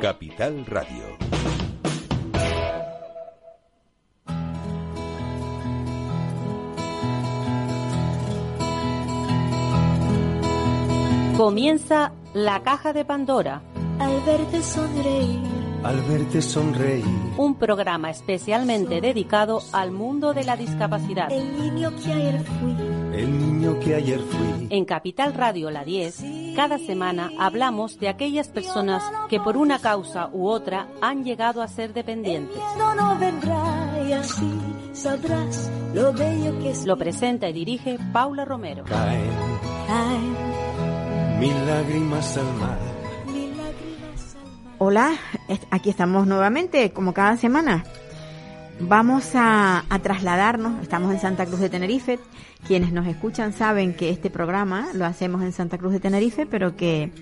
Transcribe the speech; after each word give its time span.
Capital 0.00 0.64
Radio. 0.64 1.04
Comienza 11.36 12.12
la 12.32 12.62
caja 12.62 12.94
de 12.94 13.04
Pandora. 13.04 13.62
Al 13.98 14.22
verte 14.22 14.62
sonreír. 14.62 15.40
Al 15.84 16.00
verte 16.00 16.40
sonreír. 16.40 17.04
Un 17.36 17.56
programa 17.56 18.08
especialmente 18.08 19.02
dedicado 19.02 19.60
al 19.72 19.90
mundo 19.90 20.32
de 20.32 20.44
la 20.44 20.56
discapacidad. 20.56 21.30
El 21.30 21.58
niño 21.58 21.92
que 22.02 22.10
ayer 22.10 22.42
fui. 22.42 22.99
El 23.20 23.38
niño 23.38 23.78
que 23.80 23.94
ayer 23.94 24.18
fui. 24.18 24.66
En 24.70 24.86
Capital 24.86 25.34
Radio 25.34 25.70
La 25.70 25.84
10, 25.84 26.24
cada 26.56 26.78
semana 26.78 27.30
hablamos 27.38 27.98
de 27.98 28.08
aquellas 28.08 28.48
personas 28.48 29.02
que 29.28 29.38
por 29.38 29.58
una 29.58 29.78
causa 29.78 30.30
u 30.32 30.48
otra 30.48 30.88
han 31.02 31.22
llegado 31.22 31.60
a 31.60 31.68
ser 31.68 31.92
dependientes. 31.92 32.56
Lo 36.86 36.96
presenta 36.96 37.48
y 37.50 37.52
dirige 37.52 37.98
Paula 38.10 38.46
Romero. 38.46 38.84
Caen 38.84 39.30
Caen 39.86 41.40
mil 41.40 41.66
lágrimas 41.66 42.38
al 42.38 42.54
mar. 42.54 42.78
mil 43.26 43.50
lágrimas 43.50 44.34
al 44.34 44.50
mar. 44.50 44.74
Hola, 44.78 45.12
aquí 45.70 45.90
estamos 45.90 46.26
nuevamente, 46.26 46.90
como 46.92 47.12
cada 47.12 47.36
semana. 47.36 47.84
Vamos 48.82 49.34
a, 49.34 49.84
a 49.90 49.98
trasladarnos, 49.98 50.82
estamos 50.82 51.12
en 51.12 51.20
Santa 51.20 51.44
Cruz 51.44 51.60
de 51.60 51.68
Tenerife. 51.68 52.18
Quienes 52.66 52.92
nos 52.92 53.06
escuchan 53.06 53.52
saben 53.52 53.94
que 53.94 54.08
este 54.08 54.30
programa 54.30 54.88
lo 54.94 55.04
hacemos 55.04 55.42
en 55.42 55.52
Santa 55.52 55.76
Cruz 55.76 55.92
de 55.92 56.00
Tenerife, 56.00 56.46
pero 56.46 56.76
que 56.76 57.12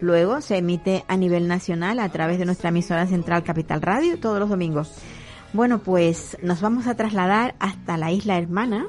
luego 0.00 0.42
se 0.42 0.58
emite 0.58 1.04
a 1.08 1.16
nivel 1.16 1.48
nacional 1.48 2.00
a 2.00 2.08
través 2.10 2.38
de 2.38 2.44
nuestra 2.44 2.68
emisora 2.68 3.06
central 3.06 3.44
Capital 3.44 3.80
Radio 3.80 4.20
todos 4.20 4.38
los 4.38 4.50
domingos. 4.50 4.92
Bueno, 5.54 5.78
pues 5.78 6.36
nos 6.42 6.60
vamos 6.60 6.86
a 6.86 6.96
trasladar 6.96 7.54
hasta 7.60 7.96
la 7.96 8.12
isla 8.12 8.36
hermana. 8.36 8.86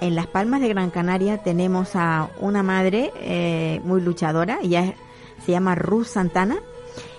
En 0.00 0.14
Las 0.14 0.26
Palmas 0.26 0.62
de 0.62 0.68
Gran 0.68 0.90
Canaria 0.90 1.38
tenemos 1.38 1.96
a 1.96 2.30
una 2.40 2.62
madre 2.62 3.12
eh, 3.20 3.80
muy 3.84 4.00
luchadora, 4.00 4.58
ella 4.62 4.94
se 5.44 5.52
llama 5.52 5.74
Ruth 5.74 6.06
Santana 6.06 6.56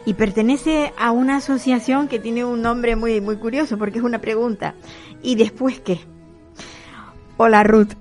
y 0.06 0.14
pertenece 0.14 0.94
a 0.98 1.12
una 1.12 1.38
asociación 1.38 2.08
que 2.08 2.20
tiene 2.20 2.46
un 2.46 2.62
nombre 2.62 2.96
muy 2.96 3.22
muy 3.22 3.38
curioso 3.38 3.78
porque 3.78 3.98
es 4.00 4.04
una 4.04 4.20
pregunta. 4.22 4.76
¿Y 5.22 5.36
después 5.36 5.80
qué? 5.80 6.00
Hola 7.38 7.64
Ruth, 7.64 7.94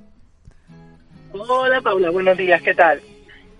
Hola 1.32 1.80
Paula, 1.80 2.10
buenos 2.10 2.36
días, 2.38 2.62
¿qué 2.62 2.74
tal? 2.74 3.00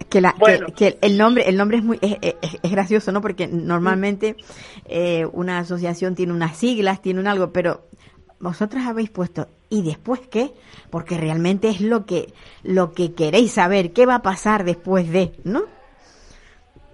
que, 0.08 0.20
la, 0.20 0.32
que- 0.32 0.38
Bueno. 0.38 0.66
que, 0.76 0.98
el 1.00 1.18
nombre 1.18 1.48
el 1.48 1.56
nombre 1.56 1.78
es 1.78 1.82
muy 1.84 1.98
es, 2.00 2.16
es- 2.20 2.58
es 2.62 2.70
gracioso, 2.70 3.10
¿no? 3.10 3.20
Porque 3.20 3.48
normalmente 3.48 4.36
eh, 4.84 5.26
una 5.32 5.58
asociación 5.58 6.14
tiene 6.14 6.32
unas 6.32 6.56
siglas, 6.56 7.02
tiene 7.02 7.18
un 7.20 7.26
algo, 7.26 7.52
pero 7.52 7.88
vosotros 8.38 8.84
habéis 8.86 9.10
puesto 9.10 9.48
¿y 9.70 9.82
después 9.82 10.20
qué? 10.30 10.52
Porque 10.90 11.16
realmente 11.16 11.68
es 11.68 11.80
lo 11.80 12.04
que 12.06 12.32
lo 12.62 12.92
que 12.92 13.14
queréis 13.14 13.52
saber, 13.52 13.92
qué 13.92 14.06
va 14.06 14.16
a 14.16 14.22
pasar 14.22 14.64
después 14.64 15.10
de, 15.10 15.32
¿no? 15.42 15.62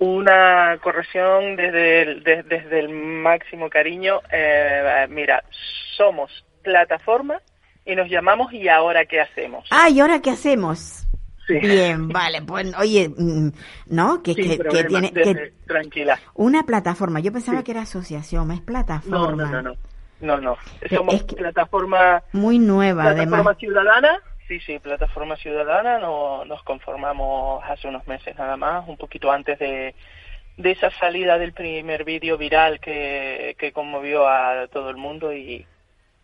Una 0.00 0.78
corrección 0.82 1.56
desde 1.56 2.02
el, 2.02 2.24
de- 2.24 2.42
desde 2.42 2.80
el 2.80 2.88
máximo 2.88 3.68
cariño. 3.68 4.20
Eh, 4.32 5.06
mira, 5.10 5.44
somos 5.96 6.30
plataforma 6.62 7.38
y 7.84 7.94
nos 7.94 8.08
llamamos 8.08 8.50
¿Y 8.52 8.66
ahora 8.68 9.04
qué 9.04 9.20
hacemos? 9.20 9.66
Ah, 9.70 9.90
¿y 9.90 10.00
ahora 10.00 10.20
qué 10.22 10.30
hacemos? 10.30 11.06
Sí. 11.46 11.58
Bien, 11.58 12.08
vale, 12.08 12.40
pues 12.46 12.72
oye, 12.78 13.10
mm, 13.14 13.50
¿no? 13.88 14.22
Que, 14.22 14.34
que, 14.34 14.58
tiene 14.88 15.12
que 15.12 15.52
tranquila. 15.66 16.18
una 16.34 16.62
plataforma. 16.62 17.20
Yo 17.20 17.30
pensaba 17.30 17.58
Sí. 17.58 17.64
que 17.64 17.72
era 17.72 17.82
asociación, 17.82 18.50
es 18.52 18.60
plataforma. 18.62 19.18
No, 19.18 19.36
no, 19.36 19.46
no, 19.50 19.62
no. 19.62 19.74
No, 20.22 20.38
no. 20.38 20.56
Somos 20.90 21.14
es 21.14 21.22
plataforma, 21.24 22.22
Muy 22.32 22.58
nueva, 22.58 23.02
plataforma 23.04 23.36
además. 23.36 23.56
ciudadana. 23.58 24.18
Sí, 24.50 24.58
sí, 24.58 24.80
plataforma 24.80 25.36
ciudadana. 25.36 26.00
No, 26.00 26.44
nos 26.44 26.60
conformamos 26.64 27.62
hace 27.68 27.86
unos 27.86 28.04
meses 28.08 28.36
nada 28.36 28.56
más, 28.56 28.88
un 28.88 28.96
poquito 28.96 29.30
antes 29.30 29.60
de, 29.60 29.94
de 30.56 30.70
esa 30.72 30.90
salida 30.90 31.38
del 31.38 31.52
primer 31.52 32.02
vídeo 32.02 32.36
viral 32.36 32.80
que, 32.80 33.54
que 33.56 33.70
conmovió 33.70 34.26
a 34.26 34.66
todo 34.66 34.90
el 34.90 34.96
mundo 34.96 35.32
y, 35.32 35.64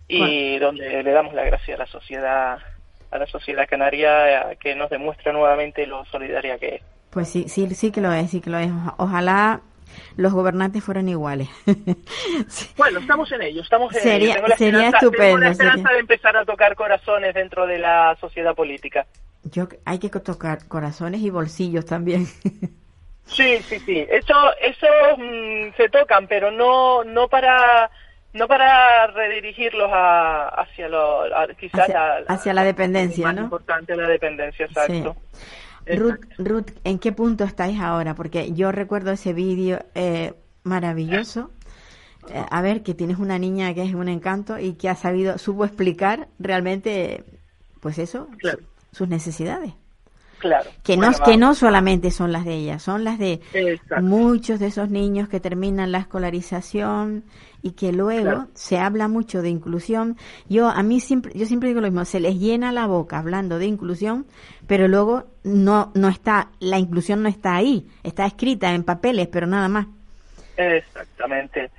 y 0.08 0.58
donde 0.58 1.04
le 1.04 1.12
damos 1.12 1.34
la 1.34 1.44
gracia 1.44 1.76
a 1.76 1.78
la 1.78 1.86
sociedad 1.86 2.58
a 3.12 3.18
la 3.18 3.26
sociedad 3.28 3.68
canaria 3.68 4.56
que 4.58 4.74
nos 4.74 4.90
demuestra 4.90 5.32
nuevamente 5.32 5.86
lo 5.86 6.04
solidaria 6.06 6.58
que 6.58 6.74
es. 6.74 6.82
Pues 7.10 7.28
sí, 7.28 7.48
sí, 7.48 7.72
sí 7.76 7.92
que 7.92 8.00
lo 8.00 8.12
es, 8.12 8.32
sí 8.32 8.40
que 8.40 8.50
lo 8.50 8.58
es. 8.58 8.72
Ojalá 8.96 9.60
los 10.16 10.32
gobernantes 10.32 10.82
fueran 10.84 11.08
iguales. 11.08 11.48
Sí. 12.48 12.68
Bueno, 12.76 13.00
estamos 13.00 13.30
en 13.32 13.42
ello, 13.42 13.62
estamos 13.62 13.94
en 13.96 14.02
Sería- 14.02 14.16
ello. 14.18 14.34
Tengo 14.34 14.48
la 14.48 14.56
sería 14.56 14.70
esperanza- 14.86 14.98
tengo 14.98 15.12
estupendo, 15.12 15.38
la 15.38 15.50
esperanza 15.50 15.76
sería. 15.82 15.94
de 15.94 16.00
empezar 16.00 16.36
a 16.36 16.44
tocar 16.44 16.74
corazones 16.76 17.34
dentro 17.34 17.66
de 17.66 17.78
la 17.78 18.16
sociedad 18.20 18.54
política. 18.54 19.06
Yo 19.44 19.68
hay 19.84 19.98
que 19.98 20.08
tocar 20.10 20.66
corazones 20.68 21.20
y 21.20 21.30
bolsillos 21.30 21.84
también. 21.86 22.26
Sí, 23.28 23.58
sí, 23.68 23.80
sí. 23.80 24.06
Eso, 24.08 24.34
eso 24.60 24.86
mm, 25.18 25.74
se 25.76 25.88
tocan, 25.88 26.28
pero 26.28 26.52
no, 26.52 27.02
no 27.02 27.26
para, 27.26 27.90
no 28.32 28.46
para 28.46 29.08
redirigirlos 29.08 29.90
a, 29.92 30.46
hacia 30.48 30.88
lo, 30.88 31.22
a- 31.36 31.48
quizás 31.58 31.80
Hacia- 31.80 32.18
a- 32.18 32.18
hacia 32.28 32.54
la 32.54 32.62
dependencia, 32.62 33.26
más 33.26 33.34
¿no? 33.34 33.42
importante 33.42 33.96
la 33.96 34.06
dependencia, 34.06 34.66
exacto. 34.66 35.16
Ruth, 35.90 36.20
Ruth, 36.38 36.70
¿en 36.84 36.98
qué 36.98 37.12
punto 37.12 37.44
estáis 37.44 37.80
ahora? 37.80 38.14
Porque 38.14 38.52
yo 38.52 38.72
recuerdo 38.72 39.12
ese 39.12 39.32
vídeo 39.32 39.78
eh, 39.94 40.34
maravilloso. 40.64 41.50
Eh, 42.28 42.44
a 42.50 42.62
ver, 42.62 42.82
que 42.82 42.94
tienes 42.94 43.18
una 43.18 43.38
niña 43.38 43.74
que 43.74 43.82
es 43.84 43.94
un 43.94 44.08
encanto 44.08 44.58
y 44.58 44.74
que 44.74 44.88
ha 44.88 44.96
sabido, 44.96 45.38
supo 45.38 45.64
explicar 45.64 46.28
realmente, 46.38 47.24
pues 47.80 47.98
eso, 47.98 48.28
Claro. 48.38 48.58
su- 48.92 48.96
sus 48.98 49.08
necesidades. 49.08 49.74
Claro. 50.38 50.70
Que 50.84 50.96
no, 50.96 51.08
Bueno, 51.10 51.24
que 51.24 51.36
no 51.38 51.54
solamente 51.54 52.10
son 52.10 52.30
las 52.30 52.44
de 52.44 52.54
ella, 52.54 52.78
son 52.78 53.04
las 53.04 53.18
de 53.18 53.40
Exacto. 53.54 54.02
muchos 54.04 54.60
de 54.60 54.66
esos 54.66 54.90
niños 54.90 55.28
que 55.28 55.40
terminan 55.40 55.92
la 55.92 55.98
escolarización 55.98 57.24
y 57.62 57.72
que 57.72 57.90
luego 57.92 58.22
Claro. 58.22 58.46
se 58.54 58.78
habla 58.78 59.08
mucho 59.08 59.40
de 59.42 59.48
inclusión. 59.48 60.16
Yo 60.48 60.68
a 60.68 60.82
mí 60.82 61.00
siempre 61.00 61.32
yo 61.34 61.46
siempre 61.46 61.70
digo 61.70 61.80
lo 61.80 61.88
mismo, 61.88 62.04
se 62.04 62.20
les 62.20 62.38
llena 62.38 62.70
la 62.70 62.86
boca 62.86 63.18
hablando 63.18 63.58
de 63.58 63.66
inclusión, 63.66 64.26
pero 64.66 64.88
luego 64.88 65.24
no 65.42 65.90
no 65.94 66.08
está 66.08 66.48
la 66.60 66.78
inclusión 66.78 67.22
no 67.22 67.28
está 67.28 67.56
ahí, 67.56 67.86
está 68.02 68.26
escrita 68.26 68.72
en 68.72 68.84
papeles, 68.84 69.28
pero 69.28 69.46
nada 69.46 69.68
más. 69.68 69.86
Exactamente. 70.56 71.70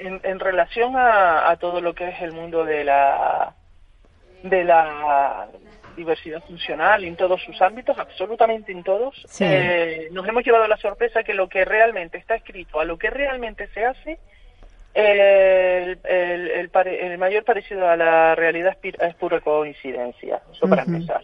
En, 0.00 0.20
en 0.22 0.38
relación 0.38 0.94
a, 0.96 1.50
a 1.50 1.56
todo 1.56 1.80
lo 1.80 1.94
que 1.94 2.08
es 2.08 2.22
el 2.22 2.32
mundo 2.32 2.64
de 2.64 2.84
la 2.84 3.54
de 4.44 4.64
la 4.64 5.48
diversidad 5.96 6.42
funcional 6.44 7.04
en 7.04 7.16
todos 7.16 7.42
sus 7.42 7.60
ámbitos, 7.62 7.98
absolutamente 7.98 8.72
en 8.72 8.82
todos, 8.82 9.22
Sí. 9.28 9.44
eh, 9.46 10.08
nos 10.12 10.26
hemos 10.28 10.44
llevado 10.44 10.66
la 10.66 10.76
sorpresa 10.76 11.22
que 11.22 11.34
lo 11.34 11.48
que 11.48 11.64
realmente 11.64 12.18
está 12.18 12.34
escrito 12.34 12.80
a 12.80 12.84
lo 12.84 12.98
que 12.98 13.10
realmente 13.10 13.68
se 13.68 13.84
hace, 13.84 14.18
el, 14.94 15.98
el- 16.04 16.50
el 16.50 16.68
pare- 16.68 17.06
el 17.06 17.16
mayor 17.18 17.44
parecido 17.44 17.88
a 17.88 17.96
la 17.96 18.34
realidad 18.34 18.76
es, 18.82 19.14
pura 19.14 19.40
coincidencia, 19.40 20.42
eso 20.52 20.68
para 20.68 20.82
empezar. 20.82 21.22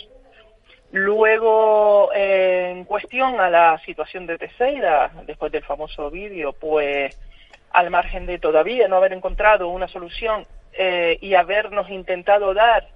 Luego, 0.91 2.11
eh, 2.15 2.71
en 2.71 2.85
cuestión 2.85 3.39
a 3.41 3.51
la 3.51 3.79
situación 3.85 4.27
de 4.27 4.39
Teseida, 4.39 5.11
después 5.27 5.53
del 5.53 5.63
famoso 5.63 6.11
vídeo, 6.11 6.55
pues 6.55 7.19
al 7.73 7.91
margen 7.91 8.25
de 8.25 8.39
todavía 8.39 8.89
no 8.89 8.97
haber 8.97 9.13
encontrado 9.13 9.69
una 9.69 9.87
solución 9.89 10.47
eh, 10.73 11.19
y 11.21 11.35
habernos 11.35 11.91
intentado 11.91 12.55
dar 12.55 12.89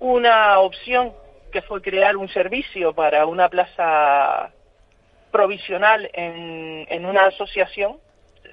una 0.00 0.58
opción 0.58 1.12
que 1.52 1.62
fue 1.62 1.80
crear 1.80 2.16
un 2.16 2.28
servicio 2.28 2.92
para 2.92 3.26
una 3.26 3.48
plaza 3.48 4.50
provisional 5.30 6.10
en, 6.12 6.86
en 6.88 7.06
una 7.06 7.26
asociación, 7.26 7.98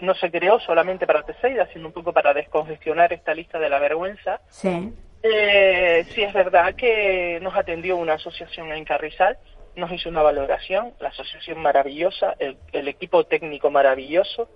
no 0.01 0.13
se 0.15 0.29
creó 0.29 0.59
solamente 0.59 1.07
para 1.07 1.23
Teseida, 1.23 1.67
sino 1.73 1.87
un 1.87 1.93
poco 1.93 2.13
para 2.13 2.33
descongestionar 2.33 3.11
esta 3.13 3.33
lista 3.33 3.57
de 3.59 3.69
la 3.69 3.79
vergüenza. 3.79 4.41
Sí. 4.49 4.93
Eh, 5.23 6.05
sí 6.13 6.21
es 6.21 6.33
verdad 6.33 6.75
que 6.75 7.39
nos 7.41 7.55
atendió 7.55 7.97
una 7.97 8.13
asociación 8.13 8.71
en 8.71 8.85
Carrizal, 8.85 9.37
nos 9.75 9.91
hizo 9.91 10.09
una 10.09 10.21
valoración, 10.21 10.93
la 10.99 11.09
asociación 11.09 11.59
maravillosa, 11.59 12.35
el, 12.39 12.57
el 12.71 12.87
equipo 12.87 13.23
técnico 13.25 13.71
maravilloso, 13.71 14.49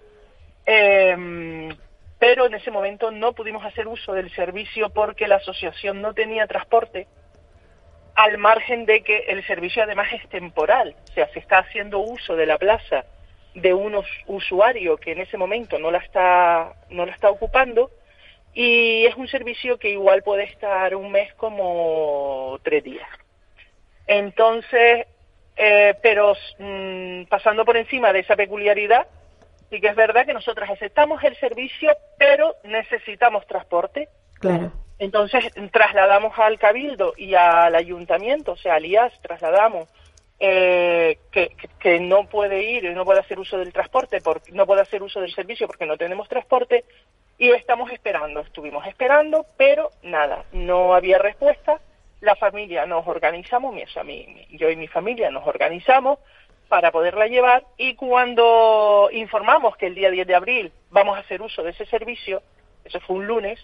eh, 0.65 1.69
pero 2.21 2.45
en 2.45 2.53
ese 2.53 2.69
momento 2.69 3.09
no 3.09 3.33
pudimos 3.33 3.65
hacer 3.65 3.88
uso 3.88 4.13
del 4.13 4.29
servicio 4.35 4.91
porque 4.91 5.27
la 5.27 5.38
asociación 5.38 6.03
no 6.03 6.13
tenía 6.13 6.45
transporte, 6.45 7.07
al 8.13 8.38
margen 8.38 8.85
de 8.85 9.01
que 9.01 9.25
el 9.29 9.44
servicio 9.47 9.81
además 9.81 10.13
es 10.13 10.29
temporal, 10.29 10.95
o 11.09 11.13
sea, 11.13 11.27
se 11.29 11.39
está 11.39 11.57
haciendo 11.57 11.97
uso 11.97 12.35
de 12.35 12.45
la 12.45 12.59
plaza 12.59 13.06
de 13.56 13.73
un 13.73 13.95
us- 13.95 14.23
usuario 14.27 14.97
que 14.97 15.13
en 15.13 15.21
ese 15.21 15.35
momento 15.35 15.79
no 15.79 15.89
la 15.89 15.97
está 15.97 16.75
no 16.91 17.07
la 17.07 17.12
está 17.12 17.31
ocupando 17.31 17.89
y 18.53 19.03
es 19.07 19.15
un 19.15 19.27
servicio 19.27 19.79
que 19.79 19.89
igual 19.89 20.21
puede 20.21 20.44
estar 20.44 20.95
un 20.95 21.12
mes 21.12 21.33
como 21.33 22.59
tres 22.62 22.83
días. 22.83 23.09
Entonces, 24.06 25.07
eh, 25.57 25.95
pero 26.03 26.35
mm, 26.59 27.24
pasando 27.24 27.65
por 27.65 27.77
encima 27.77 28.13
de 28.13 28.19
esa 28.19 28.35
peculiaridad, 28.35 29.07
y 29.71 29.79
que 29.81 29.88
es 29.88 29.95
verdad 29.95 30.25
que 30.25 30.33
nosotras 30.33 30.69
aceptamos 30.69 31.23
el 31.23 31.35
servicio, 31.38 31.95
pero 32.18 32.56
necesitamos 32.63 33.47
transporte. 33.47 34.09
Claro. 34.39 34.71
Entonces 35.00 35.45
trasladamos 35.71 36.38
al 36.38 36.59
cabildo 36.59 37.13
y 37.18 37.33
al 37.33 37.73
ayuntamiento, 37.73 38.51
o 38.51 38.57
sea, 38.57 38.75
al 38.75 38.85
IAS, 38.85 39.13
trasladamos 39.21 39.89
eh, 40.39 41.18
que, 41.31 42.00
no 42.00 42.25
puede 42.25 42.63
ir, 42.63 42.91
no 42.94 43.06
puede 43.06 43.19
hacer 43.19 43.39
uso 43.39 43.57
del 43.57 43.71
transporte, 43.73 44.21
porque, 44.21 44.51
no 44.51 44.65
puede 44.65 44.81
hacer 44.81 45.01
uso 45.03 45.21
del 45.21 45.33
servicio 45.33 45.68
porque 45.68 45.85
no 45.85 45.97
tenemos 45.97 46.27
transporte 46.27 46.83
y 47.38 47.50
estamos 47.51 47.91
esperando, 47.91 48.41
estuvimos 48.41 48.85
esperando, 48.88 49.45
pero 49.57 49.89
nada, 50.03 50.44
no 50.51 50.94
había 50.94 51.17
respuesta. 51.17 51.79
La 52.19 52.35
familia 52.35 52.85
nos 52.85 53.07
organizamos, 53.07 53.74
mi, 53.74 53.81
o 53.83 53.88
sea, 53.89 54.03
mi- 54.03 54.27
mi- 54.27 54.57
yo 54.57 54.69
y 54.69 54.75
mi 54.75 54.88
familia 54.88 55.31
nos 55.31 55.47
organizamos 55.47 56.19
para 56.71 56.89
poderla 56.94 57.27
llevar 57.27 57.65
y 57.75 57.95
cuando 57.95 59.09
informamos 59.12 59.75
que 59.75 59.88
el 59.88 59.94
día 59.94 60.09
10 60.09 60.25
de 60.25 60.35
abril 60.35 60.71
vamos 60.89 61.18
a 61.18 61.19
hacer 61.19 61.41
uso 61.41 61.63
de 61.63 61.71
ese 61.71 61.85
servicio, 61.88 62.41
eso 62.85 62.97
fue 63.01 63.18
un 63.18 63.27
lunes, 63.27 63.59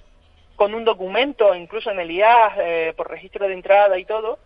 con 0.58 0.74
un 0.74 0.84
documento, 0.84 1.56
incluso 1.56 1.90
en 1.90 2.02
el 2.02 2.12
IAS, 2.12 2.54
eh, 2.58 2.94
por 2.98 3.10
registro 3.10 3.48
de 3.48 3.54
entrada 3.54 3.98
y 3.98 4.04
todo, 4.04 4.40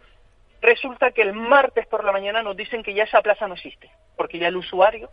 resulta 0.62 1.10
que 1.10 1.24
el 1.24 1.34
martes 1.34 1.88
por 1.88 2.04
la 2.04 2.12
mañana 2.12 2.44
nos 2.44 2.56
dicen 2.56 2.84
que 2.84 2.94
ya 2.94 3.06
esa 3.06 3.24
plaza 3.24 3.48
no 3.48 3.56
existe, 3.56 3.90
porque 4.16 4.38
ya 4.38 4.50
el 4.50 4.58
usuario 4.58 5.10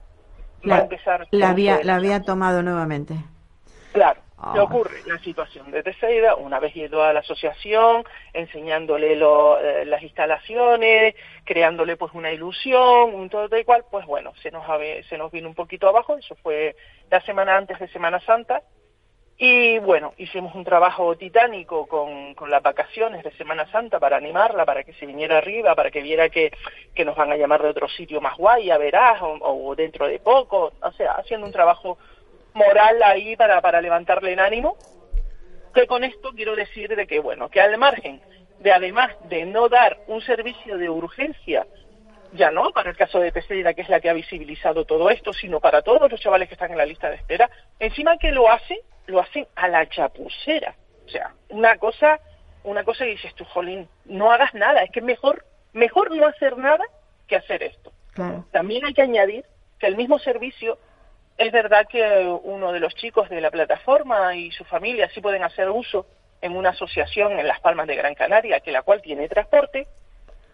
va 0.71 0.77
a 0.77 0.81
empezar... 0.81 1.27
la 1.31 1.49
había, 1.49 1.83
la 1.83 1.95
había 1.95 2.21
tomado 2.21 2.63
nuevamente. 2.63 3.15
Claro. 3.95 4.21
¿Qué 4.55 4.61
ocurre? 4.61 5.01
La 5.07 5.19
situación 5.19 5.71
de 5.71 5.83
Teseida, 5.83 6.37
una 6.37 6.59
vez 6.61 6.75
ido 6.77 7.03
a 7.03 7.13
la 7.13 7.21
asociación, 7.21 8.05
enseñándole 8.33 9.17
lo- 9.17 9.59
eh, 9.61 9.85
las 9.85 10.03
instalaciones, 10.03 11.15
creándole 11.45 11.97
pues 11.97 12.13
una 12.15 12.31
ilusión, 12.33 13.15
un 13.15 13.29
todo 13.29 13.49
tal 13.49 13.65
cual, 13.65 13.85
pues 13.91 14.07
bueno, 14.07 14.33
se 14.43 14.51
nos, 14.51 14.65
se 15.09 15.19
nos 15.19 15.31
vino 15.33 15.49
un 15.49 15.55
poquito 15.55 15.89
abajo, 15.89 16.17
eso 16.17 16.37
fue 16.37 16.77
la 17.11 17.21
semana 17.23 17.57
antes 17.57 17.79
de 17.79 17.89
Semana 17.89 18.21
Santa, 18.21 18.63
y 19.41 19.79
bueno, 19.79 20.15
hicimos 20.17 20.53
un 20.57 20.65
trabajo 20.65 21.17
titánico 21.17 21.87
con, 21.87 22.35
con 22.35 22.51
las 22.51 22.61
vacaciones 22.61 23.23
de 23.23 23.31
Semana 23.33 23.71
Santa 23.71 24.01
para 24.01 24.17
animarla, 24.17 24.65
para 24.65 24.83
que 24.83 24.93
se 24.95 25.07
viniera 25.07 25.39
arriba, 25.39 25.77
para 25.77 25.93
que 25.93 26.03
viera 26.03 26.29
que, 26.29 26.51
que 26.93 27.05
nos 27.05 27.15
van 27.15 27.31
a 27.31 27.37
llamar 27.37 27.63
de 27.63 27.69
otro 27.69 27.89
sitio 27.89 28.21
más 28.21 28.37
guay, 28.37 28.65
ya 28.67 28.79
verás, 28.79 29.23
o, 29.23 29.39
o 29.41 29.77
dentro 29.77 30.09
de 30.09 30.19
poco, 30.19 30.73
o 30.83 30.93
sea, 30.93 31.13
haciendo 31.13 31.47
un 31.47 31.53
trabajo 31.53 31.99
moral 32.59 33.03
ahí 33.03 33.37
para, 33.37 33.61
para 33.61 33.81
levantarle 33.81 34.33
el 34.33 34.41
ánimo. 34.41 34.77
Que 35.73 35.87
con 35.87 36.03
esto 36.03 36.33
quiero 36.35 36.57
decir 36.57 36.95
de 36.95 37.07
que, 37.07 37.21
bueno, 37.21 37.49
que 37.49 37.61
al 37.61 37.79
margen 37.79 38.21
de 38.59 38.73
además 38.73 39.15
de 39.29 39.47
no 39.47 39.69
dar 39.69 39.99
un 40.09 40.21
servicio 40.21 40.77
de 40.77 40.91
urgencia, 40.91 41.67
ya 42.33 42.51
no 42.51 42.71
para 42.73 42.91
el 42.91 42.97
caso 42.97 43.21
de 43.21 43.33
Teseida, 43.33 43.75
que 43.75 43.83
es 43.83 43.89
la 43.89 44.01
que 44.01 44.11
ha 44.11 44.15
visibilizado 44.15 44.85
todo 44.85 45.11
esto, 45.11 45.33
sino 45.33 45.61
para 45.61 45.83
todos 45.83 46.11
los 46.11 46.21
chavales 46.21 46.49
que 46.49 46.55
están 46.55 46.73
en 46.73 46.79
la 46.79 46.87
lista 46.87 47.09
de 47.09 47.17
espera, 47.17 47.49
encima 47.79 48.19
que 48.19 48.33
lo 48.33 48.51
hacen, 48.51 48.79
lo 49.07 49.21
hacen 49.21 49.47
a 49.55 49.69
la 49.69 49.89
chapucera. 49.89 50.75
O 51.07 51.09
sea, 51.09 51.33
una 51.49 51.77
cosa, 51.79 52.21
una 52.65 52.85
cosa 52.85 53.05
que 53.05 53.13
dices 53.13 53.35
tú, 53.35 53.45
jolín, 53.45 53.89
no 54.05 54.31
hagas 54.31 54.53
nada, 54.55 54.83
es 54.83 54.91
que 54.91 55.01
mejor, 55.01 55.45
mejor 55.73 56.15
no 56.15 56.27
hacer 56.27 56.59
nada 56.59 56.85
que 57.27 57.37
hacer 57.37 57.63
esto. 57.63 57.93
Claro. 58.13 58.45
También 58.51 58.85
hay 58.85 58.95
que 58.95 59.03
añadir 59.03 59.45
que 59.79 59.87
el 59.87 59.97
mismo 59.97 60.19
servicio 60.19 60.79
es 61.39 61.53
verdad 61.53 61.87
que 61.89 62.03
uno 62.43 62.73
de 62.73 62.81
los 62.81 62.95
chicos 62.95 63.29
de 63.31 63.41
la 63.41 63.51
plataforma 63.51 64.35
y 64.35 64.51
su 64.51 64.65
familia 64.65 65.09
sí 65.15 65.21
pueden 65.21 65.45
hacer 65.45 65.71
uso 65.71 66.07
en 66.43 66.57
una 66.57 66.71
asociación 66.71 67.39
en 67.39 67.47
Las 67.49 67.61
Palmas 67.61 67.87
de 67.87 67.97
Gran 67.97 68.15
Canaria, 68.15 68.61
que 68.61 68.73
la 68.73 68.83
cual 68.83 69.01
tiene 69.03 69.29
transporte, 69.29 69.87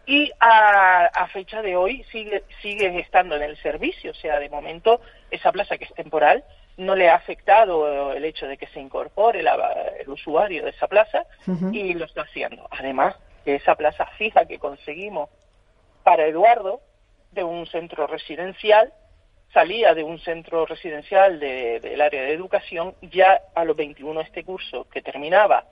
y 0.07 0.31
a, 0.39 1.07
a 1.07 1.27
fecha 1.29 1.63
de 1.63 1.77
hoy 1.77 2.05
sigue, 2.13 2.45
sigue 2.61 2.99
estando 3.01 3.37
en 3.37 3.43
el 3.43 3.57
servicio. 3.59 4.11
O 4.11 4.15
sea, 4.15 4.39
de 4.39 4.51
momento, 4.51 5.01
esa 5.31 5.51
plaza 5.51 5.79
que 5.79 5.85
es 5.85 5.95
temporal 5.95 6.45
no 6.77 6.95
le 6.95 7.09
ha 7.09 7.15
afectado 7.15 8.13
el 8.13 8.25
hecho 8.25 8.47
de 8.47 8.59
que 8.59 8.67
se 8.67 8.81
incorpore 8.81 9.43
la- 9.43 9.93
el 9.99 10.09
usuario 10.11 10.65
de 10.65 10.71
esa 10.71 10.89
plaza 10.89 11.25
y 11.75 11.95
lo 11.95 12.05
está 12.05 12.23
haciendo. 12.23 12.67
Además, 12.71 13.17
que 13.45 13.55
esa 13.55 13.75
plaza 13.77 14.07
fija 14.19 14.45
que 14.47 14.59
conseguimos 14.59 15.31
para 16.03 16.27
Eduardo 16.27 16.81
de 17.33 17.45
un 17.45 17.67
centro 17.67 18.07
residencial, 18.07 18.93
salía 19.55 19.95
de 19.95 20.03
un 20.05 20.19
centro 20.19 20.67
residencial 20.67 21.41
de- 21.41 21.81
del 21.81 22.01
área 22.03 22.23
de 22.23 22.33
educación, 22.35 22.95
ya 23.01 23.41
a 23.55 23.65
los 23.65 23.77
21 23.77 24.21
este 24.21 24.45
curso 24.45 24.87
que 24.91 25.01
terminaba 25.01 25.65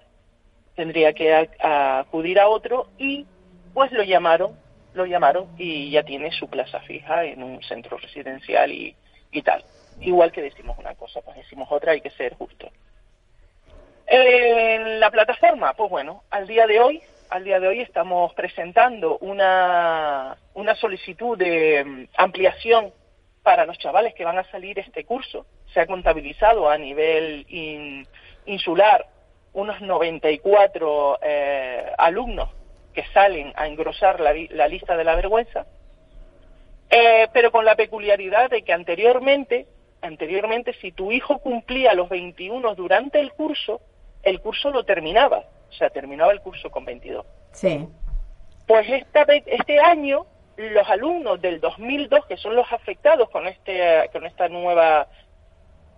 tendría 0.77 1.13
que 1.13 1.35
acudir 1.61 2.41
a 2.41 2.49
otro 2.49 2.89
y 2.97 3.27
pues 3.75 3.93
lo 3.93 4.03
llamaron, 4.03 4.57
lo 4.95 5.05
llamaron 5.05 5.49
y 5.59 5.91
ya 5.91 6.03
tiene 6.03 6.31
su 6.33 6.49
plaza 6.49 6.81
fija 6.81 7.25
en 7.25 7.43
un 7.43 7.63
centro 7.63 7.99
residencial 7.99 8.71
y, 8.73 8.95
y 9.33 9.43
tal. 9.43 9.63
Igual 10.01 10.33
que 10.33 10.41
decimos 10.43 10.79
una 10.79 10.95
cosa, 10.95 11.21
pues 11.21 11.37
decimos 11.37 11.69
otra, 11.71 11.93
hay 11.93 12.01
que 12.01 12.11
ser 12.11 12.35
justos. 12.37 12.71
En 14.07 15.01
la 15.01 15.11
plataforma, 15.11 15.75
pues 15.75 15.91
bueno, 15.91 16.23
al 16.31 16.47
día 16.47 16.67
de 16.67 16.81
hoy, 16.81 17.03
al 17.31 17.45
día 17.45 17.61
de 17.61 17.69
hoy 17.69 17.81
estamos 17.81 18.33
presentando 18.35 19.19
una, 19.19 20.37
una 20.55 20.75
solicitud 20.77 21.37
de 21.39 21.85
mm, 21.85 22.05
ampliación 22.17 22.93
para 23.43 23.67
los 23.67 23.79
chavales 23.79 24.15
que 24.15 24.25
van 24.25 24.39
a 24.39 24.45
salir 24.51 24.79
este 24.79 25.05
curso. 25.05 25.47
Se 25.73 25.81
ha 25.81 25.87
contabilizado 25.87 26.69
a 26.69 26.79
nivel 26.79 27.45
in- 27.49 28.07
insular 28.47 29.07
unos 29.53 29.81
94 29.81 31.19
eh, 31.23 31.93
alumnos 31.99 32.49
que 32.95 33.05
salen 33.13 33.53
a 33.57 33.67
engrosar 33.67 34.21
la, 34.21 34.33
lista 34.69 34.97
de 34.97 35.05
la 35.05 35.15
vergüenza, 35.17 35.67
eh, 36.91 37.27
pero 37.33 37.51
con 37.51 37.65
la 37.65 37.75
peculiaridad 37.75 38.51
de 38.51 38.63
que 38.63 38.73
anteriormente, 38.73 39.67
anteriormente 40.03 40.75
si 40.75 40.93
tu 40.93 41.11
hijo 41.11 41.39
cumplía 41.39 41.95
los 41.95 42.09
21 42.11 42.75
durante 42.75 43.19
el 43.21 43.33
curso, 43.33 43.81
el 44.23 44.41
curso 44.41 44.71
lo 44.71 44.85
terminaba, 44.85 45.45
o 45.71 45.73
sea, 45.73 45.89
terminaba 45.91 46.33
el 46.33 46.41
curso 46.41 46.71
con 46.71 46.85
22. 46.85 47.25
Sí. 47.53 47.89
Pues 48.67 48.89
esta 48.89 49.23
este 49.47 49.81
año, 49.81 50.27
los 50.71 50.89
alumnos 50.89 51.41
del 51.41 51.61
2002, 51.61 52.27
que 52.27 52.37
son 52.37 52.55
los 52.57 52.71
afectados 52.73 53.29
con, 53.31 53.47
este, 53.47 54.09
con 54.13 54.25
esta 54.27 54.49
nueva, 54.49 55.07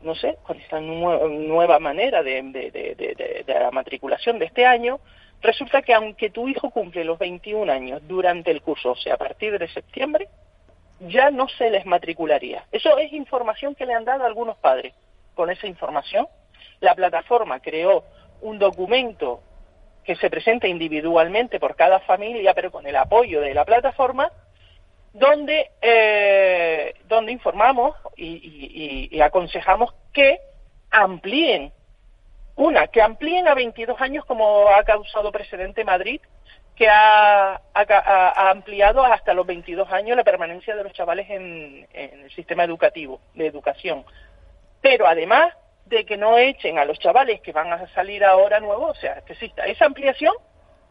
no 0.02 0.14
sé, 0.14 0.37
con 0.43 0.58
esta 0.61 0.81
nue- 0.81 1.28
nueva 1.46 1.78
manera 1.78 2.22
de, 2.22 2.43
de- 2.43 3.44
la 3.46 3.70
matriculación 3.70 4.38
de 4.38 4.46
este 4.46 4.66
año, 4.66 5.00
resulta 5.40 5.82
que 5.82 5.94
aunque 5.94 6.31
tu 6.31 6.49
hijo 6.49 6.70
cumple 6.70 7.05
los 7.05 7.19
21 7.19 7.70
años 7.72 8.00
durante 8.06 8.50
el 8.50 8.62
curso, 8.62 8.93
o 8.93 8.96
sea, 8.96 9.14
a 9.14 9.19
partir 9.19 9.58
de 9.58 9.69
septiembre, 9.69 10.28
ya 11.00 11.31
no 11.31 11.49
se 11.49 11.70
les 11.70 11.84
matricularía. 11.87 12.64
Eso 12.72 12.96
es 12.99 13.12
información 13.12 13.74
que 13.74 13.84
le 13.86 13.94
han 13.94 14.05
dado 14.05 14.24
algunos 14.24 14.56
padres. 14.58 14.94
Con 15.34 15.50
esa 15.50 15.67
información, 15.67 16.29
la 16.81 16.94
plataforma 16.94 17.60
creó 17.60 18.05
un 18.41 18.58
documento 18.58 19.41
que 20.05 20.17
se 20.17 20.31
presenta 20.31 20.69
individualmente 20.69 21.58
por 21.58 21.77
cada 21.77 21.98
familia, 22.00 22.55
pero 22.55 22.70
con 22.70 22.86
el 22.86 22.94
apoyo 22.96 23.41
de 23.41 23.55
la 23.55 23.65
plataforma, 23.65 24.31
donde, 25.15 25.71
eh, 25.81 26.94
donde 27.06 27.33
informamos 27.33 27.97
y, 28.17 29.09
y- 29.13 29.21
aconsejamos 29.21 29.94
que 30.13 30.41
amplíen, 30.91 31.73
una, 32.56 32.89
que 32.89 33.01
amplíen 33.01 33.49
a 33.49 33.55
22 33.55 34.01
años 34.01 34.25
como 34.27 34.69
ha 34.69 34.83
causado 34.83 35.31
precedente 35.33 35.85
Madrid, 35.85 36.21
que 36.77 36.89
ha 36.89 37.61
ampliado 38.51 39.05
hasta 39.05 39.33
los 39.35 39.47
22 39.47 39.91
años 39.93 40.17
la 40.17 40.25
permanencia 40.25 40.75
de 40.75 40.83
los 40.83 40.93
chavales 40.93 41.31
en, 41.31 41.87
en 41.93 42.21
el 42.25 42.31
sistema 42.33 42.65
educativo, 42.65 43.21
de 43.35 43.47
educación. 43.47 44.05
Pero 44.81 45.06
además 45.06 45.55
de 45.87 46.05
que 46.05 46.17
no 46.17 46.39
echen 46.39 46.79
a 46.79 46.85
los 46.85 46.99
chavales 46.99 47.41
que 47.41 47.53
van 47.53 47.73
a 47.73 47.87
salir 47.94 48.25
ahora 48.25 48.59
nuevos, 48.59 48.97
o 48.99 49.01
sea, 49.01 49.21
que 49.23 49.35
exista 49.35 49.65
esa 49.67 49.85
ampliación 49.87 50.35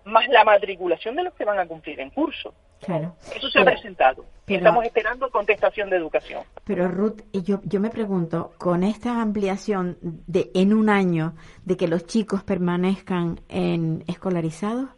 más 0.05 0.27
la 0.29 0.43
matriculación 0.45 1.15
de 1.15 1.23
los 1.23 1.33
que 1.33 1.45
van 1.45 1.59
a 1.59 1.65
cumplir 1.67 1.99
en 1.99 2.09
curso. 2.09 2.53
Claro. 2.85 3.15
Eso 3.35 3.49
se 3.49 3.59
ha 3.59 3.63
Pero- 3.63 3.75
presentado. 3.75 4.25
pero- 4.45 4.57
Estamos 4.59 4.85
esperando 4.85 5.29
contestación 5.29 5.89
de 5.89 5.97
educación. 5.97 6.43
Pero 6.65 6.87
Ruth, 6.87 7.21
yo, 7.31 7.61
yo 7.63 7.79
me 7.79 7.89
pregunto, 7.89 8.51
con 8.57 8.83
esta 8.83 9.21
ampliación 9.21 9.97
de 10.01 10.51
en 10.53 10.73
un 10.73 10.89
año 10.89 11.33
de 11.65 11.77
que 11.77 11.87
los 11.87 12.05
chicos 12.05 12.43
permanezcan 12.43 13.39
en 13.49 14.03
escolarizados, 14.07 14.89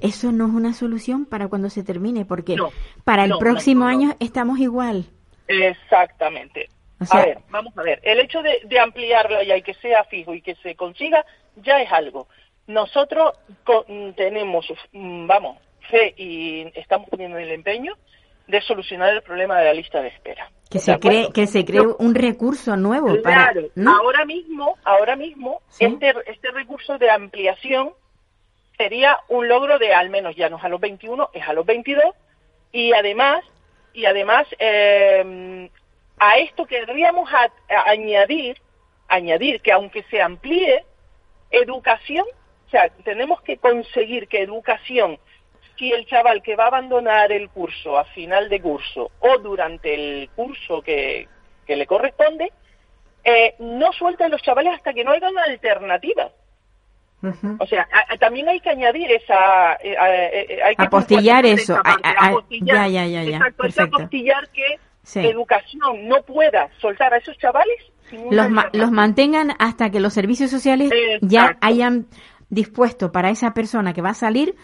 eso 0.00 0.32
no 0.32 0.46
es 0.46 0.52
una 0.52 0.72
solución 0.72 1.24
para 1.26 1.48
cuando 1.48 1.70
se 1.70 1.82
termine, 1.82 2.24
porque 2.24 2.56
No, 2.56 2.70
para 3.04 3.24
el 3.24 3.30
no, 3.30 3.38
próximo 3.38 3.84
no, 3.84 3.90
año 3.90 4.14
estamos 4.20 4.58
igual. 4.58 5.06
Exactamente. 5.48 6.68
O 7.00 7.04
sea- 7.04 7.20
a 7.20 7.24
ver, 7.26 7.38
vamos 7.50 7.76
a 7.76 7.82
ver. 7.82 8.00
El 8.02 8.20
hecho 8.20 8.42
de, 8.42 8.60
de 8.64 8.78
ampliarlo 8.80 9.36
y 9.42 9.62
que 9.62 9.74
sea 9.74 10.04
fijo 10.04 10.34
y 10.34 10.40
que 10.40 10.54
se 10.56 10.74
consiga 10.74 11.24
ya 11.56 11.80
es 11.82 11.92
algo. 11.92 12.28
Nosotros 12.66 13.32
co- 13.64 13.84
mm, 13.88 14.10
tenemos, 14.12 14.66
mm, 14.92 15.26
vamos, 15.26 15.58
fe 15.86 16.14
y 16.16 16.70
estamos 16.74 17.08
poniendo 17.08 17.38
el 17.38 17.50
empeño 17.50 17.94
de 18.46 18.60
solucionar 18.62 19.12
el 19.14 19.22
problema 19.22 19.58
de 19.58 19.64
la 19.64 19.74
lista 19.74 20.00
de 20.00 20.08
espera. 20.08 20.50
Que 20.70 20.78
¿De 20.78 20.84
se 20.84 20.98
cree, 20.98 21.32
que 21.32 21.46
se 21.46 21.64
cree 21.64 21.82
un 21.98 22.14
recurso 22.14 22.76
nuevo 22.76 23.20
para, 23.22 23.52
Claro, 23.52 23.68
¿no? 23.74 23.96
ahora 23.96 24.24
mismo, 24.24 24.76
ahora 24.84 25.16
mismo, 25.16 25.62
Sí. 25.68 25.84
este, 25.84 26.14
este 26.26 26.50
recurso 26.52 26.98
de 26.98 27.10
ampliación 27.10 27.92
sería 28.76 29.18
un 29.28 29.48
logro 29.48 29.78
de 29.78 29.94
al 29.94 30.10
menos 30.10 30.36
ya 30.36 30.48
no 30.48 30.58
es 30.58 30.64
a 30.64 30.68
los 30.68 30.80
21, 30.80 31.30
es 31.32 31.48
a 31.48 31.52
los 31.52 31.64
22 31.66 32.04
y 32.72 32.92
además, 32.92 33.42
y 33.94 34.04
además 34.06 34.46
eh, 34.58 35.70
a 36.18 36.38
esto 36.38 36.66
querríamos 36.66 37.28
a- 37.32 37.50
a- 37.74 37.90
añadir, 37.90 38.60
añadir 39.08 39.60
que 39.60 39.72
aunque 39.72 40.02
se 40.04 40.20
amplíe 40.20 40.84
educación, 41.50 42.26
o 42.66 42.70
sea, 42.70 42.88
tenemos 43.04 43.40
que 43.42 43.56
conseguir 43.56 44.28
que 44.28 44.42
educación, 44.42 45.18
si 45.78 45.92
el 45.92 46.06
chaval 46.06 46.42
que 46.42 46.56
va 46.56 46.64
a 46.64 46.68
abandonar 46.68 47.30
el 47.32 47.48
curso 47.50 47.98
a 47.98 48.04
final 48.04 48.48
de 48.48 48.60
curso 48.60 49.10
o 49.20 49.38
durante 49.38 49.94
el 49.94 50.30
curso 50.34 50.80
que, 50.82 51.28
que 51.66 51.76
le 51.76 51.86
corresponde, 51.86 52.52
eh, 53.24 53.54
no 53.58 53.92
suelte 53.92 54.24
a 54.24 54.28
los 54.28 54.40
chavales 54.42 54.74
hasta 54.74 54.92
que 54.92 55.04
no 55.04 55.10
haya 55.12 55.28
una 55.28 55.42
alternativa. 55.44 56.30
O 57.58 57.66
sea, 57.66 57.88
a- 57.92 58.12
a- 58.14 58.16
también 58.18 58.48
hay 58.48 58.60
que 58.60 58.70
añadir 58.70 59.10
esa... 59.10 59.74
eh, 59.82 59.96
eh, 60.32 60.60
hay 60.62 60.76
que 60.76 60.82
Apostillar 60.84 61.44
eso. 61.44 61.72
esa 61.72 61.82
parte, 61.82 62.02
A- 62.04 62.10
a- 62.10 62.24
a- 62.26 62.28
apostillar. 62.28 62.76
ya, 62.76 62.86
ya, 62.88 63.06
ya, 63.06 63.22
ya. 63.24 63.36
Exacto, 63.38 63.62
hay 63.64 63.68
que 63.70 63.74
Perfecto. 63.74 63.96
apostillar 63.96 64.48
que 64.50 64.64
Sí. 65.02 65.20
educación 65.20 66.08
no 66.08 66.22
pueda 66.22 66.68
soltar 66.80 67.14
a 67.14 67.16
esos 67.18 67.36
chavales 67.38 67.76
sin 68.10 68.34
Los, 68.34 68.48
ma- 68.50 68.68
los 68.72 68.90
mantengan 68.92 69.52
hasta 69.58 69.90
que 69.90 69.98
los 70.00 70.12
servicios 70.12 70.50
sociales 70.50 70.90
ya 71.20 71.56
hayan 71.60 72.06
dispuesto 72.48 73.10
para 73.10 73.30
esa 73.30 73.54
persona 73.54 73.92
que 73.92 74.02
va 74.02 74.10
a 74.10 74.14
salir 74.14 74.54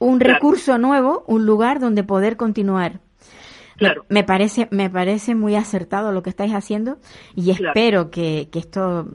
un 0.00 0.18
Claro. 0.18 0.34
recurso 0.34 0.76
nuevo, 0.78 1.22
un 1.28 1.46
lugar 1.46 1.78
donde 1.78 2.02
poder 2.02 2.36
continuar. 2.36 2.94
Claro. 3.76 4.04
Me 4.08 4.24
parece, 4.24 4.66
me 4.72 4.90
parece 4.90 5.34
muy 5.34 5.54
acertado 5.56 6.10
lo 6.12 6.22
que 6.22 6.28
estáis 6.30 6.52
haciendo 6.52 6.98
y 7.34 7.54
Claro. 7.54 7.68
espero 7.68 8.10
que, 8.10 8.48
que 8.52 8.58
esto 8.58 9.06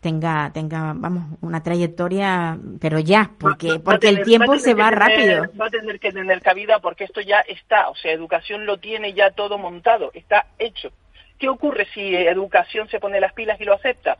tenga, 0.00 0.50
tenga, 0.52 0.94
vamos, 0.96 1.24
una 1.40 1.62
trayectoria, 1.62 2.58
pero 2.80 2.98
ya, 3.00 3.30
porque, 3.38 3.68
Va- 3.68 3.74
va 3.74 3.80
a 3.80 3.84
porque 3.84 4.08
el 4.08 4.22
tiempo 4.22 4.52
va 4.52 4.58
se 4.58 4.74
va 4.74 4.90
tener- 4.90 4.98
rápido. 4.98 5.44
Va 5.60 5.66
a 5.66 5.70
tener 5.70 5.98
que 6.00 6.12
tener 6.12 6.40
cabida 6.40 6.78
porque 6.80 7.04
esto 7.04 7.20
ya 7.20 7.40
está, 7.40 7.88
o 7.88 7.94
sea, 7.96 8.12
educación 8.12 8.64
lo 8.66 8.78
tiene 8.78 9.12
ya 9.14 9.30
todo 9.32 9.58
montado, 9.58 10.10
está 10.14 10.46
hecho. 10.58 10.90
¿Qué 11.38 11.48
ocurre 11.48 11.86
si 11.94 12.14
educación 12.14 12.88
se 12.88 12.98
pone 13.00 13.20
las 13.20 13.32
pilas 13.32 13.60
y 13.60 13.64
lo 13.64 13.74
acepta? 13.74 14.16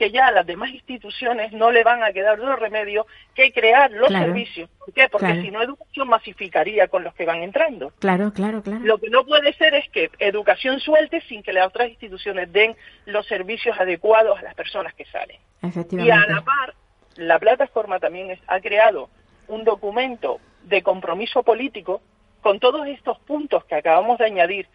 Que 0.00 0.10
ya 0.10 0.28
a 0.28 0.32
las 0.32 0.46
demás 0.46 0.70
instituciones 0.70 1.52
no 1.52 1.70
le 1.70 1.84
van 1.84 2.02
a 2.02 2.10
quedar 2.10 2.40
otro 2.40 2.56
remedio 2.56 3.06
que 3.34 3.52
crear 3.52 3.90
los 3.90 4.08
Claro. 4.08 4.24
servicios. 4.24 4.70
¿Por 4.78 4.94
qué? 4.94 5.10
Porque 5.10 5.26
Claro. 5.26 5.42
si 5.42 5.50
no, 5.50 5.62
educación 5.62 6.08
masificaría 6.08 6.88
con 6.88 7.04
los 7.04 7.12
que 7.14 7.26
van 7.26 7.42
entrando. 7.42 7.92
Claro, 7.98 8.32
claro, 8.32 8.62
claro. 8.62 8.80
Lo 8.82 8.96
que 8.96 9.10
no 9.10 9.26
puede 9.26 9.52
ser 9.52 9.74
es 9.74 9.86
que 9.90 10.08
educación 10.18 10.80
suelte 10.80 11.20
sin 11.28 11.42
que 11.42 11.52
las 11.52 11.66
otras 11.66 11.90
instituciones 11.90 12.50
den 12.50 12.74
los 13.04 13.26
servicios 13.26 13.78
adecuados 13.78 14.38
a 14.38 14.42
las 14.42 14.54
personas 14.54 14.94
que 14.94 15.04
salen. 15.04 15.36
Y 15.62 15.66
a 15.66 15.68
Efectivamente. 15.68 16.32
la 16.32 16.40
par, 16.40 16.74
la 17.16 17.38
plataforma 17.38 17.98
también 18.00 18.30
es- 18.30 18.40
ha 18.46 18.58
creado 18.58 19.10
un 19.48 19.64
documento 19.64 20.40
de 20.62 20.82
compromiso 20.82 21.42
político 21.42 22.00
con 22.40 22.58
todos 22.58 22.86
estos 22.86 23.18
puntos 23.18 23.66
que 23.66 23.74
acabamos 23.74 24.16
de 24.16 24.24
añadir, 24.24 24.66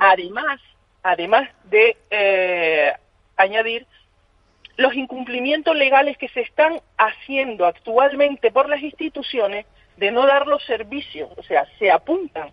además, 0.00 0.60
además 1.02 1.48
de 1.64 1.96
eh, 2.10 2.92
añadir 3.38 3.86
los 4.76 4.94
incumplimientos 4.94 5.74
legales 5.76 6.18
que 6.18 6.28
se 6.28 6.40
están 6.40 6.80
haciendo 6.98 7.66
actualmente 7.66 8.50
por 8.50 8.68
las 8.68 8.82
instituciones 8.82 9.66
de 9.96 10.10
no 10.10 10.26
dar 10.26 10.46
los 10.46 10.62
servicios, 10.64 11.30
o 11.36 11.42
sea, 11.42 11.66
se 11.78 11.90
apuntan 11.90 12.50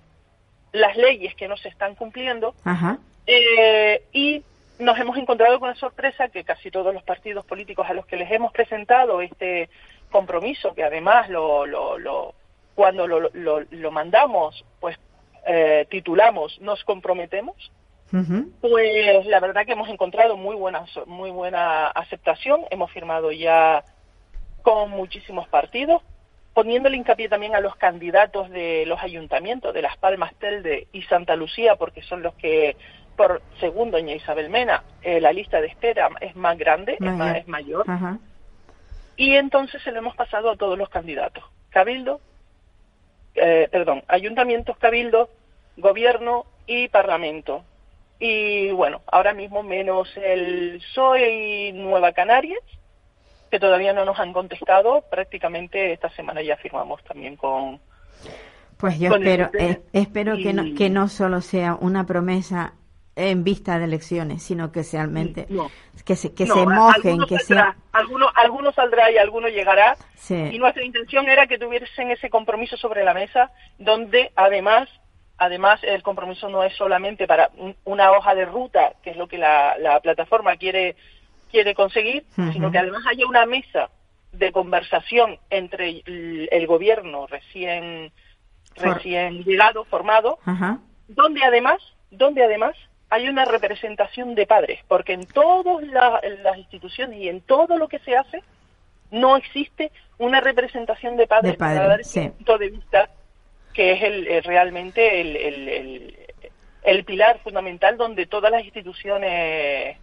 las 0.71 0.95
leyes 0.95 1.35
que 1.35 1.47
no 1.47 1.57
se 1.57 1.67
están 1.69 1.95
cumpliendo 1.95 2.55
Ajá. 2.63 2.97
eh, 3.27 4.03
y 4.13 4.41
nos 4.79 4.97
hemos 4.97 5.17
encontrado 5.17 5.59
con 5.59 5.69
la 5.69 5.75
sorpresa 5.75 6.29
que 6.29 6.43
casi 6.43 6.71
todos 6.71 6.93
los 6.93 7.03
partidos 7.03 7.45
políticos 7.45 7.85
a 7.89 7.93
los 7.93 8.05
que 8.05 8.15
les 8.17 8.31
hemos 8.31 8.51
presentado 8.53 9.21
este 9.21 9.69
compromiso, 10.09 10.73
que 10.73 10.83
además 10.83 11.29
lo, 11.29 11.65
lo, 11.65 11.97
lo- 11.99 12.33
cuando 12.75 13.05
lo, 13.07 13.29
lo, 13.33 13.61
lo 13.69 13.91
mandamos, 13.91 14.65
pues 14.79 14.97
eh, 15.45 15.85
titulamos 15.91 16.59
Nos 16.61 16.83
comprometemos, 16.85 17.71
Pues 18.61 19.25
la 19.25 19.39
verdad 19.39 19.65
que 19.65 19.71
hemos 19.73 19.89
encontrado 19.89 20.37
muy 20.37 20.55
buena, 20.55 20.85
muy 21.07 21.31
buena 21.31 21.87
aceptación. 21.87 22.61
Hemos 22.69 22.91
firmado 22.91 23.31
ya 23.31 23.83
con 24.61 24.91
muchísimos 24.91 25.47
partidos, 25.47 26.01
poniéndole 26.53 26.95
hincapié 26.97 27.27
también 27.27 27.55
a 27.55 27.59
los 27.59 27.75
candidatos 27.75 28.49
de 28.51 28.85
los 28.85 29.01
ayuntamientos 29.01 29.73
de 29.73 29.81
Las 29.81 29.97
Palmas, 29.97 30.33
Telde 30.35 30.87
y 30.93 31.01
Santa 31.03 31.35
Lucía, 31.35 31.75
porque 31.75 32.03
son 32.03 32.21
los 32.21 32.35
que, 32.35 32.77
por 33.17 33.41
según 33.59 33.89
doña 33.91 34.13
Isabel 34.13 34.49
Mena, 34.49 34.83
eh, 35.01 35.19
la 35.19 35.33
lista 35.33 35.59
de 35.59 35.67
espera 35.67 36.09
es 36.21 36.35
más 36.35 36.57
grande, 36.57 36.93
es, 36.93 36.99
Mayor. 37.01 37.17
más- 37.17 37.37
es 37.37 37.47
mayor. 37.47 37.85
Y 39.17 39.35
entonces 39.35 39.81
se 39.81 39.91
lo 39.91 39.97
hemos 39.99 40.15
pasado 40.15 40.51
a 40.51 40.55
todos 40.55 40.77
los 40.77 40.89
candidatos. 40.89 41.43
Cabildo, 41.71 42.21
eh, 43.35 43.67
perdón, 43.71 44.03
ayuntamientos, 44.07 44.77
cabildo, 44.77 45.29
gobierno 45.77 46.45
y 46.67 46.87
parlamento. 46.89 47.63
Y 48.25 48.71
bueno, 48.71 49.01
ahora 49.07 49.33
mismo 49.33 49.63
menos 49.63 50.07
el 50.15 50.77
PSOE 50.79 51.67
y 51.67 51.73
Nueva 51.73 52.13
Canarias, 52.13 52.61
que 53.51 53.59
todavía 53.59 53.91
no 53.91 54.05
nos 54.05 54.17
han 54.17 54.31
contestado. 54.31 55.03
Prácticamente 55.11 55.91
esta 55.91 56.09
semana 56.11 56.41
ya 56.41 56.55
firmamos 56.55 57.03
también 57.03 57.35
con... 57.35 57.81
Pues 58.77 58.97
yo 58.97 59.09
con 59.09 59.21
espero, 59.27 59.49
eh, 59.59 59.81
espero 59.91 60.37
que, 60.37 60.53
no, 60.53 60.63
Y- 60.63 60.73
que 60.75 60.89
no 60.89 61.09
solo 61.09 61.41
sea 61.41 61.75
una 61.75 62.05
promesa 62.05 62.75
en 63.17 63.43
vista 63.43 63.77
de 63.77 63.83
elecciones, 63.85 64.41
sino 64.41 64.71
que 64.71 64.83
realmente 64.89 65.45
No. 65.49 65.69
que 66.05 66.15
se, 66.15 66.33
que 66.33 66.45
No, 66.45 66.53
se 66.55 66.65
mojen, 66.65 67.19
que 67.27 67.37
saldrá, 67.39 67.73
sea 67.73 67.75
alguno, 67.91 68.27
alguno 68.35 68.71
saldrá 68.71 69.11
y 69.11 69.17
alguno 69.17 69.49
llegará. 69.49 69.97
sí, 70.15 70.33
Y 70.53 70.59
nuestra 70.59 70.85
intención 70.85 71.27
era 71.27 71.45
que 71.45 71.57
tuviesen 71.59 72.09
ese 72.09 72.29
compromiso 72.29 72.77
sobre 72.77 73.03
la 73.03 73.13
mesa, 73.13 73.51
donde 73.77 74.31
además, 74.37 74.87
además 75.45 75.79
el 75.83 76.03
compromiso 76.03 76.49
no 76.49 76.63
es 76.63 76.75
solamente 76.75 77.27
para 77.27 77.49
un- 77.57 77.75
una 77.85 78.11
hoja 78.11 78.35
de 78.35 78.45
ruta, 78.45 78.93
que 79.03 79.11
es 79.11 79.17
lo 79.17 79.27
que 79.27 79.37
la, 79.37 79.77
la 79.77 79.99
plataforma 79.99 80.55
quiere 80.57 80.95
quiere 81.51 81.75
conseguir, 81.75 82.25
sino 82.51 82.71
que 82.71 82.79
además 82.79 83.03
haya 83.07 83.27
una 83.27 83.45
mesa 83.45 83.89
de 84.31 84.51
conversación 84.51 85.37
entre 85.51 86.01
el, 86.05 86.49
el 86.51 86.65
gobierno 86.67 87.27
recién 87.27 88.11
For- 88.75 88.95
recién 88.95 89.43
llegado, 89.43 89.83
formado, 89.85 90.39
donde 91.07 91.43
además, 91.43 91.77
donde 92.09 92.43
además 92.43 92.75
hay 93.11 93.29
una 93.29 93.45
representación 93.45 94.33
de 94.33 94.47
padres, 94.47 94.79
porque 94.87 95.13
en 95.13 95.27
todas 95.27 95.83
la- 95.83 96.19
las 96.41 96.57
instituciones 96.57 97.19
y 97.19 97.29
en 97.29 97.41
todo 97.41 97.77
lo 97.77 97.87
que 97.87 97.99
se 97.99 98.17
hace 98.17 98.41
no 99.11 99.37
existe 99.37 99.91
una 100.17 100.41
representación 100.41 101.17
de 101.17 101.27
padres 101.27 101.51
De 101.51 101.57
padres, 101.59 101.77
para 101.77 101.87
dar 101.87 101.99
ese 102.01 102.21
sí. 102.23 102.29
punto 102.29 102.57
de 102.57 102.69
vista 102.69 103.09
que 103.73 103.93
es 103.93 104.01
el, 104.03 104.27
el- 104.27 104.43
realmente 104.43 105.21
el, 105.21 105.35
el- 105.35 107.05
pilar 107.05 107.39
fundamental 107.43 107.97
donde 107.97 108.25
todas 108.25 108.51
las 108.51 108.63
instituciones 108.63 109.97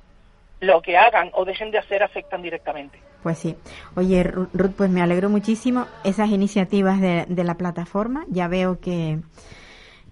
lo 0.61 0.83
que 0.83 0.97
hagan 0.97 1.31
o 1.35 1.45
dejen 1.45 1.71
de 1.71 1.79
hacer 1.79 2.03
afectan 2.03 2.43
directamente. 2.43 2.99
pues 3.23 3.39
sí. 3.39 3.55
Oye, 3.97 4.25
Ru- 4.25 4.49
Ruth, 4.53 4.73
pues 4.77 4.91
me 4.91 5.01
alegro 5.03 5.29
muchísimo 5.31 5.87
esas 6.05 6.29
iniciativas 6.31 7.01
de, 7.01 7.25
de 7.29 7.45
la 7.45 7.55
plataforma. 7.57 8.25
Ya 8.29 8.49
veo 8.49 8.81
que 8.81 9.19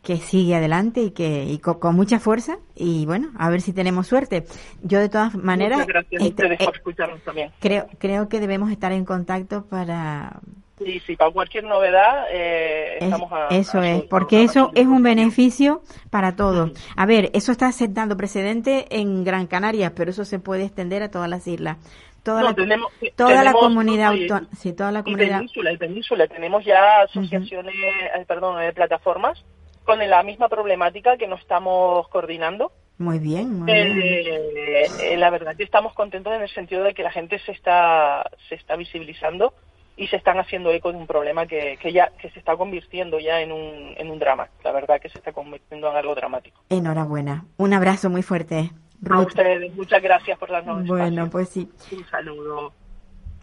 que 0.03 0.17
sigue 0.19 0.55
adelante 0.55 1.01
y 1.03 1.11
que 1.11 1.45
y 1.45 1.59
co- 1.59 1.81
con, 1.81 1.97
mucha 1.97 2.19
fuerza 2.21 2.59
y 2.77 3.05
bueno, 3.05 3.31
a 3.37 3.51
ver 3.51 3.61
si 3.61 3.73
tenemos 3.73 4.07
suerte. 4.07 4.45
Yo 4.83 5.01
de 5.01 5.09
todas 5.09 5.35
maneras 5.35 5.81
Muchas 5.81 5.93
gracias 5.93 6.23
a 6.23 6.25
este, 6.25 6.43
ustedes 6.45 6.61
eh, 6.61 6.65
por 6.65 6.77
escucharnos 6.77 7.21
también. 7.23 7.51
creo 7.59 7.89
creo 7.99 8.29
que 8.29 8.41
debemos 8.41 8.71
estar 8.71 8.93
en 8.93 9.05
contacto 9.05 9.67
para 9.67 10.41
Y 10.85 11.01
si 11.01 11.17
para 11.17 11.31
cualquier 11.31 11.65
novedad 11.65 12.27
eh, 12.31 12.97
Es- 12.99 13.05
estamos 13.05 13.33
a, 13.33 13.49
eso 13.49 13.79
a 13.81 13.89
es, 13.89 14.03
porque 14.05 14.43
eso 14.45 14.71
es 14.75 14.87
un 14.87 15.03
beneficio 15.03 15.83
para 16.11 16.37
todos. 16.37 16.73
A 16.97 17.07
ver, 17.07 17.31
eso 17.35 17.53
está 17.53 17.71
sentando 17.73 18.17
precedente 18.17 18.87
en 18.91 19.25
Gran 19.25 19.47
Canaria, 19.47 19.95
pero 19.95 20.11
eso 20.11 20.25
se 20.25 20.39
puede 20.39 20.65
extender 20.65 21.03
a 21.03 21.11
todas 21.11 21.29
las 21.29 21.47
islas. 21.47 21.77
Toda 22.23 22.41
No, 22.43 22.49
la, 22.49 22.55
tenemos- 22.55 22.93
toda 23.17 23.31
la 23.31 23.37
tenemos- 23.53 23.61
comunidad 23.61 24.13
y- 24.13 24.23
autónoma, 24.23 24.49
sí, 24.57 24.73
toda 24.73 24.93
la 24.93 25.01
y 25.01 25.03
comunidad. 25.05 25.37
península, 25.39 25.73
y 25.73 25.77
península. 25.79 26.27
Tenemos 26.27 26.65
ya 26.65 27.03
asociaciones, 27.03 27.75
eh, 27.75 28.25
perdón, 28.27 28.61
eh, 28.63 28.73
plataformas 28.73 29.43
con 29.85 29.99
la 29.99 30.23
misma 30.23 30.49
problemática 30.49 31.17
que 31.17 31.27
nos 31.27 31.41
estamos 31.41 32.07
coordinando. 32.09 32.73
Muy 32.99 33.21
bien, 33.21 33.61
muy 33.61 33.73
bien. 33.73 33.99
Eh, 34.01 34.87
eh, 35.13 35.17
la 35.17 35.31
verdad 35.31 35.57
que 35.57 35.63
estamos 35.63 35.95
contentos 35.95 36.35
en 36.35 36.43
el 36.43 36.49
sentido 36.51 36.83
de 36.83 36.93
que 36.95 37.05
la 37.05 37.13
gente 37.13 37.39
se 37.39 37.53
está 37.53 38.29
se 38.49 38.57
está 38.57 38.75
visibilizando 38.77 39.55
y 39.99 40.07
se 40.07 40.17
están 40.17 40.39
haciendo 40.39 40.71
eco 40.71 40.93
de 40.93 40.99
un 40.99 41.07
problema 41.07 41.45
que, 41.47 41.77
que 41.83 41.93
ya 41.93 42.11
que 42.21 42.31
se 42.31 42.39
está 42.39 42.57
convirtiendo 42.57 43.19
ya 43.19 43.41
en 43.41 43.51
un, 43.53 43.95
en 43.97 44.11
un 44.11 44.19
drama. 44.19 44.49
La 44.65 44.73
verdad 44.73 45.01
que 45.01 45.09
se 45.09 45.19
está 45.19 45.33
convirtiendo 45.33 45.91
en 45.91 45.97
algo 45.97 46.15
dramático. 46.15 46.63
Enhorabuena. 46.71 47.45
Un 47.57 47.75
abrazo 47.75 48.09
muy 48.09 48.23
fuerte, 48.23 48.71
A 49.11 49.21
ustedes, 49.21 49.75
muchas 49.75 50.01
gracias 50.01 50.39
por 50.39 50.51
darnos 50.51 50.87
Bueno, 50.87 51.25
espacio. 51.25 51.31
pues 51.31 51.49
sí. 51.49 51.69
Un 51.97 52.07
saludo. 52.07 52.73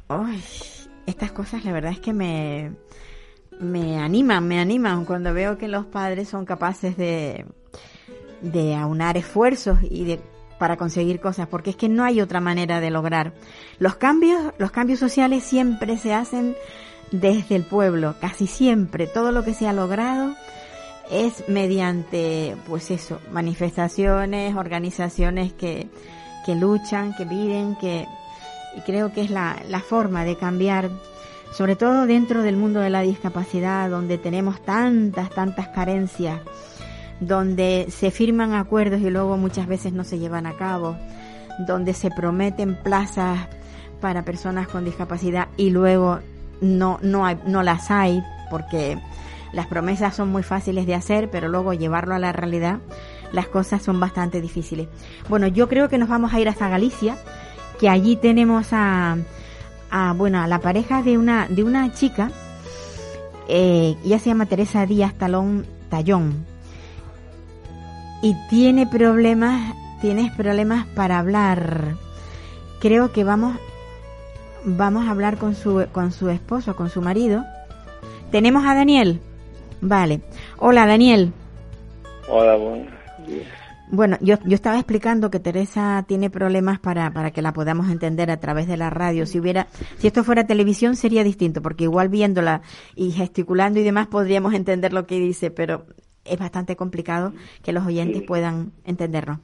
Ay, 0.07 0.41
estas 1.05 1.31
cosas 1.33 1.65
la 1.65 1.73
verdad 1.73 1.91
es 1.91 1.99
que 1.99 2.13
me, 2.13 2.71
me 3.59 3.99
animan, 3.99 4.47
me 4.47 4.59
animan 4.59 5.03
cuando 5.05 5.33
veo 5.33 5.57
que 5.57 5.67
los 5.67 5.85
padres 5.85 6.29
son 6.29 6.45
capaces 6.45 6.95
de, 6.95 7.45
de 8.41 8.75
aunar 8.75 9.17
esfuerzos 9.17 9.79
y 9.83 10.05
de 10.05 10.19
para 10.57 10.77
conseguir 10.77 11.19
cosas, 11.19 11.47
porque 11.47 11.71
es 11.71 11.75
que 11.75 11.89
no 11.89 12.03
hay 12.03 12.21
otra 12.21 12.39
manera 12.39 12.79
de 12.79 12.91
lograr. 12.91 13.33
Los 13.79 13.95
cambios, 13.95 14.53
los 14.57 14.71
cambios 14.71 14.99
sociales 14.99 15.43
siempre 15.43 15.97
se 15.97 16.13
hacen 16.13 16.55
desde 17.11 17.55
el 17.55 17.63
pueblo, 17.63 18.15
casi 18.19 18.47
siempre. 18.47 19.07
Todo 19.07 19.31
lo 19.31 19.43
que 19.43 19.53
se 19.53 19.67
ha 19.67 19.73
logrado 19.73 20.33
es 21.11 21.47
mediante, 21.47 22.55
pues 22.67 22.91
eso, 22.91 23.19
manifestaciones, 23.31 24.55
organizaciones 24.55 25.53
que, 25.53 25.87
que 26.45 26.55
luchan, 26.55 27.13
que 27.15 27.25
piden, 27.25 27.75
que, 27.75 28.07
y 28.75 28.81
creo 28.81 29.13
que 29.13 29.21
es 29.21 29.29
la, 29.29 29.61
la 29.69 29.79
forma 29.79 30.23
de 30.25 30.37
cambiar, 30.37 30.89
sobre 31.51 31.75
todo 31.75 32.05
dentro 32.07 32.41
del 32.41 32.57
mundo 32.57 32.79
de 32.79 32.89
la 32.89 33.01
discapacidad, 33.01 33.89
donde 33.89 34.17
tenemos 34.17 34.61
tantas, 34.61 35.29
tantas 35.29 35.67
carencias, 35.69 36.39
donde 37.19 37.87
se 37.89 38.11
firman 38.11 38.53
acuerdos 38.53 39.01
y 39.01 39.09
luego 39.09 39.37
muchas 39.37 39.67
veces 39.67 39.93
no 39.93 40.03
se 40.03 40.19
llevan 40.19 40.45
a 40.45 40.53
cabo, 40.53 40.97
donde 41.67 41.93
se 41.93 42.11
prometen 42.11 42.75
plazas 42.75 43.47
para 44.01 44.23
personas 44.23 44.67
con 44.67 44.85
discapacidad 44.85 45.47
y 45.57 45.69
luego 45.69 46.19
no, 46.61 46.99
no, 47.01 47.25
hay, 47.25 47.37
no 47.45 47.63
las 47.63 47.91
hay, 47.91 48.21
porque 48.49 48.97
las 49.53 49.67
promesas 49.67 50.15
son 50.15 50.29
muy 50.29 50.43
fáciles 50.43 50.85
de 50.85 50.95
hacer, 50.95 51.29
pero 51.29 51.47
luego 51.47 51.73
llevarlo 51.73 52.15
a 52.15 52.19
la 52.19 52.31
realidad, 52.31 52.79
las 53.31 53.47
cosas 53.47 53.81
son 53.81 53.99
bastante 53.99 54.41
difíciles. 54.41 54.87
Bueno, 55.29 55.47
yo 55.47 55.67
creo 55.69 55.89
que 55.89 55.97
nos 55.97 56.09
vamos 56.09 56.33
a 56.33 56.39
ir 56.39 56.49
hasta 56.49 56.69
Galicia, 56.69 57.17
que 57.79 57.89
allí 57.89 58.15
tenemos 58.15 58.67
a, 58.71 59.17
a 59.91 60.13
bueno, 60.13 60.41
a 60.41 60.47
la 60.47 60.59
pareja 60.59 61.01
de 61.01 61.17
una, 61.17 61.47
de 61.47 61.63
una 61.63 61.93
chica, 61.93 62.31
eh, 63.47 63.95
ella 64.03 64.19
se 64.19 64.29
llama 64.29 64.45
Teresa 64.45 64.85
Díaz 64.85 65.13
Talón 65.13 65.65
Tallón, 65.89 66.45
y 68.25 68.33
tiene 68.49 68.87
problemas, 68.87 69.75
tienes 70.01 70.31
problemas 70.31 70.87
para 70.95 71.19
hablar. 71.19 71.93
Creo 72.81 73.11
que 73.11 73.23
vamos, 73.23 73.55
vamos 74.63 75.05
a 75.05 75.11
hablar 75.11 75.37
con 75.37 75.53
su, 75.53 75.85
con 75.91 76.11
su 76.11 76.31
esposo, 76.31 76.75
con 76.75 76.89
su 76.89 77.03
marido. 77.03 77.45
Tenemos 78.31 78.65
a 78.65 78.73
Daniel. 78.73 79.21
Vale. 79.79 80.21
Hola, 80.57 80.87
Daniel. 80.87 81.33
Hola, 82.27 82.55
bueno. 82.55 82.87
Bueno, 83.91 84.17
yo, 84.21 84.37
yo 84.43 84.55
estaba 84.55 84.77
explicando 84.77 85.29
que 85.29 85.39
Teresa 85.39 86.03
tiene 86.07 86.31
problemas 86.31 86.79
para, 86.79 87.13
para 87.13 87.29
que 87.29 87.43
la 87.43 87.53
podamos 87.53 87.91
entender 87.91 88.31
a 88.31 88.39
través 88.39 88.65
de 88.65 88.77
la 88.77 88.89
radio. 88.89 89.27
Si 89.27 89.39
hubiera, 89.39 89.67
si 89.99 90.07
esto 90.07 90.23
fuera 90.23 90.47
televisión 90.47 90.95
sería 90.95 91.23
distinto, 91.23 91.61
porque 91.61 91.83
igual 91.83 92.09
viéndola 92.09 92.63
y 92.95 93.11
gesticulando 93.11 93.79
y 93.79 93.83
demás 93.83 94.07
podríamos 94.07 94.55
entender 94.55 94.93
lo 94.93 95.05
que 95.05 95.19
dice, 95.19 95.51
pero 95.51 95.85
es 96.25 96.39
bastante 96.39 96.75
complicado 96.75 97.33
que 97.63 97.71
los 97.71 97.85
oyentes 97.85 98.23
puedan 98.23 98.71
entenderlo. 98.83 99.39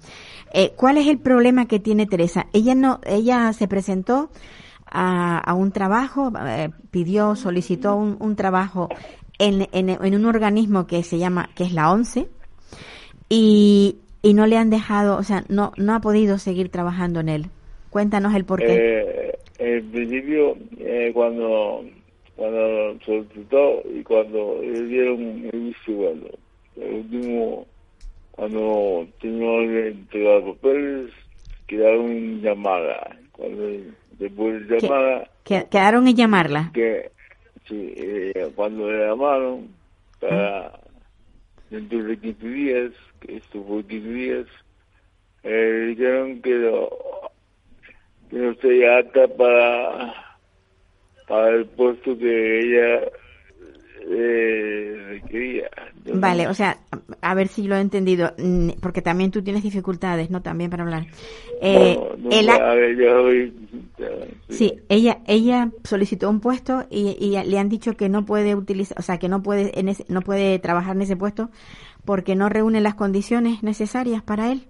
Eh, 0.54 0.72
¿Cuál 0.76 0.98
es 0.98 1.08
el 1.08 1.20
problema 1.20 1.68
que 1.68 1.80
tiene 1.80 2.06
Teresa? 2.06 2.48
Ella 2.54 2.76
no, 2.76 3.00
ella 3.06 3.54
se 3.54 3.68
presentó 3.68 4.30
a, 4.86 5.38
a 5.40 5.54
un 5.54 5.72
trabajo, 5.72 6.32
eh, 6.46 6.70
pidió, 6.92 7.36
solicitó 7.36 7.96
un, 7.96 8.18
un 8.20 8.36
trabajo 8.36 8.90
en, 9.40 9.68
en, 9.72 9.90
en, 9.90 10.16
un 10.16 10.26
organismo 10.26 10.86
que 10.86 11.04
se 11.04 11.18
llama, 11.18 11.50
que 11.56 11.64
es 11.64 11.74
la 11.74 11.92
ONCE, 11.92 12.28
y, 13.30 13.98
y 14.22 14.34
no 14.34 14.46
le 14.46 14.58
han 14.58 14.70
dejado, 14.70 15.18
o 15.18 15.24
sea, 15.24 15.44
no, 15.48 15.72
no 15.78 15.96
ha 15.96 16.02
podido 16.02 16.38
seguir 16.38 16.70
trabajando 16.70 17.22
en 17.22 17.30
él. 17.30 17.46
Cuéntanos 17.90 18.36
el 18.36 18.46
porqué. 18.46 18.68
Eh, 18.70 19.38
en 19.58 19.92
principio, 19.92 20.58
eh, 20.80 21.12
cuando, 21.14 21.84
cuando 22.36 22.98
solicitó 23.06 23.82
y 23.94 24.04
cuando 24.04 24.60
le 24.62 24.86
dieron 24.86 25.50
el 25.52 25.60
visto 25.60 25.92
bueno, 25.94 26.26
el 26.76 26.94
último, 26.94 27.68
cuando 28.32 29.08
teníamos 29.20 29.68
que 29.68 29.88
entregar 29.90 30.44
papeles, 30.44 31.12
quedaron 31.68 32.10
en 32.12 32.42
llamada. 32.42 33.18
Cuando 33.32 33.68
después 34.20 34.68
de 34.68 34.80
llamada... 34.80 35.30
¿Que, 35.44 35.68
¿Quedaron 35.70 36.08
en 36.08 36.16
llamarla? 36.16 36.72
Que, 36.74 37.12
sí, 37.68 37.94
eh, 37.98 38.52
cuando 38.56 38.92
le 38.92 39.08
llamaron 39.08 39.70
para 40.20 40.80
dentro 41.70 42.04
de 42.04 42.18
15 42.18 42.48
días, 42.48 42.92
que 43.22 43.42
fue 43.50 43.84
15 43.84 44.10
días, 44.10 44.48
eh, 45.44 45.86
dijeron 45.90 46.42
que 46.42 46.54
no, 46.56 46.90
que 48.30 48.36
no 48.36 48.52
estoy 48.52 48.84
apta 48.84 49.28
para, 49.30 50.14
para 51.28 51.50
el 51.50 51.66
puesto 51.66 52.18
que 52.18 52.60
ella 52.60 53.02
eh, 54.02 55.06
requería. 55.10 55.70
Vale, 56.14 56.44
no- 56.46 56.52
o 56.52 56.54
sea, 56.54 56.78
a 57.22 57.34
ver 57.34 57.48
si 57.48 57.64
lo 57.68 57.76
he 57.76 57.82
entendido, 57.82 58.34
mm, 58.38 58.72
porque 58.82 59.02
también 59.02 59.32
tú 59.32 59.42
tienes 59.42 59.64
dificultades, 59.64 60.30
¿no? 60.30 60.42
También 60.42 60.70
para 60.70 60.84
hablar. 60.84 61.06
Eh, 61.62 61.96
no, 62.20 62.32
no, 62.42 62.52
a- 62.54 62.76
ver, 62.76 62.96
yo 62.98 63.30
Sí, 64.50 64.74
ella 64.90 65.20
ella 65.28 65.70
solicitó 65.84 66.30
un 66.30 66.40
puesto 66.40 66.86
y, 66.90 67.16
y 67.20 67.42
le 67.48 67.60
han 67.60 67.70
dicho 67.70 67.96
que 67.96 68.10
no 68.10 68.26
puede 68.26 68.56
utilizar, 68.56 68.98
o 69.00 69.02
sea, 69.02 69.18
que 69.18 69.30
no 69.30 69.42
puede 69.44 69.80
en 69.80 69.88
ese- 69.90 70.06
no 70.10 70.22
puede 70.22 70.60
trabajar 70.60 70.96
en 70.96 71.04
ese 71.04 71.16
puesto 71.16 71.50
porque 72.04 72.36
no 72.36 72.50
reúne 72.50 72.82
las 72.82 72.96
condiciones 72.96 73.64
necesarias 73.64 74.22
para 74.24 74.52
él. 74.52 74.64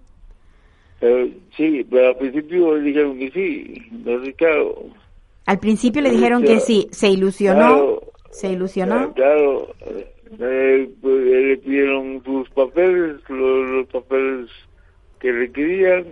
Pero, 0.99 1.29
sí, 1.57 1.85
pero 1.89 2.09
al 2.09 2.17
principio 2.17 2.75
dijeron 2.75 3.17
que 3.17 3.31
sí, 3.31 3.73
entonces 3.91 4.35
claro, 4.35 4.83
Al 5.47 5.59
principio 5.59 6.01
le 6.01 6.11
dijeron 6.11 6.43
claro. 6.43 6.59
que 6.59 6.61
sí, 6.61 6.87
se 6.91 7.09
ilusionó, 7.09 7.57
Claro. 7.57 8.01
se 8.29 8.51
ilusionó. 8.51 9.13
Claro, 9.13 9.67
eh, 10.39 10.89
pues, 11.01 11.15
eh, 11.15 11.41
le 11.49 11.57
pidieron 11.57 12.23
sus 12.23 12.49
papeles, 12.51 13.17
los, 13.29 13.69
los 13.69 13.87
papeles 13.87 14.49
que 15.19 15.31
requerían. 15.31 16.05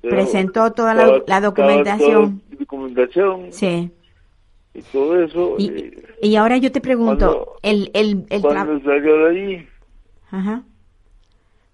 pero 0.00 0.16
Presentó 0.16 0.72
toda 0.72 0.94
la- 0.94 1.02
estaba- 1.02 1.16
la 1.16 1.18
estaba 1.18 1.40
documentación. 1.40 2.40
toda 2.40 2.58
documentación 2.60 3.52
Sí. 3.52 3.90
y 4.74 4.82
todo 4.92 5.22
eso. 5.22 5.56
Y, 5.58 5.68
eh, 5.68 6.02
y 6.22 6.36
ahora 6.36 6.56
yo 6.58 6.70
te 6.72 6.80
pregunto, 6.80 7.26
cuando- 7.26 7.56
el 7.62 7.90
el 7.94 8.24
el 8.30 8.40
cuando 8.42 8.80
salió 8.82 9.16
de 9.18 9.28
allí, 9.30 9.66
Ajá. 10.30 10.62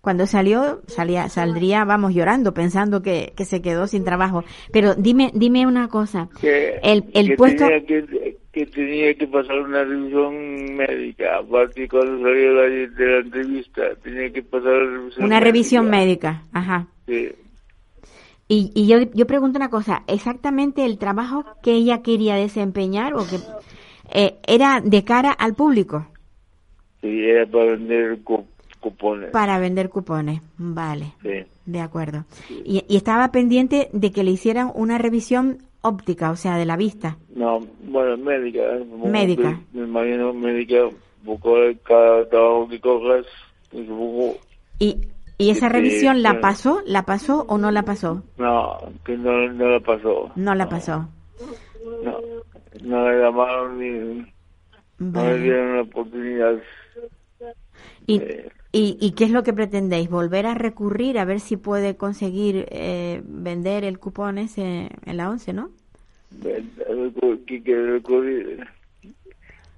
Cuando 0.00 0.26
salió, 0.26 0.82
salía, 0.86 1.28
saldría, 1.30 1.84
vamos, 1.86 2.12
llorando, 2.14 2.52
pensando 2.52 3.00
que, 3.02 3.32
que 3.36 3.46
se 3.46 3.62
quedó 3.62 3.86
sin 3.86 4.04
trabajo. 4.04 4.44
Pero 4.70 4.94
dime, 4.94 5.30
dime 5.34 5.66
una 5.66 5.88
cosa. 5.88 6.28
que, 6.42 6.78
El, 6.82 7.04
el 7.14 7.28
que 7.30 7.36
puesto, 7.36 7.64
tenía 7.66 7.86
que, 7.86 8.36
que 8.54 8.66
tenía 8.66 9.14
que 9.14 9.26
pasar 9.26 9.60
una 9.60 9.84
revisión 9.84 10.76
médica. 10.76 11.38
Aparte, 11.38 11.88
cuando 11.88 12.22
salió 12.22 12.54
de 12.54 12.54
la, 12.54 12.94
de 12.94 13.06
la 13.06 13.18
entrevista, 13.18 13.82
tenía 14.02 14.32
que 14.32 14.42
pasar 14.42 14.72
la 14.72 14.96
revisión 14.96 15.24
una 15.26 15.40
revisión 15.40 15.90
médica. 15.90 16.32
médica. 16.32 16.58
Ajá. 16.58 16.86
Sí. 17.06 17.32
Y, 18.48 18.70
y 18.74 18.86
yo, 18.86 18.98
yo 19.12 19.26
pregunto 19.26 19.58
una 19.58 19.70
cosa, 19.70 20.04
exactamente 20.06 20.84
el 20.84 20.98
trabajo 20.98 21.44
que 21.62 21.72
ella 21.72 22.02
quería 22.02 22.36
desempeñar 22.36 23.14
o 23.14 23.26
que 23.26 23.38
eh, 24.12 24.36
era 24.46 24.80
de 24.80 25.02
cara 25.04 25.32
al 25.32 25.54
público 25.54 26.06
Sí, 27.00 27.22
era 27.24 27.46
para 27.46 27.72
vender 27.72 28.18
cupones. 28.84 29.30
para 29.30 29.58
vender 29.58 29.88
cupones. 29.88 30.40
Vale, 30.58 31.14
Sí. 31.22 31.46
de 31.64 31.80
acuerdo. 31.80 32.24
Y, 32.64 32.84
y 32.86 32.96
estaba 32.96 33.28
pendiente 33.32 33.88
de 33.92 34.12
que 34.12 34.24
le 34.24 34.30
hicieran 34.30 34.70
una 34.74 34.98
revisión 34.98 35.58
óptica, 35.80 36.30
o 36.30 36.36
sea, 36.36 36.56
de 36.56 36.64
la 36.66 36.76
vista. 36.76 37.16
No, 37.34 37.60
bueno, 37.88 38.16
médica. 38.16 38.60
¿eh? 38.60 38.84
Médica. 39.04 39.60
Me, 39.72 39.82
imagino 39.84 40.32
médica, 40.34 40.76
de 41.22 41.78
cada 41.84 42.28
trabajo 42.28 42.68
que 42.68 42.80
cojas, 42.80 43.26
es 43.72 43.88
un 43.88 43.98
poco... 43.98 44.38
Y, 44.78 45.08
y 45.38 45.50
esa 45.50 45.68
revisión 45.68 46.22
la 46.22 46.40
pasó, 46.40 46.82
la 46.86 47.04
pasó 47.04 47.44
o 47.48 47.58
no 47.58 47.70
la 47.70 47.82
pasó? 47.82 48.22
No, 48.38 48.78
que 49.04 49.16
no, 49.16 49.48
no 49.52 49.68
la 49.68 49.80
pasó. 49.80 50.30
No 50.36 50.54
la 50.54 50.68
pasó. 50.68 51.08
No, 52.02 52.18
no 52.82 53.10
le 53.10 53.22
llamaron 53.22 53.78
ni... 53.78 54.26
No 54.98 55.24
le 55.24 55.38
dieron 55.40 55.76
la 55.76 55.82
oportunidad. 55.82 56.54
¿Y, 58.06 58.18
Eh, 58.18 58.48
y, 58.74 58.98
y 59.00 59.12
qué 59.12 59.24
es 59.24 59.30
lo 59.30 59.42
que 59.44 59.52
pretendéis? 59.52 60.10
¿Volver 60.10 60.46
a 60.46 60.54
recurrir 60.54 61.18
a 61.18 61.24
ver 61.24 61.40
si 61.40 61.56
puede 61.56 61.96
conseguir 61.96 62.66
eh, 62.70 63.22
vender 63.24 63.84
el 63.84 63.98
cupón 63.98 64.38
ese 64.38 64.90
en 65.06 65.16
la 65.16 65.30
11, 65.30 65.52
no? 65.52 65.70
que 67.46 67.62
quiere 67.62 67.92
recurrir. 67.92 68.66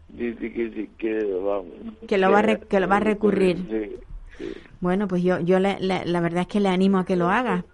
Dice 0.08 0.52
que 0.52 0.70
sí, 0.70 0.90
que 0.96 1.24
vamos. 1.24 1.74
Que 2.08 2.16
lo 2.16 2.30
va 2.30 2.38
a 2.38 2.42
re- 2.42 2.60
que 2.60 2.80
lo 2.80 2.88
va 2.88 2.96
a 2.96 3.00
recurrir. 3.00 3.58
Sí, 3.68 3.96
sí. 4.38 4.52
Bueno, 4.80 5.06
pues 5.08 5.22
yo, 5.22 5.40
yo 5.40 5.58
le- 5.58 5.78
le- 5.80 6.06
la 6.06 6.20
verdad 6.20 6.42
es 6.42 6.46
que 6.46 6.60
le 6.60 6.68
animo 6.68 6.98
a 6.98 7.04
que 7.04 7.16
lo 7.16 7.28
haga. 7.28 7.64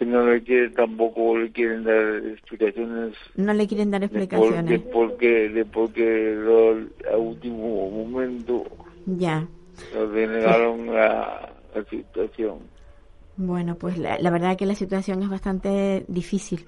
Que 0.00 0.06
no 0.06 0.24
le 0.24 0.42
quiere, 0.42 0.70
tampoco 0.70 1.36
le 1.36 1.52
quieren 1.52 1.84
dar 1.84 2.22
explicaciones 2.32 3.14
No 3.36 3.52
le 3.52 3.66
quieren 3.68 3.90
dar 3.90 4.00
por, 4.00 4.08
de 4.10 4.16
explicaciones. 4.24 4.80
por 4.90 5.16
qué, 5.18 5.50
de 5.50 5.64
por 5.66 5.92
qué 5.92 6.34
lo- 6.38 6.88
a 7.12 7.18
último 7.18 7.90
momento 7.90 8.64
Ya. 9.04 9.46
nos 9.94 10.10
denegaron 10.14 10.86
la, 10.86 11.52
la 11.74 11.84
situación. 11.84 12.60
Bueno, 13.36 13.74
pues 13.74 13.98
la, 13.98 14.18
la 14.18 14.30
verdad 14.30 14.56
que 14.56 14.64
la 14.64 14.74
situación 14.74 15.22
es 15.22 15.28
bastante 15.28 16.06
difícil. 16.08 16.64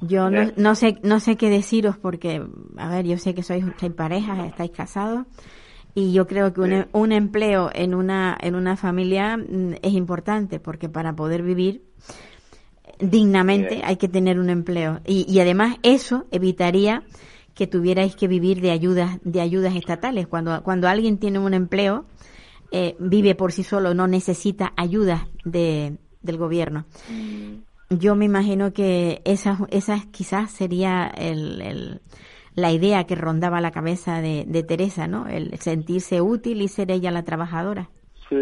Yo 0.00 0.28
no, 0.28 0.50
no 0.56 0.74
sé 0.74 0.98
no 1.04 1.20
sé 1.20 1.36
qué 1.36 1.50
deciros 1.50 1.98
porque, 1.98 2.42
a 2.78 2.88
ver, 2.90 3.06
yo 3.06 3.16
sé 3.16 3.32
que 3.32 3.44
sois, 3.44 3.64
sois 3.78 3.92
parejas, 3.92 4.44
estáis 4.48 4.72
casados 4.72 5.24
y 5.94 6.12
yo 6.12 6.26
creo 6.26 6.52
que 6.52 6.62
un, 6.62 6.70
Sí. 6.70 6.88
un 6.94 7.12
empleo 7.12 7.70
en 7.72 7.94
una 7.94 8.36
en 8.40 8.56
una 8.56 8.76
familia 8.76 9.36
mm, 9.36 9.74
es 9.82 9.92
importante 9.92 10.58
porque 10.58 10.88
para 10.88 11.14
poder 11.14 11.42
vivir 11.44 11.82
dignamente 13.00 13.82
hay 13.84 13.96
que 13.96 14.08
tener 14.08 14.38
un 14.38 14.50
empleo 14.50 15.00
y, 15.06 15.30
y 15.32 15.40
además 15.40 15.76
eso 15.82 16.26
evitaría 16.30 17.02
que 17.54 17.66
tuvierais 17.66 18.16
que 18.16 18.28
vivir 18.28 18.60
de 18.60 18.70
ayudas, 18.70 19.18
de 19.22 19.40
ayudas 19.40 19.74
estatales. 19.74 20.26
Cuando, 20.26 20.62
cuando 20.62 20.88
alguien 20.88 21.18
tiene 21.18 21.38
un 21.38 21.52
empleo, 21.52 22.06
eh, 22.72 22.96
vive 22.98 23.34
por 23.34 23.52
sí 23.52 23.64
solo, 23.64 23.92
no 23.94 24.06
necesita 24.06 24.72
ayudas 24.76 25.22
de, 25.44 25.98
del 26.22 26.36
gobierno. 26.38 26.86
Yo 27.90 28.14
me 28.14 28.24
imagino 28.24 28.72
que 28.72 29.20
esa, 29.24 29.58
esa 29.70 30.00
quizás 30.10 30.52
sería 30.52 31.08
el, 31.08 31.60
el, 31.60 32.00
la 32.54 32.72
idea 32.72 33.04
que 33.04 33.16
rondaba 33.16 33.60
la 33.60 33.72
cabeza 33.72 34.20
de, 34.20 34.44
de 34.46 34.62
Teresa, 34.62 35.08
¿no? 35.08 35.26
El 35.26 35.58
sentirse 35.58 36.20
útil 36.20 36.62
y 36.62 36.68
ser 36.68 36.90
ella 36.90 37.10
la 37.10 37.24
trabajadora. 37.24 37.90
Sí, 38.30 38.36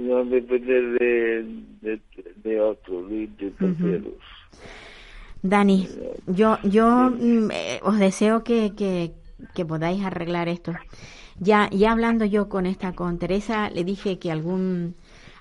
no 0.00 0.24
depender 0.24 0.98
de, 0.98 1.44
de, 1.82 2.00
de 2.42 2.60
otros, 2.60 3.10
de, 3.10 3.28
de 3.38 3.50
terceros. 3.50 4.14
Dani, 5.42 5.86
yo, 6.26 6.56
yo 6.64 7.10
mm, 7.10 7.50
eh, 7.50 7.80
os 7.82 7.98
deseo 7.98 8.42
que, 8.42 8.72
que, 8.74 9.12
que 9.54 9.66
podáis 9.66 10.02
arreglar 10.02 10.48
esto. 10.48 10.72
Ya, 11.38 11.68
ya 11.70 11.92
hablando 11.92 12.24
yo 12.24 12.48
con 12.48 12.64
esta, 12.64 12.94
con 12.94 13.18
Teresa, 13.18 13.68
le 13.68 13.84
dije 13.84 14.18
que 14.18 14.32
algún, 14.32 14.94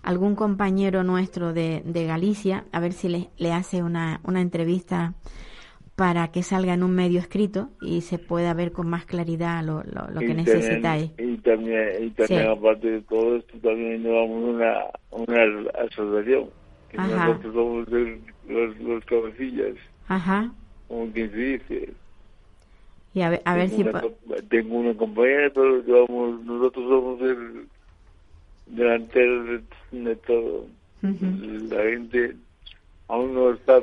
algún 0.04 0.36
compañero 0.36 1.06
nuestro 1.06 1.54
de, 1.54 1.82
de 1.86 2.06
Galicia, 2.06 2.66
a 2.74 2.82
ver 2.82 2.92
si 2.92 3.08
le, 3.08 3.30
le 3.38 3.54
hace 3.54 3.82
una, 3.82 4.20
una 4.26 4.42
entrevista 4.42 5.14
para 5.96 6.30
que 6.30 6.44
salga 6.44 6.74
en 6.74 6.84
un 6.84 6.94
medio 6.94 7.20
escrito 7.20 7.70
y 7.82 8.02
se 8.02 8.20
pueda 8.20 8.54
ver 8.54 8.74
con 8.74 8.90
más 8.90 9.06
claridad 9.06 9.64
lo, 9.64 9.82
lo, 9.84 10.10
lo 10.12 10.20
que 10.20 10.32
Y 10.32 10.34
necesitáis. 10.34 11.12
También, 11.16 11.34
y 11.34 11.38
también, 11.38 11.90
y 12.06 12.10
también 12.12 12.42
Sí. 12.44 12.48
aparte 12.50 12.92
de 12.92 13.02
todo 13.04 13.36
esto, 13.38 13.58
también 13.60 14.04
llevamos 14.04 14.56
una, 14.56 14.76
una 15.12 15.70
asociación. 15.86 16.50
Que 16.90 16.98
Ajá. 16.98 17.28
nosotros 17.28 17.54
somos 17.54 17.88
el- 17.94 18.20
los, 18.48 18.78
los 18.80 19.06
cabecillas, 19.06 19.76
Ajá. 20.08 20.52
como 20.88 21.12
quien 21.12 21.32
se 21.32 21.38
dice. 21.38 21.94
Y 23.14 23.22
a 23.22 23.30
ver, 23.30 23.42
a 23.46 23.56
ver 23.56 23.70
tengo, 23.70 23.84
si... 23.84 23.90
una, 23.90 24.02
tengo 24.50 24.76
una 24.78 24.94
compañera, 24.96 25.50
pero 25.54 25.82
llevamos, 25.82 26.44
nosotros 26.44 26.86
somos 26.90 27.22
el 27.22 27.68
delantero 28.68 29.44
de, 29.46 29.62
de 29.92 30.16
todo. 30.18 30.66
Ujú. 31.04 31.26
La 31.70 31.84
gente 31.84 32.36
aún 33.08 33.34
no 33.34 33.52
está 33.52 33.82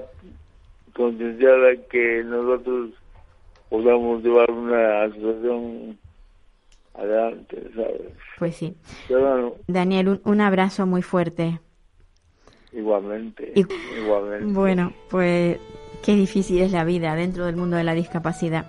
concienciada 0.94 1.74
que 1.90 2.22
nosotros 2.24 2.90
podamos 3.68 4.22
llevar 4.22 4.50
una 4.50 5.02
asociación 5.04 5.98
adelante, 6.94 7.62
¿sabes? 7.74 8.00
Pues 8.38 8.56
sí. 8.56 8.74
Bueno, 9.08 9.54
Daniel, 9.66 10.08
un, 10.08 10.20
un 10.24 10.40
abrazo 10.40 10.86
muy 10.86 11.02
fuerte. 11.02 11.60
igualmente, 12.72 13.52
Y- 13.54 13.66
igualmente. 13.98 14.46
Bueno, 14.46 14.92
pues 15.10 15.58
qué 16.04 16.14
difícil 16.14 16.60
es 16.62 16.72
la 16.72 16.84
vida 16.84 17.14
dentro 17.14 17.46
del 17.46 17.56
mundo 17.56 17.76
de 17.76 17.84
la 17.84 17.94
discapacidad. 17.94 18.66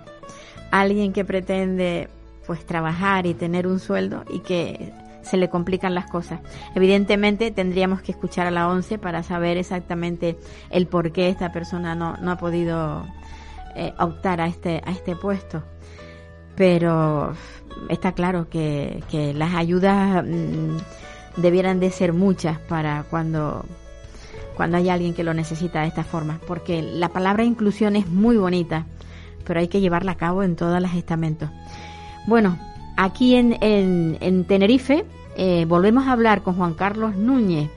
Alguien 0.70 1.12
que 1.12 1.24
pretende 1.24 2.08
pues 2.46 2.64
trabajar 2.66 3.26
y 3.26 3.34
tener 3.34 3.66
un 3.66 3.78
sueldo 3.78 4.24
y 4.30 4.40
que 4.40 4.92
se 5.24 5.36
le 5.36 5.48
complican 5.48 5.94
las 5.94 6.06
cosas. 6.06 6.40
Evidentemente 6.74 7.50
tendríamos 7.50 8.02
que 8.02 8.12
escuchar 8.12 8.46
a 8.46 8.50
la 8.50 8.68
ONCE 8.68 8.98
para 8.98 9.22
saber 9.22 9.56
exactamente 9.56 10.38
el 10.70 10.86
por 10.86 11.12
qué 11.12 11.28
esta 11.28 11.52
persona 11.52 11.94
no, 11.94 12.16
no 12.18 12.32
ha 12.32 12.36
podido 12.36 13.06
eh, 13.74 13.92
optar 13.98 14.40
a 14.40 14.46
este, 14.46 14.82
a 14.84 14.92
este 14.92 15.16
puesto. 15.16 15.62
Pero 16.56 17.34
está 17.88 18.12
claro 18.12 18.48
que, 18.48 19.02
que 19.10 19.34
las 19.34 19.54
ayudas 19.54 20.24
mm, 20.24 20.76
debieran 21.40 21.80
de 21.80 21.90
ser 21.90 22.12
muchas 22.12 22.58
para 22.58 23.04
cuando 23.10 23.64
cuando 24.56 24.76
hay 24.76 24.88
alguien 24.88 25.14
que 25.14 25.24
lo 25.24 25.34
necesita 25.34 25.80
de 25.80 25.88
esta 25.88 26.04
forma, 26.04 26.38
porque 26.46 26.80
la 26.80 27.08
palabra 27.08 27.42
inclusión 27.42 27.96
es 27.96 28.06
muy 28.06 28.36
bonita, 28.36 28.86
pero 29.44 29.58
hay 29.58 29.66
que 29.66 29.80
llevarla 29.80 30.12
a 30.12 30.16
cabo 30.16 30.44
en 30.44 30.54
todos 30.54 30.80
los 30.80 30.94
estamentos. 30.94 31.50
Bueno, 32.26 32.56
aquí 32.96 33.34
en, 33.36 33.56
en, 33.62 34.16
en 34.20 34.44
Tenerife 34.44 35.04
eh, 35.36 35.64
volvemos 35.66 36.06
a 36.06 36.12
hablar 36.12 36.42
con 36.42 36.54
Juan 36.54 36.74
Carlos 36.74 37.16
Núñez. 37.16 37.70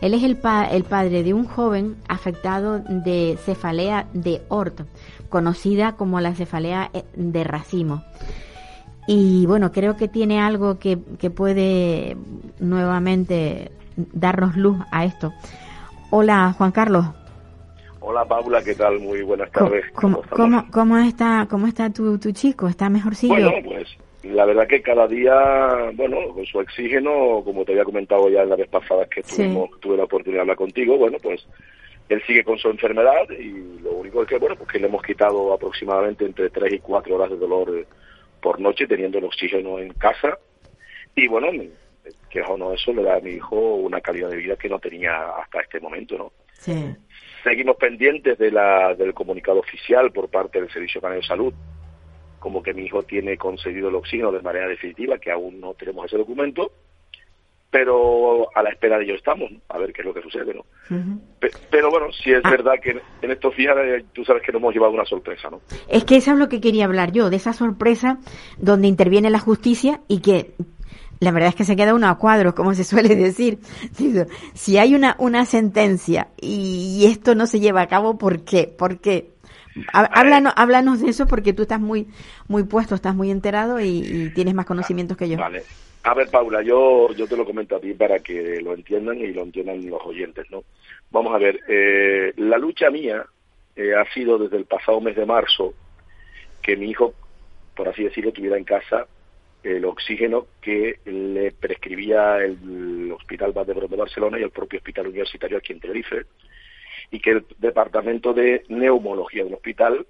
Él 0.00 0.12
es 0.14 0.22
el, 0.22 0.36
pa- 0.36 0.66
el 0.66 0.84
padre 0.84 1.22
de 1.22 1.32
un 1.32 1.44
joven 1.46 1.96
afectado 2.08 2.80
de 2.80 3.38
cefalea 3.44 4.06
de 4.12 4.42
Hort, 4.48 4.80
conocida 5.28 5.92
como 5.92 6.20
la 6.20 6.34
cefalea 6.34 6.90
eh, 6.92 7.04
de 7.14 7.44
racimo. 7.44 8.02
Y 9.06 9.46
bueno, 9.46 9.70
creo 9.72 9.96
que 9.96 10.08
tiene 10.08 10.40
algo 10.40 10.78
que, 10.78 10.98
que 11.18 11.30
puede 11.30 12.16
nuevamente 12.58 13.70
darnos 13.96 14.56
luz 14.56 14.76
a 14.90 15.04
esto. 15.04 15.32
Hola, 16.10 16.54
Juan 16.58 16.72
Carlos. 16.72 17.06
Hola 18.00 18.24
Paula, 18.24 18.62
¿qué 18.62 18.74
tal? 18.74 19.00
Muy 19.00 19.22
buenas 19.22 19.50
tardes. 19.50 19.84
¿Cómo, 19.94 20.22
cómo, 20.30 20.66
cómo 20.70 20.98
está, 20.98 21.46
cómo 21.50 21.66
está 21.66 21.90
tu, 21.90 22.18
tu 22.18 22.30
chico? 22.32 22.68
¿Está 22.68 22.88
mejorcillo? 22.90 23.34
Bueno, 23.34 23.50
pues 23.64 23.88
la 24.30 24.44
verdad 24.44 24.66
que 24.66 24.82
cada 24.82 25.06
día, 25.06 25.90
bueno, 25.94 26.28
con 26.34 26.44
su 26.46 26.58
oxígeno, 26.58 27.42
como 27.44 27.64
te 27.64 27.72
había 27.72 27.84
comentado 27.84 28.28
ya 28.28 28.42
en 28.42 28.50
la 28.50 28.56
vez 28.56 28.68
pasada 28.68 29.06
que 29.06 29.22
Sí. 29.22 29.36
tuvimos, 29.42 29.70
tuve 29.80 29.96
la 29.96 30.04
oportunidad 30.04 30.38
de 30.38 30.42
hablar 30.42 30.56
contigo, 30.56 30.96
bueno, 30.96 31.18
pues 31.22 31.46
él 32.08 32.22
sigue 32.26 32.44
con 32.44 32.58
su 32.58 32.68
enfermedad 32.68 33.28
y 33.30 33.80
lo 33.82 33.92
único 33.92 34.22
es 34.22 34.28
que, 34.28 34.38
bueno, 34.38 34.54
pues 34.56 34.68
que 34.70 34.78
le 34.78 34.86
hemos 34.86 35.02
quitado 35.02 35.52
aproximadamente 35.52 36.24
entre 36.24 36.50
3 36.50 36.74
y 36.74 36.78
4 36.78 37.14
horas 37.16 37.30
de 37.30 37.36
dolor 37.36 37.86
por 38.40 38.60
noche 38.60 38.86
teniendo 38.86 39.18
el 39.18 39.24
oxígeno 39.24 39.78
en 39.78 39.92
casa 39.94 40.38
y 41.14 41.26
bueno, 41.26 41.48
que 42.30 42.42
o 42.42 42.56
no, 42.56 42.72
eso 42.72 42.92
le 42.92 43.02
da 43.02 43.16
a 43.16 43.20
mi 43.20 43.30
hijo 43.30 43.56
una 43.56 44.00
calidad 44.00 44.28
de 44.30 44.36
vida 44.36 44.56
que 44.56 44.68
no 44.68 44.78
tenía 44.78 45.30
hasta 45.40 45.60
este 45.60 45.80
momento, 45.80 46.16
¿no? 46.16 46.32
Sí. 46.52 46.94
Seguimos 47.42 47.76
pendientes 47.76 48.38
de 48.38 48.50
la, 48.50 48.94
del 48.94 49.14
comunicado 49.14 49.60
oficial 49.60 50.12
por 50.12 50.28
parte 50.28 50.60
del 50.60 50.70
Servicio 50.70 51.00
Canario 51.00 51.22
de 51.22 51.26
Salud, 51.28 51.54
como 52.46 52.62
que 52.62 52.72
mi 52.72 52.84
hijo 52.84 53.02
tiene 53.02 53.36
concedido 53.36 53.88
el 53.88 53.96
oxígeno 53.96 54.30
de 54.30 54.40
manera 54.40 54.68
definitiva, 54.68 55.18
que 55.18 55.32
aún 55.32 55.60
no 55.60 55.74
tenemos 55.74 56.06
ese 56.06 56.16
documento, 56.16 56.70
pero 57.70 58.46
a 58.56 58.62
la 58.62 58.70
espera 58.70 58.98
de 58.98 59.04
ello 59.04 59.16
estamos, 59.16 59.50
¿no? 59.50 59.58
a 59.68 59.78
ver 59.78 59.92
qué 59.92 60.02
es 60.02 60.06
lo 60.06 60.14
que 60.14 60.22
sucede, 60.22 60.54
¿no? 60.54 60.64
Pe- 61.40 61.50
Pero 61.72 61.90
bueno, 61.90 62.06
sí 62.12 62.30
es 62.30 62.40
Ah. 62.44 62.50
verdad 62.50 62.74
que 62.80 62.90
en, 63.22 63.30
estos 63.32 63.56
días 63.56 63.76
eh, 63.78 64.04
tú 64.12 64.24
sabes 64.24 64.44
que 64.44 64.52
nos 64.52 64.60
hemos 64.62 64.74
llevado 64.74 64.92
una 64.92 65.04
sorpresa, 65.04 65.50
¿no? 65.50 65.60
Es 65.88 66.04
que 66.04 66.14
eso 66.18 66.30
es 66.30 66.38
lo 66.38 66.48
que 66.48 66.60
quería 66.60 66.84
hablar 66.84 67.10
yo, 67.10 67.30
de 67.30 67.36
esa 67.36 67.52
sorpresa 67.52 68.18
donde 68.58 68.86
interviene 68.86 69.28
la 69.28 69.40
justicia 69.40 70.00
y 70.06 70.20
que 70.20 70.52
la 71.18 71.32
verdad 71.32 71.48
es 71.48 71.54
que 71.56 71.64
se 71.64 71.74
queda 71.74 71.94
uno 71.94 72.06
a 72.08 72.18
cuadros, 72.18 72.54
como 72.54 72.74
se 72.74 72.84
suele 72.84 73.16
decir. 73.16 73.58
Si 74.54 74.78
hay 74.78 74.94
una, 74.94 75.16
una 75.18 75.44
sentencia 75.46 76.28
y, 76.40 76.98
y 77.00 77.06
esto 77.06 77.34
no 77.34 77.46
se 77.48 77.58
lleva 77.58 77.80
a 77.80 77.88
cabo, 77.88 78.16
¿por 78.18 78.44
qué? 78.44 78.68
¿Por 78.68 79.00
qué? 79.00 79.30
Há- 79.92 80.04
Háblanos, 80.04 80.52
háblanos 80.56 81.00
de 81.00 81.10
eso 81.10 81.26
porque 81.26 81.52
tú 81.52 81.62
estás 81.62 81.80
muy, 81.80 82.06
muy 82.48 82.64
puesto, 82.64 82.94
estás 82.94 83.14
muy 83.14 83.30
enterado 83.30 83.80
y, 83.80 83.86
y 84.04 84.30
tienes 84.30 84.54
más 84.54 84.66
conocimientos 84.66 85.16
que 85.16 85.28
yo. 85.28 85.36
Vale. 85.38 85.62
A 86.04 86.14
ver, 86.14 86.28
Paula, 86.30 86.62
yo, 86.62 87.12
yo 87.14 87.26
te 87.26 87.36
lo 87.36 87.44
comento 87.44 87.74
a 87.76 87.80
ti 87.80 87.92
para 87.92 88.20
que 88.20 88.60
lo 88.60 88.74
entiendan 88.74 89.18
y 89.18 89.32
lo 89.32 89.42
entiendan 89.42 89.84
los 89.90 90.00
oyentes, 90.04 90.46
¿no? 90.50 90.62
Vamos 91.10 91.34
a 91.34 91.38
ver, 91.38 91.58
eh, 91.68 92.32
la 92.36 92.58
lucha 92.58 92.90
mía 92.90 93.26
eh, 93.74 93.92
ha 93.94 94.04
sido 94.12 94.38
desde 94.38 94.56
el 94.56 94.66
pasado 94.66 95.00
mes 95.00 95.16
de 95.16 95.26
marzo 95.26 95.74
que 96.62 96.76
mi 96.76 96.90
hijo, 96.90 97.14
por 97.74 97.88
así 97.88 98.04
decirlo, 98.04 98.32
tuviera 98.32 98.56
en 98.56 98.64
casa 98.64 99.06
el 99.64 99.84
oxígeno 99.84 100.46
que 100.60 101.00
le 101.06 101.50
prescribía 101.50 102.38
el 102.38 103.10
Hospital 103.12 103.50
Valdebrón 103.52 103.90
de 103.90 103.96
Barcelona 103.96 104.38
y 104.38 104.44
el 104.44 104.50
propio 104.50 104.78
Hospital 104.78 105.08
Universitario 105.08 105.58
aquí 105.58 105.72
en 105.72 105.80
Tenerife, 105.80 106.22
y 107.10 107.20
que 107.20 107.30
el 107.30 107.46
Departamento 107.58 108.32
de 108.32 108.64
Neumología 108.68 109.44
del 109.44 109.54
hospital 109.54 110.06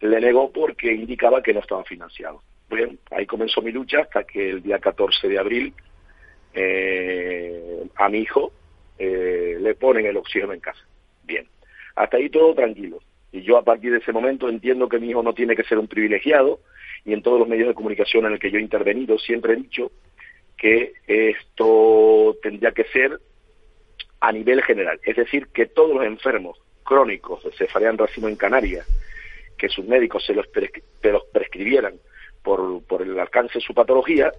le 0.00 0.20
negó 0.20 0.52
porque 0.52 0.92
indicaba 0.92 1.42
que 1.42 1.52
no 1.52 1.60
estaba 1.60 1.84
financiado. 1.84 2.42
Bien, 2.70 2.98
ahí 3.10 3.26
comenzó 3.26 3.62
mi 3.62 3.72
lucha 3.72 4.00
hasta 4.00 4.24
que 4.24 4.50
el 4.50 4.62
día 4.62 4.78
14 4.78 5.28
de 5.28 5.38
abril 5.38 5.74
eh, 6.54 7.82
a 7.96 8.08
mi 8.08 8.18
hijo 8.18 8.52
eh, 8.98 9.56
le 9.60 9.74
ponen 9.74 10.06
el 10.06 10.16
oxígeno 10.16 10.52
en 10.52 10.60
casa. 10.60 10.80
Bien, 11.24 11.46
hasta 11.96 12.16
ahí 12.16 12.28
todo 12.28 12.54
tranquilo. 12.54 12.98
Y 13.32 13.42
yo 13.42 13.58
a 13.58 13.64
partir 13.64 13.92
de 13.92 13.98
ese 13.98 14.12
momento 14.12 14.48
entiendo 14.48 14.88
que 14.88 14.98
mi 14.98 15.10
hijo 15.10 15.22
no 15.22 15.34
tiene 15.34 15.54
que 15.54 15.64
ser 15.64 15.78
un 15.78 15.88
privilegiado 15.88 16.60
y 17.04 17.12
en 17.12 17.22
todos 17.22 17.38
los 17.38 17.48
medios 17.48 17.68
de 17.68 17.74
comunicación 17.74 18.26
en 18.26 18.32
el 18.32 18.38
que 18.38 18.50
yo 18.50 18.58
he 18.58 18.62
intervenido 18.62 19.18
siempre 19.18 19.52
he 19.52 19.56
dicho 19.56 19.90
que 20.56 20.94
esto 21.06 22.36
tendría 22.42 22.72
que 22.72 22.84
ser 22.84 23.20
a 24.20 24.32
nivel 24.32 24.62
general, 24.62 25.00
es 25.04 25.16
decir, 25.16 25.48
que 25.48 25.66
todos 25.66 25.94
los 25.94 26.04
enfermos 26.04 26.58
crónicos 26.84 27.44
de 27.44 27.52
cefalea 27.52 27.90
en 27.90 27.98
racimo 27.98 28.28
en 28.28 28.36
Canarias, 28.36 28.86
que 29.56 29.68
sus 29.68 29.84
médicos 29.86 30.24
se 30.24 30.34
los, 30.34 30.46
prescri- 30.50 30.82
se 31.02 31.12
los 31.12 31.24
prescribieran 31.26 31.94
por, 32.42 32.82
por 32.84 33.02
el 33.02 33.18
alcance 33.18 33.54
de 33.54 33.60
su 33.64 33.74
patología, 33.74 34.32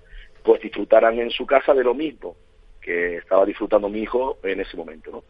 pues 0.43 0.61
disfrutaran 0.61 1.19
en 1.19 1.29
su 1.31 1.45
casa 1.45 1.73
de 1.73 1.83
lo 1.83 1.93
mismo 1.93 2.35
que 2.81 3.17
estaba 3.17 3.45
disfrutando 3.45 3.89
mi 3.89 4.01
hijo 4.01 4.37
en 4.43 4.61
ese 4.61 4.75
momento, 4.77 5.11
¿no? 5.11 5.23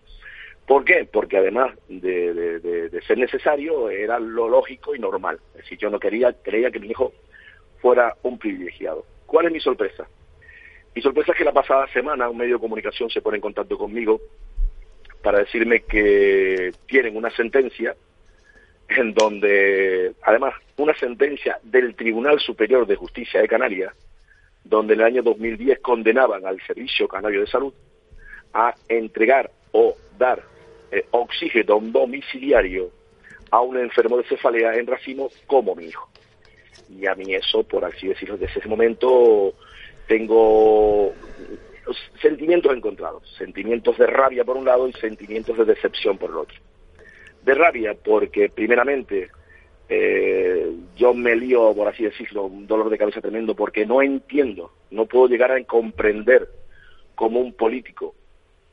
¿Por 0.67 0.85
qué? 0.85 1.07
Porque 1.11 1.37
además 1.37 1.75
de, 1.87 2.33
de- 2.33 2.59
de- 2.59 2.89
de 2.89 3.01
ser 3.01 3.17
necesario, 3.17 3.89
era 3.89 4.19
lo 4.19 4.47
lógico 4.47 4.95
y 4.95 4.99
normal. 4.99 5.39
Es 5.55 5.61
decir, 5.63 5.79
yo 5.79 5.89
no 5.89 5.99
quería, 5.99 6.31
creía 6.43 6.69
que 6.69 6.79
mi 6.79 6.89
hijo 6.89 7.11
fuera 7.81 8.15
un 8.21 8.37
privilegiado. 8.37 9.03
¿Cuál 9.25 9.47
es 9.47 9.51
mi 9.51 9.59
sorpresa? 9.59 10.07
Mi 10.99 11.03
sorpresa 11.03 11.31
es 11.31 11.37
que 11.37 11.45
la 11.45 11.53
pasada 11.53 11.87
semana 11.93 12.27
un 12.27 12.35
medio 12.35 12.55
de 12.55 12.59
comunicación 12.59 13.09
se 13.09 13.21
pone 13.21 13.37
en 13.37 13.41
contacto 13.41 13.77
conmigo 13.77 14.19
para 15.21 15.39
decirme 15.39 15.83
que 15.83 16.73
tienen 16.87 17.15
una 17.15 17.29
sentencia 17.29 17.95
en 18.89 19.13
donde, 19.13 20.11
además, 20.23 20.55
una 20.75 20.93
sentencia 20.95 21.57
del 21.63 21.95
Tribunal 21.95 22.41
Superior 22.41 22.85
de 22.85 22.97
Justicia 22.97 23.39
de 23.39 23.47
Canarias, 23.47 23.93
donde 24.65 24.95
en 24.95 24.99
el 24.99 25.05
año 25.05 25.23
2010 25.23 25.79
condenaban 25.79 26.45
al 26.45 26.61
Servicio 26.67 27.07
Canario 27.07 27.39
de 27.39 27.47
Salud 27.47 27.73
a 28.53 28.75
entregar 28.89 29.49
o 29.71 29.95
dar 30.17 30.43
eh, 30.91 31.05
oxígeno 31.11 31.79
domiciliario 31.79 32.91
a 33.51 33.61
un 33.61 33.77
enfermo 33.77 34.17
de 34.17 34.25
cefalea 34.25 34.75
en 34.75 34.85
racimo 34.85 35.29
como 35.47 35.75
mi 35.75 35.85
hijo. 35.85 36.09
Y 36.89 37.05
a 37.05 37.15
mí 37.15 37.33
eso, 37.33 37.63
por 37.63 37.85
así 37.85 38.09
decirlo, 38.09 38.35
desde 38.35 38.59
ese 38.59 38.67
momento 38.67 39.53
tengo 40.09 41.13
sentimientos 42.19 42.75
encontrados, 42.75 43.23
sentimientos 43.37 43.95
de 43.99 44.07
rabia 44.07 44.43
por 44.43 44.57
un 44.57 44.65
lado 44.65 44.87
y 44.87 44.93
sentimientos 44.93 45.55
de 45.55 45.65
decepción 45.65 46.17
por 46.17 46.31
el 46.31 46.37
otro. 46.37 46.57
De 47.43 47.53
rabia 47.53 47.93
porque 47.93 48.49
primeramente 48.49 49.29
eh, 49.87 50.67
yo 50.95 51.13
me 51.13 51.35
lío, 51.35 51.75
por 51.75 51.87
así 51.87 52.03
decirlo, 52.03 52.45
un 52.45 52.65
dolor 52.65 52.89
de 52.89 52.97
cabeza 52.97 53.21
tremendo 53.21 53.55
porque 53.55 53.85
no 53.85 54.01
entiendo, 54.01 54.71
no 54.89 55.05
puedo 55.05 55.27
llegar 55.27 55.51
a 55.51 55.63
comprender 55.63 56.49
cómo 57.13 57.39
un 57.39 57.53
político, 57.53 58.15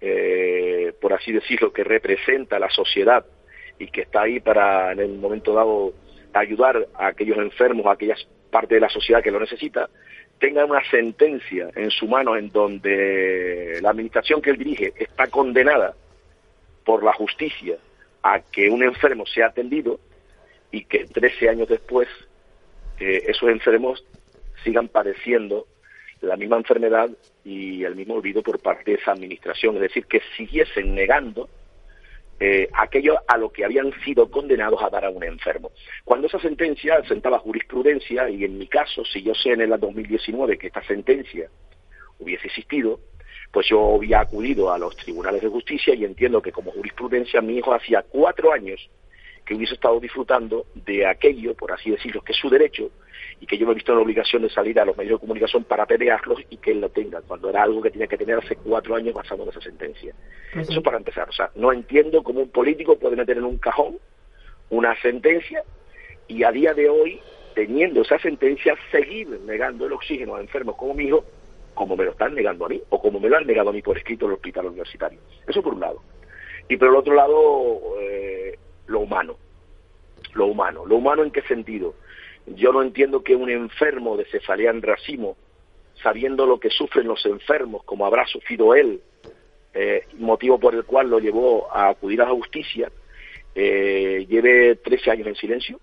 eh, 0.01 0.95
por 1.03 1.13
así 1.13 1.33
decirlo, 1.33 1.71
que 1.71 1.85
representa 1.85 2.57
a 2.57 2.61
la 2.61 2.71
sociedad 2.71 3.27
y 3.79 3.89
que 3.89 4.03
está 4.03 4.23
ahí 4.23 4.41
para 4.41 4.93
en 4.93 5.01
el 5.01 5.19
momento 5.19 5.53
dado 5.53 5.93
ayudar 6.33 6.89
a 6.95 7.09
aquellos 7.09 7.37
enfermos, 7.37 7.85
a 7.85 7.93
aquellas 7.93 8.27
partes 8.51 8.77
de 8.77 8.81
la 8.81 8.89
sociedad 8.89 9.23
que 9.23 9.31
lo 9.31 9.39
necesita, 9.39 9.91
tenga 10.39 10.65
una 10.65 10.83
sentencia 10.91 11.71
en 11.75 11.91
su 11.91 12.07
mano 12.07 12.37
en 12.37 12.51
donde 12.51 13.79
la 13.81 13.91
administración 13.91 14.43
que 14.43 14.51
él 14.51 14.59
dirige 14.59 14.93
está 14.97 15.27
condenada 15.29 15.95
por 16.85 17.03
la 17.03 17.13
justicia 17.13 17.77
a 18.23 18.41
que 18.41 18.69
un 18.69 18.83
enfermo 18.83 19.25
sea 19.27 19.47
atendido 19.47 19.99
y 20.71 20.85
que 20.85 21.07
13 21.07 21.49
años 21.49 21.69
después 21.69 22.09
eh, 22.99 23.23
esos 23.27 23.49
enfermos 23.49 24.05
sigan 24.65 24.89
padeciendo 24.89 25.67
la 26.21 26.37
misma 26.37 26.57
enfermedad 26.57 27.11
y 27.45 27.85
el 27.85 27.95
mismo 27.95 28.15
olvido 28.15 28.43
por 28.43 28.59
parte 28.59 28.93
de 28.93 28.97
esa 28.99 29.13
administración, 29.13 29.77
es 29.77 29.83
decir, 29.83 30.07
que 30.07 30.21
siguiesen 30.37 30.95
negando 30.95 31.49
eh, 32.39 32.69
aquello 32.75 33.19
a 33.27 33.37
lo 33.37 33.51
que 33.51 33.65
habían 33.65 33.93
sido 34.05 34.31
condenados 34.31 34.83
a 34.83 34.91
dar 34.91 35.05
a 35.05 35.11
un 35.11 35.25
enfermo. 35.25 35.71
Cuando 36.05 36.27
esa 36.27 36.39
sentencia 36.39 37.03
sentaba 37.09 37.39
jurisprudencia, 37.39 38.29
y 38.29 38.45
en 38.45 38.59
mi 38.59 38.67
caso, 38.67 39.05
si 39.05 39.23
yo 39.23 39.35
sé 39.35 39.53
en 39.53 39.63
el 39.63 39.71
2019 39.81 40.59
que 40.59 40.67
esta 40.67 40.83
sentencia 40.85 41.49
hubiese 42.19 42.47
existido, 42.47 43.01
pues 43.51 43.69
yo 43.69 43.95
había 43.95 44.21
acudido 44.21 44.73
a 44.73 44.79
los 44.79 44.97
tribunales 44.97 45.41
de 45.43 45.49
justicia 45.49 45.95
y 45.95 46.05
entiendo 46.05 46.43
que 46.43 46.53
como 46.53 46.73
jurisprudencia 46.73 47.41
mi 47.41 47.57
hijo 47.57 47.73
hacía 47.73 48.03
cuatro 48.03 48.53
años 48.53 48.91
que 49.47 49.55
hubiese 49.55 49.75
estado 49.75 50.01
disfrutando 50.01 50.67
de 50.75 51.07
aquello, 51.07 51.55
por 51.55 51.73
así 51.73 51.91
decirlo, 51.91 52.21
que 52.21 52.33
es 52.33 52.39
su 52.39 52.51
derecho, 52.51 52.91
y 53.41 53.47
que 53.47 53.57
yo 53.57 53.67
me 53.67 53.73
he 53.73 53.75
visto 53.77 53.93
en 53.93 53.99
la 53.99 54.05
obligación 54.05 54.43
de 54.43 54.51
salir 54.51 54.79
a 54.81 54.85
los 54.85 54.97
medios 54.97 55.21
de 55.21 55.21
comunicación 55.21 55.65
para 55.65 55.87
pelearlos 55.87 56.41
y 56.51 56.57
que 56.57 56.73
él 56.73 56.81
lo 56.81 56.89
tenga, 56.89 57.21
cuando 57.23 57.49
era 57.49 57.63
algo 57.63 57.81
que 57.81 57.91
tenía 57.91 58.09
que 58.09 58.19
tener 58.19 58.39
hace 58.39 58.57
cuatro 58.57 58.97
años 58.97 59.15
basado 59.15 59.45
en 59.45 59.51
esa 59.51 59.61
sentencia. 59.61 60.15
Eso 60.55 60.83
para 60.83 60.97
empezar. 60.97 61.29
O 61.29 61.33
sea, 61.33 61.51
no 61.55 61.73
entiendo 61.73 62.23
cómo 62.23 62.41
un 62.41 62.49
político 62.49 62.99
puede 62.99 63.17
meter 63.17 63.39
en 63.39 63.45
un 63.45 63.59
cajón 63.59 63.99
una 64.71 65.01
sentencia 65.01 65.63
y 66.27 66.43
a 66.43 66.51
día 66.51 66.75
de 66.75 66.89
hoy, 66.89 67.21
teniendo 67.55 68.03
esa 68.03 68.19
sentencia, 68.19 68.75
seguir 68.91 69.29
negando 69.47 69.87
el 69.87 69.93
oxígeno 69.93 70.35
a 70.35 70.41
enfermos 70.41 70.77
como 70.77 70.95
mi 70.95 71.05
hijo, 71.05 71.25
como 71.75 71.97
me 71.97 72.05
lo 72.05 72.13
están 72.13 72.35
negando 72.35 72.65
a 72.65 72.69
mí, 72.69 72.83
o 72.89 73.01
como 73.01 73.21
me 73.21 73.29
lo 73.29 73.37
han 73.37 73.47
negado 73.47 73.71
a 73.71 73.73
mí 73.73 73.83
por 73.83 73.97
escrito 73.97 74.25
en 74.25 74.33
el 74.33 74.37
hospital 74.37 74.67
universitario. 74.67 75.21
Eso 75.47 75.63
por 75.63 75.75
un 75.75 75.81
lado. 75.81 76.03
Y 76.69 76.77
por 76.79 76.89
el 76.89 76.97
otro 76.97 77.15
lado, 77.15 78.01
eh, 78.01 78.59
lo 78.87 79.01
humano. 79.01 79.37
Lo 80.35 80.47
humano. 80.47 80.85
¿Lo 80.87 80.97
humano 80.97 81.23
en 81.23 81.31
qué 81.31 81.43
sentido? 81.43 81.95
Yo 82.47 82.73
no 82.73 82.83
entiendo 82.83 83.23
que 83.23 83.35
un 83.35 83.51
enfermo 83.51 84.17
de 84.17 84.25
cefalea 84.27 84.71
en 84.71 84.83
racimo, 84.83 85.37
sabiendo 86.03 86.47
lo 86.47 86.61
que 86.61 86.71
sufren 86.71 87.09
los 87.09 87.25
enfermos, 87.27 87.83
como 87.85 88.07
habrá 88.07 88.27
sufrido 88.27 88.75
él, 88.75 89.01
eh, 89.75 90.07
motivo 90.15 90.59
por 90.59 90.75
el 90.75 90.85
cual 90.85 91.11
lo 91.11 91.19
llevó 91.19 91.71
a 91.73 91.89
acudir 91.89 92.23
a 92.23 92.27
la 92.27 92.31
justicia, 92.31 92.91
eh, 93.55 94.27
lleve 94.29 94.77
13 94.77 95.11
años 95.11 95.27
en 95.27 95.35
silencio, 95.35 95.81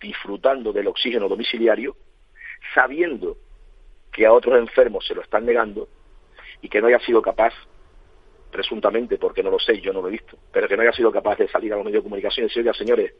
disfrutando 0.00 0.72
del 0.72 0.86
oxígeno 0.86 1.28
domiciliario, 1.28 1.96
sabiendo 2.74 3.36
que 4.12 4.26
a 4.26 4.32
otros 4.32 4.58
enfermos 4.58 5.06
se 5.06 5.14
lo 5.14 5.22
están 5.22 5.44
negando 5.44 5.88
y 6.62 6.68
que 6.68 6.80
no 6.80 6.86
haya 6.86 7.00
sido 7.00 7.20
capaz 7.20 7.52
presuntamente, 8.50 9.18
porque 9.18 9.42
no 9.42 9.50
lo 9.50 9.58
sé, 9.58 9.80
yo 9.80 9.92
no 9.92 10.00
lo 10.00 10.08
he 10.08 10.12
visto, 10.12 10.36
pero 10.52 10.68
que 10.68 10.76
no 10.76 10.82
haya 10.82 10.92
sido 10.92 11.12
capaz 11.12 11.38
de 11.38 11.48
salir 11.48 11.72
a 11.72 11.76
los 11.76 11.84
medios 11.84 12.02
de 12.02 12.08
comunicación 12.08 12.44
y 12.44 12.48
decir, 12.48 12.62
oiga, 12.62 12.74
señores, 12.74 13.12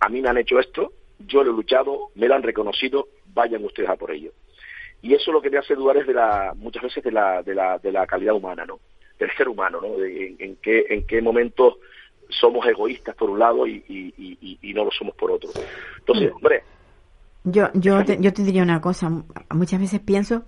a 0.00 0.08
mí 0.08 0.20
me 0.20 0.28
han 0.28 0.38
hecho 0.38 0.58
esto, 0.58 0.92
yo 1.18 1.42
lo 1.42 1.50
he 1.50 1.54
luchado, 1.54 2.10
me 2.14 2.28
lo 2.28 2.34
han 2.34 2.42
reconocido, 2.42 3.08
vayan 3.34 3.64
ustedes 3.64 3.88
a 3.88 3.96
por 3.96 4.10
ello. 4.10 4.32
Y 5.02 5.14
eso 5.14 5.32
lo 5.32 5.40
que 5.40 5.50
me 5.50 5.58
hace 5.58 5.74
dudar 5.74 5.96
es 5.96 6.06
de 6.06 6.14
la, 6.14 6.52
muchas 6.56 6.82
veces 6.82 7.04
de 7.04 7.12
la, 7.12 7.42
de 7.42 7.54
la, 7.54 7.78
de 7.78 7.92
la 7.92 8.06
calidad 8.06 8.34
humana, 8.34 8.64
¿no? 8.66 8.80
Del 9.18 9.30
ser 9.36 9.48
humano, 9.48 9.80
¿no? 9.80 9.96
De, 9.96 10.36
en, 10.38 10.56
qué, 10.56 10.86
en 10.88 11.06
qué 11.06 11.22
momentos 11.22 11.74
somos 12.28 12.66
egoístas 12.66 13.14
por 13.14 13.30
un 13.30 13.38
lado 13.38 13.66
y, 13.66 13.82
y, 13.88 14.58
y, 14.60 14.74
no 14.74 14.84
lo 14.84 14.90
somos 14.90 15.14
por 15.14 15.30
otro. 15.30 15.50
Entonces, 15.98 16.32
hombre. 16.32 16.62
Yo, 17.44 17.68
yo, 17.74 18.02
yo 18.02 18.32
te 18.32 18.42
diría 18.42 18.62
una 18.62 18.80
cosa, 18.80 19.08
muchas 19.50 19.80
veces 19.80 20.00
pienso 20.00 20.44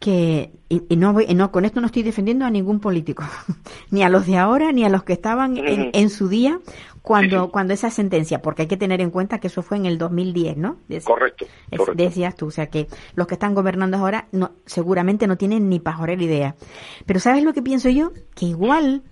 que 0.00 0.50
y, 0.68 0.96
no 0.96 1.12
voy, 1.12 1.26
no 1.34 1.52
con 1.52 1.64
esto 1.64 1.80
no 1.80 1.86
estoy 1.86 2.02
defendiendo 2.02 2.46
a 2.46 2.50
ningún 2.50 2.80
político 2.80 3.22
ni 3.90 4.02
a 4.02 4.08
los 4.08 4.26
de 4.26 4.38
ahora 4.38 4.72
ni 4.72 4.84
a 4.84 4.88
los 4.88 5.04
que 5.04 5.12
estaban 5.12 5.56
en, 5.56 6.10
su 6.10 6.28
día 6.28 6.58
cuando 7.02 7.50
cuando 7.50 7.74
esa 7.74 7.90
sentencia 7.90 8.40
porque 8.40 8.62
hay 8.62 8.68
que 8.68 8.78
tener 8.78 9.02
en 9.02 9.10
cuenta 9.10 9.38
que 9.38 9.48
eso 9.48 9.62
fue 9.62 9.76
en 9.76 9.84
el 9.84 9.98
2010 9.98 10.56
no 10.56 10.78
correcto, 11.04 11.46
decías 11.94 12.34
tú 12.34 12.46
o 12.46 12.50
sea 12.50 12.68
que 12.68 12.88
los 13.14 13.26
que 13.26 13.34
están 13.34 13.54
gobernando 13.54 13.98
ahora 13.98 14.26
no 14.32 14.52
seguramente 14.64 15.26
no 15.26 15.36
tienen 15.36 15.68
ni 15.68 15.80
pajorera 15.80 16.22
idea. 16.22 16.56
Pero 17.06 17.20
sabes 17.20 17.44
lo 17.44 17.52
que 17.52 17.62
pienso 17.62 17.88
yo 17.88 18.12
que 18.34 18.46
igual 18.46 19.02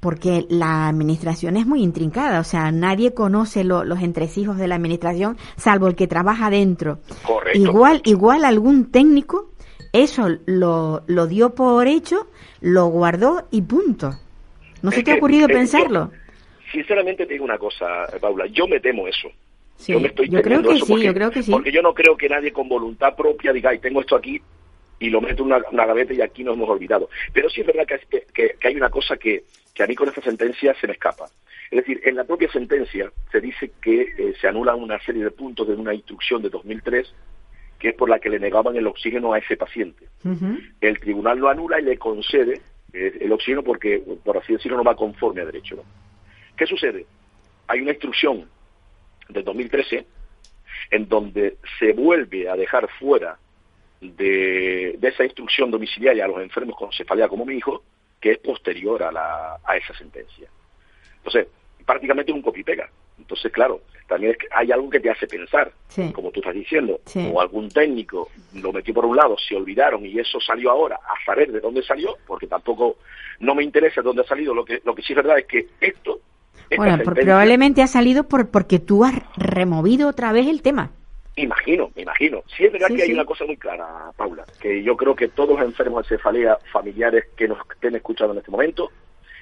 porque 0.00 0.46
la 0.48 0.88
administración 0.88 1.56
es 1.56 1.64
muy 1.64 1.80
intrincada, 1.80 2.40
o 2.40 2.44
sea, 2.44 2.72
nadie 2.72 3.14
conoce 3.14 3.62
los 3.62 4.02
entresijos 4.02 4.56
de 4.58 4.66
la 4.66 4.74
administración 4.74 5.36
salvo 5.56 5.86
el 5.86 5.94
que 5.94 6.08
trabaja 6.08 6.50
dentro. 6.50 6.98
Correcto. 7.24 7.56
Igual, 7.56 8.02
igual 8.04 8.44
algún 8.44 8.90
técnico 8.90 9.51
eso 9.92 10.28
lo, 10.46 11.02
lo 11.06 11.26
dio 11.26 11.54
por 11.54 11.86
hecho, 11.86 12.28
lo 12.60 12.86
guardó 12.86 13.46
y 13.50 13.62
punto. 13.62 14.18
¿No 14.82 14.90
se 14.90 15.02
te 15.02 15.12
ha 15.12 15.14
ocurrido 15.16 15.46
pensarlo? 15.48 16.10
sinceramente 16.72 17.26
te 17.26 17.34
digo 17.34 17.44
una 17.44 17.58
cosa, 17.58 18.06
Paula, 18.20 18.46
yo 18.46 18.66
me 18.66 18.80
temo 18.80 19.06
eso. 19.06 19.30
yo 19.86 20.00
me 20.00 20.08
estoy 20.08 20.28
yo 20.28 20.42
creo 20.42 20.62
que 20.62 20.80
sí, 20.80 21.02
yo 21.02 21.14
creo 21.14 21.30
que 21.30 21.42
sí. 21.42 21.50
Porque 21.50 21.70
yo 21.70 21.82
no 21.82 21.94
creo 21.94 22.16
que 22.16 22.28
nadie 22.28 22.52
con 22.52 22.68
voluntad 22.68 23.14
propia 23.14 23.52
diga, 23.52 23.74
y 23.74 23.78
tengo 23.78 24.00
esto 24.00 24.16
aquí 24.16 24.40
y 24.98 25.10
lo 25.10 25.20
meto 25.20 25.42
en 25.42 25.52
una, 25.52 25.86
gaveta 25.86 26.14
y 26.14 26.20
aquí 26.20 26.44
nos 26.44 26.56
hemos 26.56 26.70
olvidado. 26.70 27.10
Pero 27.32 27.50
sí 27.50 27.60
es 27.60 27.66
verdad 27.66 27.86
que, 27.86 28.24
que, 28.32 28.66
hay 28.66 28.76
una 28.76 28.88
cosa 28.88 29.16
que, 29.16 29.44
que, 29.74 29.82
a 29.82 29.86
mí 29.86 29.94
con 29.94 30.08
esta 30.08 30.22
sentencia 30.22 30.74
se 30.80 30.86
me 30.86 30.92
escapa. 30.92 31.26
Es 31.70 31.78
decir, 31.78 32.00
en 32.04 32.16
la 32.16 32.24
propia 32.24 32.50
sentencia 32.52 33.10
se 33.30 33.40
dice 33.40 33.72
que 33.82 34.02
eh, 34.02 34.34
se 34.40 34.46
anulan 34.46 34.80
una 34.80 35.00
serie 35.00 35.24
de 35.24 35.30
puntos 35.30 35.66
de 35.66 35.74
una 35.74 35.92
instrucción 35.92 36.40
de 36.42 36.50
2003 36.50 37.12
que 37.82 37.88
es 37.88 37.96
por 37.96 38.08
la 38.08 38.20
que 38.20 38.30
le 38.30 38.38
negaban 38.38 38.76
el 38.76 38.86
oxígeno 38.86 39.32
a 39.32 39.38
ese 39.38 39.56
paciente. 39.56 40.06
El 40.80 41.00
tribunal 41.00 41.36
lo 41.40 41.48
anula 41.48 41.80
y 41.80 41.82
le 41.82 41.98
concede 41.98 42.60
eh, 42.92 43.18
el 43.20 43.32
oxígeno 43.32 43.64
porque, 43.64 44.00
por 44.24 44.38
así 44.38 44.52
decirlo, 44.52 44.76
no 44.76 44.84
va 44.84 44.94
conforme 44.94 45.40
a 45.40 45.46
derecho. 45.46 45.82
¿Qué 46.56 46.64
sucede? 46.64 47.04
Hay 47.66 47.80
una 47.80 47.90
instrucción 47.90 48.48
del 49.28 49.42
2013 49.42 50.06
en 50.92 51.08
donde 51.08 51.56
se 51.80 51.92
vuelve 51.92 52.48
a 52.48 52.54
dejar 52.54 52.88
fuera 53.00 53.36
de, 54.00 54.96
esa 55.02 55.24
instrucción 55.24 55.72
domiciliaria 55.72 56.26
a 56.26 56.28
los 56.28 56.40
enfermos 56.40 56.76
con 56.76 56.92
cefalea 56.92 57.26
como 57.26 57.44
mi 57.44 57.56
hijo, 57.56 57.82
que 58.20 58.30
es 58.30 58.38
posterior 58.38 59.02
a, 59.02 59.10
la, 59.10 59.58
a 59.64 59.76
esa 59.76 59.92
sentencia. 59.94 60.48
Entonces, 61.16 61.48
prácticamente 61.84 62.30
es 62.30 62.36
un 62.36 62.42
copy-pega. 62.42 62.88
Entonces, 63.22 63.52
claro, 63.52 63.80
también 64.08 64.32
es 64.32 64.38
que 64.38 64.48
hay 64.50 64.70
algo 64.72 64.90
que 64.90 65.00
te 65.00 65.10
hace 65.10 65.26
pensar, 65.26 65.72
como 66.12 66.30
tú 66.30 66.40
estás 66.40 66.54
diciendo, 66.54 67.00
o 67.32 67.40
algún 67.40 67.68
técnico 67.68 68.28
lo 68.54 68.72
metió 68.72 68.92
por 68.92 69.06
un 69.06 69.16
lado, 69.16 69.36
se 69.38 69.56
olvidaron 69.56 70.04
y 70.04 70.18
eso 70.18 70.38
salió 70.40 70.70
ahora, 70.70 70.96
a 70.96 71.24
saber 71.24 71.50
de 71.50 71.60
dónde 71.60 71.82
salió, 71.82 72.16
porque 72.26 72.46
tampoco 72.46 72.96
no 73.40 73.54
me 73.54 73.64
interesa 73.64 74.00
de 74.00 74.06
dónde 74.06 74.22
ha 74.22 74.26
salido, 74.26 74.54
lo 74.54 74.64
que, 74.64 74.82
lo 74.84 74.94
que 74.94 75.02
sí 75.02 75.12
es 75.12 75.16
verdad 75.16 75.38
es 75.38 75.46
que 75.46 75.66
esto... 75.80 76.20
Bueno, 76.76 77.02
probablemente 77.04 77.82
ha 77.82 77.86
salido 77.86 78.24
por, 78.24 78.50
porque 78.50 78.78
tú 78.78 79.04
has 79.04 79.14
removido 79.36 80.08
otra 80.08 80.32
vez 80.32 80.46
el 80.46 80.62
tema. 80.62 80.90
Imagino, 81.36 81.90
me 81.94 82.02
imagino. 82.02 82.42
Sí 82.54 82.64
es 82.64 82.72
verdad 82.72 82.88
que 82.88 83.02
hay 83.02 83.12
una 83.12 83.24
cosa 83.24 83.44
muy 83.44 83.56
clara, 83.56 84.10
Paula, 84.16 84.44
que 84.60 84.82
yo 84.82 84.96
creo 84.96 85.14
que 85.14 85.28
todos 85.28 85.58
los 85.58 85.66
enfermos 85.66 86.08
de 86.08 86.16
cefalea 86.16 86.58
familiares 86.70 87.26
que 87.36 87.48
nos 87.48 87.58
estén 87.70 87.94
escuchando 87.94 88.32
en 88.32 88.38
este 88.38 88.50
momento 88.50 88.90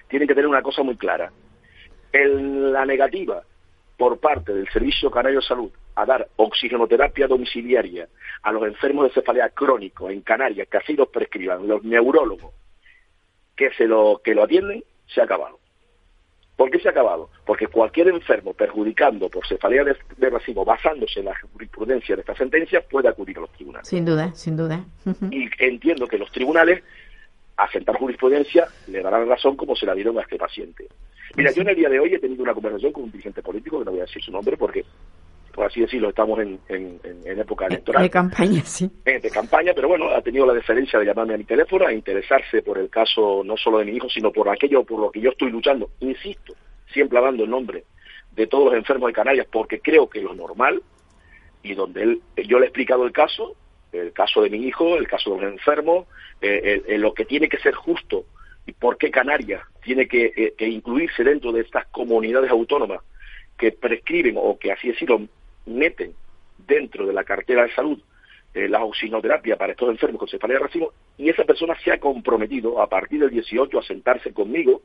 tienen 0.09 0.29
que 0.29 0.35
tener 0.35 0.49
una 0.49 0.63
cosa 0.63 0.83
muy 0.83 0.97
clara. 0.97 1.33
En 2.13 2.73
la 2.73 2.85
negativa 2.85 3.43
por 4.01 4.19
parte 4.19 4.55
del 4.55 4.67
Servicio 4.71 5.11
Canario 5.11 5.41
de 5.41 5.47
Salud 5.47 5.71
a 5.95 6.07
dar 6.07 6.27
oxigenoterapia 6.37 7.27
domiciliaria 7.27 8.09
a 8.43 8.51
los 8.51 8.67
enfermos 8.67 9.05
de 9.05 9.11
cefalea 9.11 9.51
crónico 9.51 10.09
en 10.09 10.23
Canarias, 10.23 10.69
que 10.69 10.79
así 10.79 10.95
los 10.95 11.09
prescriban 11.09 11.69
los 11.69 11.85
neurólogos 11.85 12.55
que 13.55 13.71
se 13.73 13.87
lo 13.87 14.23
que 14.25 14.35
lo 14.35 14.45
atienden, 14.45 14.83
se 15.07 15.21
ha 15.21 15.25
acabado. 15.25 15.59
¿Por 16.57 16.71
qué 16.71 16.79
se 16.79 16.89
ha 16.89 16.93
acabado? 16.93 17.29
Porque 17.45 17.67
cualquier 17.67 18.09
enfermo 18.09 18.55
perjudicando 18.55 19.29
por 19.29 19.47
cefalea 19.47 19.85
de, 19.85 19.95
de 20.17 20.31
racimo 20.31 20.65
basándose 20.65 21.21
en 21.21 21.27
la 21.27 21.39
jurisprudencia 21.53 22.17
de 22.17 22.23
esta 22.23 22.35
sentencia 22.35 22.81
puede 22.81 23.11
acudir 23.11 23.37
a 23.37 23.43
los 23.43 23.53
tribunales. 23.53 23.87
Sin 23.87 24.07
duda, 24.07 24.35
sin 24.35 24.57
duda. 24.57 24.83
Y 25.31 25.51
entiendo 25.59 26.07
que 26.07 26.17
los 26.17 26.33
tribunales, 26.33 26.83
a 27.59 27.71
sentar 27.71 27.97
jurisprudencia, 27.97 28.67
le 28.87 29.03
darán 29.03 29.29
razón 29.29 29.57
como 29.57 29.77
se 29.77 29.85
la 29.85 29.95
dieron 29.95 30.19
a 30.19 30.23
este 30.23 30.39
paciente. 30.39 30.89
Mira, 31.37 31.53
yo 31.53 31.63
en 31.63 31.69
el 31.69 31.77
día 31.77 31.89
de 31.89 32.01
hoy 32.01 32.15
he 32.15 32.19
tenido 32.19 32.43
una 32.43 32.55
conversación 32.55 32.93
con 32.93 33.05
un 33.05 33.11
dirigente 33.11 33.43
político, 33.43 33.79
que 33.79 33.85
no 33.85 33.91
voy 33.93 34.01
a 34.01 34.05
decir 34.05 34.23
su 34.23 34.33
nombre 34.33 34.57
porque, 34.57 34.85
por 35.55 35.67
así 35.67 35.81
decirlo, 35.81 36.09
estamos 36.09 36.39
en, 36.41 36.59
en- 36.69 37.01
en- 37.05 37.39
época 37.41 37.67
electoral. 37.67 38.03
De 38.03 38.11
campaña, 38.11 38.63
sí. 38.65 38.91
eh, 39.05 39.21
de 39.21 39.31
campaña, 39.31 39.73
pero 39.75 39.89
bueno, 39.89 40.11
ha 40.11 40.21
tenido 40.23 40.45
la 40.47 40.53
deferencia 40.55 40.99
de 40.99 41.07
llamarme 41.07 41.35
a 41.35 41.39
mi 41.39 41.45
teléfono 41.45 41.87
a 41.87 41.93
interesarse 41.93 42.63
por 42.63 42.79
el 42.79 42.91
caso 42.91 43.43
no 43.45 43.57
solo 43.57 43.79
de 43.79 43.85
mi 43.87 43.93
hijo, 43.97 44.09
sino 44.11 44.31
por 44.33 44.49
aquello 44.49 44.85
por 44.85 45.01
lo 45.01 45.11
que 45.11 45.21
yo 45.21 45.31
estoy 45.31 45.51
luchando. 45.51 45.91
Insisto, 46.01 46.55
siempre 46.93 47.19
hablando 47.19 47.45
en 47.45 47.51
nombre 47.51 47.85
de 48.33 48.47
todos 48.47 48.67
los 48.67 48.75
enfermos 48.75 49.09
de 49.09 49.13
Canarias, 49.15 49.47
porque 49.51 49.81
creo 49.81 50.09
que 50.09 50.21
lo 50.21 50.35
normal, 50.35 50.83
y 51.63 51.75
donde 51.75 52.03
él, 52.03 52.23
yo 52.47 52.59
le 52.59 52.67
he 52.67 52.69
explicado 52.69 53.05
el 53.05 53.13
caso, 53.13 53.57
el 53.93 54.13
caso 54.13 54.43
de 54.43 54.51
mi 54.51 54.59
hijo, 54.67 54.97
el 54.97 55.09
caso 55.09 55.35
de 55.35 55.41
los 55.43 55.53
enfermos, 55.53 56.07
eh, 56.41 56.61
el- 56.87 56.95
el- 56.95 57.01
lo 57.01 57.13
que 57.13 57.25
tiene 57.25 57.49
que 57.49 57.59
ser 57.59 57.75
justo 57.75 58.25
y 58.71 58.73
por 58.73 58.97
qué 58.99 59.11
Canarias 59.11 59.63
tiene 59.83 60.07
que, 60.07 60.33
eh, 60.37 60.55
que 60.57 60.69
incluirse 60.69 61.25
dentro 61.25 61.51
de 61.53 61.63
estas 61.63 61.87
comunidades 61.89 62.51
autónomas 62.51 63.01
que 63.59 63.73
prescriben 63.73 64.37
o 64.39 64.59
que 64.59 64.71
así 64.71 64.89
decirlo 64.89 65.23
meten 65.67 66.15
dentro 66.67 67.05
de 67.07 67.13
la 67.13 67.25
cartera 67.25 67.65
de 67.65 67.75
salud 67.75 67.99
eh, 68.55 68.69
la 68.69 68.85
oxinoterapia 68.85 69.57
para 69.57 69.73
estos 69.73 69.89
enfermos 69.91 70.19
con 70.21 70.29
cefalea 70.29 70.59
de 70.59 70.65
racimo 70.65 70.93
y 71.19 71.29
esa 71.29 71.45
persona 71.45 71.75
se 71.83 71.91
ha 71.93 71.99
comprometido 71.99 72.81
a 72.81 72.89
partir 72.89 73.21
del 73.21 73.31
18 73.31 73.79
a 73.79 73.83
sentarse 73.83 74.33
conmigo 74.33 74.83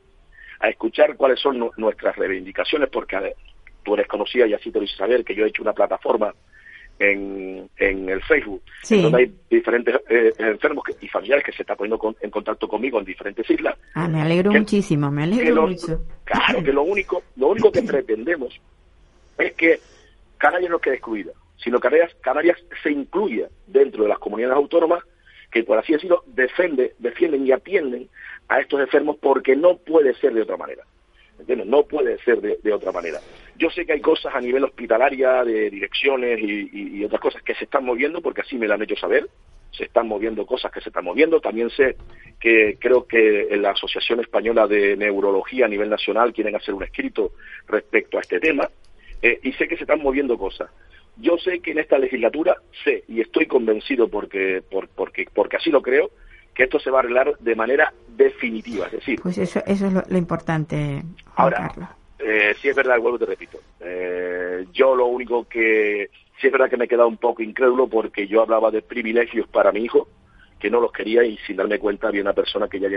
a 0.59 0.69
escuchar 0.69 1.15
cuáles 1.15 1.39
son 1.39 1.59
nu- 1.59 1.71
nuestras 1.77 2.15
reivindicaciones 2.15 2.89
porque 2.89 3.15
a 3.15 3.19
ver, 3.21 3.35
tú 3.83 3.93
eres 3.93 4.07
conocida 4.07 4.47
y 4.47 4.53
así 4.53 4.71
te 4.71 4.79
lo 4.79 4.85
hice 4.85 4.95
saber 4.97 5.23
que 5.23 5.35
yo 5.35 5.45
he 5.45 5.49
hecho 5.49 5.61
una 5.61 5.73
plataforma 5.73 6.33
en, 6.99 7.69
en 7.77 8.09
el 8.09 8.21
Facebook 8.23 8.61
Sí. 8.83 9.01
donde 9.01 9.17
hay 9.23 9.33
diferentes 9.49 9.95
eh, 10.09 10.31
enfermos 10.37 10.83
que- 10.85 10.95
y 11.05 11.09
familiares 11.09 11.43
que 11.45 11.51
se 11.51 11.63
están 11.63 11.75
poniendo 11.77 11.97
con- 11.97 12.15
en 12.21 12.29
contacto 12.29 12.67
conmigo 12.67 12.99
en 12.99 13.05
diferentes 13.05 13.49
islas 13.49 13.75
Ah, 13.93 14.07
me 14.07 14.21
alegro 14.21 14.51
Que- 14.51 14.59
muchísimo, 14.59 15.11
me 15.11 15.23
alegro 15.23 15.55
lo- 15.55 15.67
mucho. 15.67 16.01
Claro, 16.23 16.63
que 16.63 16.71
lo 16.71 16.83
único, 16.83 17.23
lo 17.35 17.47
único 17.49 17.71
que 17.71 17.81
pretendemos 17.83 18.59
es 19.37 19.53
que 19.53 19.79
Canarias 20.37 20.71
no 20.71 20.79
quede 20.79 20.95
excluida, 20.95 21.31
sino 21.57 21.77
que 21.79 21.83
Canarias, 21.89 22.15
Canarias 22.21 22.57
se 22.83 22.91
incluya 22.91 23.49
dentro 23.67 24.03
de 24.03 24.09
las 24.09 24.19
comunidades 24.19 24.55
autónomas 24.55 25.03
que, 25.51 25.63
por 25.63 25.77
así 25.77 25.93
decirlo, 25.93 26.23
defiende, 26.27 26.93
defienden 26.99 27.45
y 27.47 27.51
atienden 27.51 28.09
a 28.47 28.59
estos 28.59 28.79
enfermos 28.79 29.17
porque 29.21 29.55
no 29.55 29.77
puede 29.77 30.13
ser 30.15 30.33
de 30.33 30.41
otra 30.41 30.57
manera. 30.57 30.83
¿Entiendes? 31.39 31.67
No 31.67 31.83
puede 31.83 32.17
ser 32.23 32.39
de, 32.41 32.59
de 32.63 32.73
otra 32.73 32.91
manera. 32.93 33.19
Yo 33.57 33.69
sé 33.69 33.85
que 33.85 33.93
hay 33.93 34.01
cosas 34.01 34.33
a 34.35 34.41
nivel 34.41 34.63
hospitalaria, 34.65 35.43
de 35.43 35.69
direcciones 35.69 36.39
y, 36.41 36.69
y- 36.73 36.97
y 36.97 37.05
otras 37.05 37.21
cosas 37.21 37.41
que 37.41 37.55
se 37.55 37.63
están 37.65 37.85
moviendo, 37.85 38.21
porque 38.21 38.41
así 38.41 38.57
me 38.57 38.67
lo 38.67 38.73
han 38.73 38.81
hecho 38.83 38.95
saber. 38.97 39.29
Se 39.71 39.85
están 39.85 40.07
moviendo 40.07 40.45
cosas 40.45 40.71
que 40.71 40.81
se 40.81 40.89
están 40.89 41.05
moviendo. 41.05 41.39
También 41.41 41.69
sé 41.69 41.95
que 42.39 42.77
creo 42.79 43.05
que 43.07 43.47
en 43.49 43.61
la 43.61 43.71
Asociación 43.71 44.19
Española 44.19 44.67
de 44.67 44.95
Neurología 44.97 45.65
a 45.65 45.69
nivel 45.69 45.89
nacional 45.89 46.33
quieren 46.33 46.55
hacer 46.55 46.73
un 46.73 46.83
escrito 46.83 47.31
respecto 47.67 48.17
a 48.17 48.21
este 48.21 48.39
tema. 48.39 48.69
Eh, 49.21 49.39
y 49.43 49.53
sé 49.53 49.67
que 49.67 49.75
se 49.77 49.83
están 49.83 50.01
moviendo 50.01 50.37
cosas. 50.37 50.69
Yo 51.17 51.37
sé 51.37 51.59
que 51.59 51.71
en 51.71 51.79
esta 51.79 51.97
legislatura 51.97 52.57
sé 52.83 53.03
y 53.07 53.21
estoy 53.21 53.45
convencido 53.47 54.09
porque, 54.09 54.61
por- 54.69 54.89
porque, 54.89 55.25
porque 55.33 55.57
así 55.57 55.69
lo 55.71 55.81
creo, 55.81 56.11
que 56.53 56.63
esto 56.63 56.79
se 56.79 56.89
va 56.91 56.99
a 56.99 57.01
arreglar 57.01 57.37
de 57.39 57.55
manera 57.55 57.93
definitiva. 58.09 58.85
Es 58.87 58.93
decir, 58.93 59.19
Pues 59.21 59.37
eso, 59.37 59.61
eso 59.65 59.87
es 59.87 59.93
lo, 59.93 60.03
lo 60.07 60.17
importante, 60.17 60.75
Juan 61.23 61.33
Ahora, 61.35 61.57
Carlos. 61.69 61.89
Eh, 62.19 62.55
sí 62.61 62.69
es 62.69 62.75
verdad, 62.75 62.99
vuelvo 62.99 63.19
te 63.19 63.25
repito. 63.25 63.59
Eh, 63.79 64.65
yo 64.71 64.95
lo 64.95 65.07
único 65.07 65.45
que 65.45 66.09
sí 66.39 66.47
es 66.47 66.51
verdad 66.51 66.69
que 66.69 66.77
me 66.77 66.85
he 66.85 66.89
quedado 66.89 67.07
un 67.07 67.17
poco 67.17 67.41
incrédulo 67.41 67.87
porque 67.87 68.27
yo 68.27 68.41
hablaba 68.41 68.71
de 68.71 68.81
privilegios 68.81 69.47
para 69.47 69.71
mi 69.71 69.81
hijo 69.81 70.07
que 70.59 70.69
no 70.69 70.79
los 70.79 70.91
quería 70.91 71.23
y 71.23 71.37
sin 71.45 71.57
darme 71.57 71.79
cuenta 71.79 72.07
había 72.07 72.21
una 72.21 72.33
persona 72.33 72.67
que 72.67 72.79
ya 72.79 72.87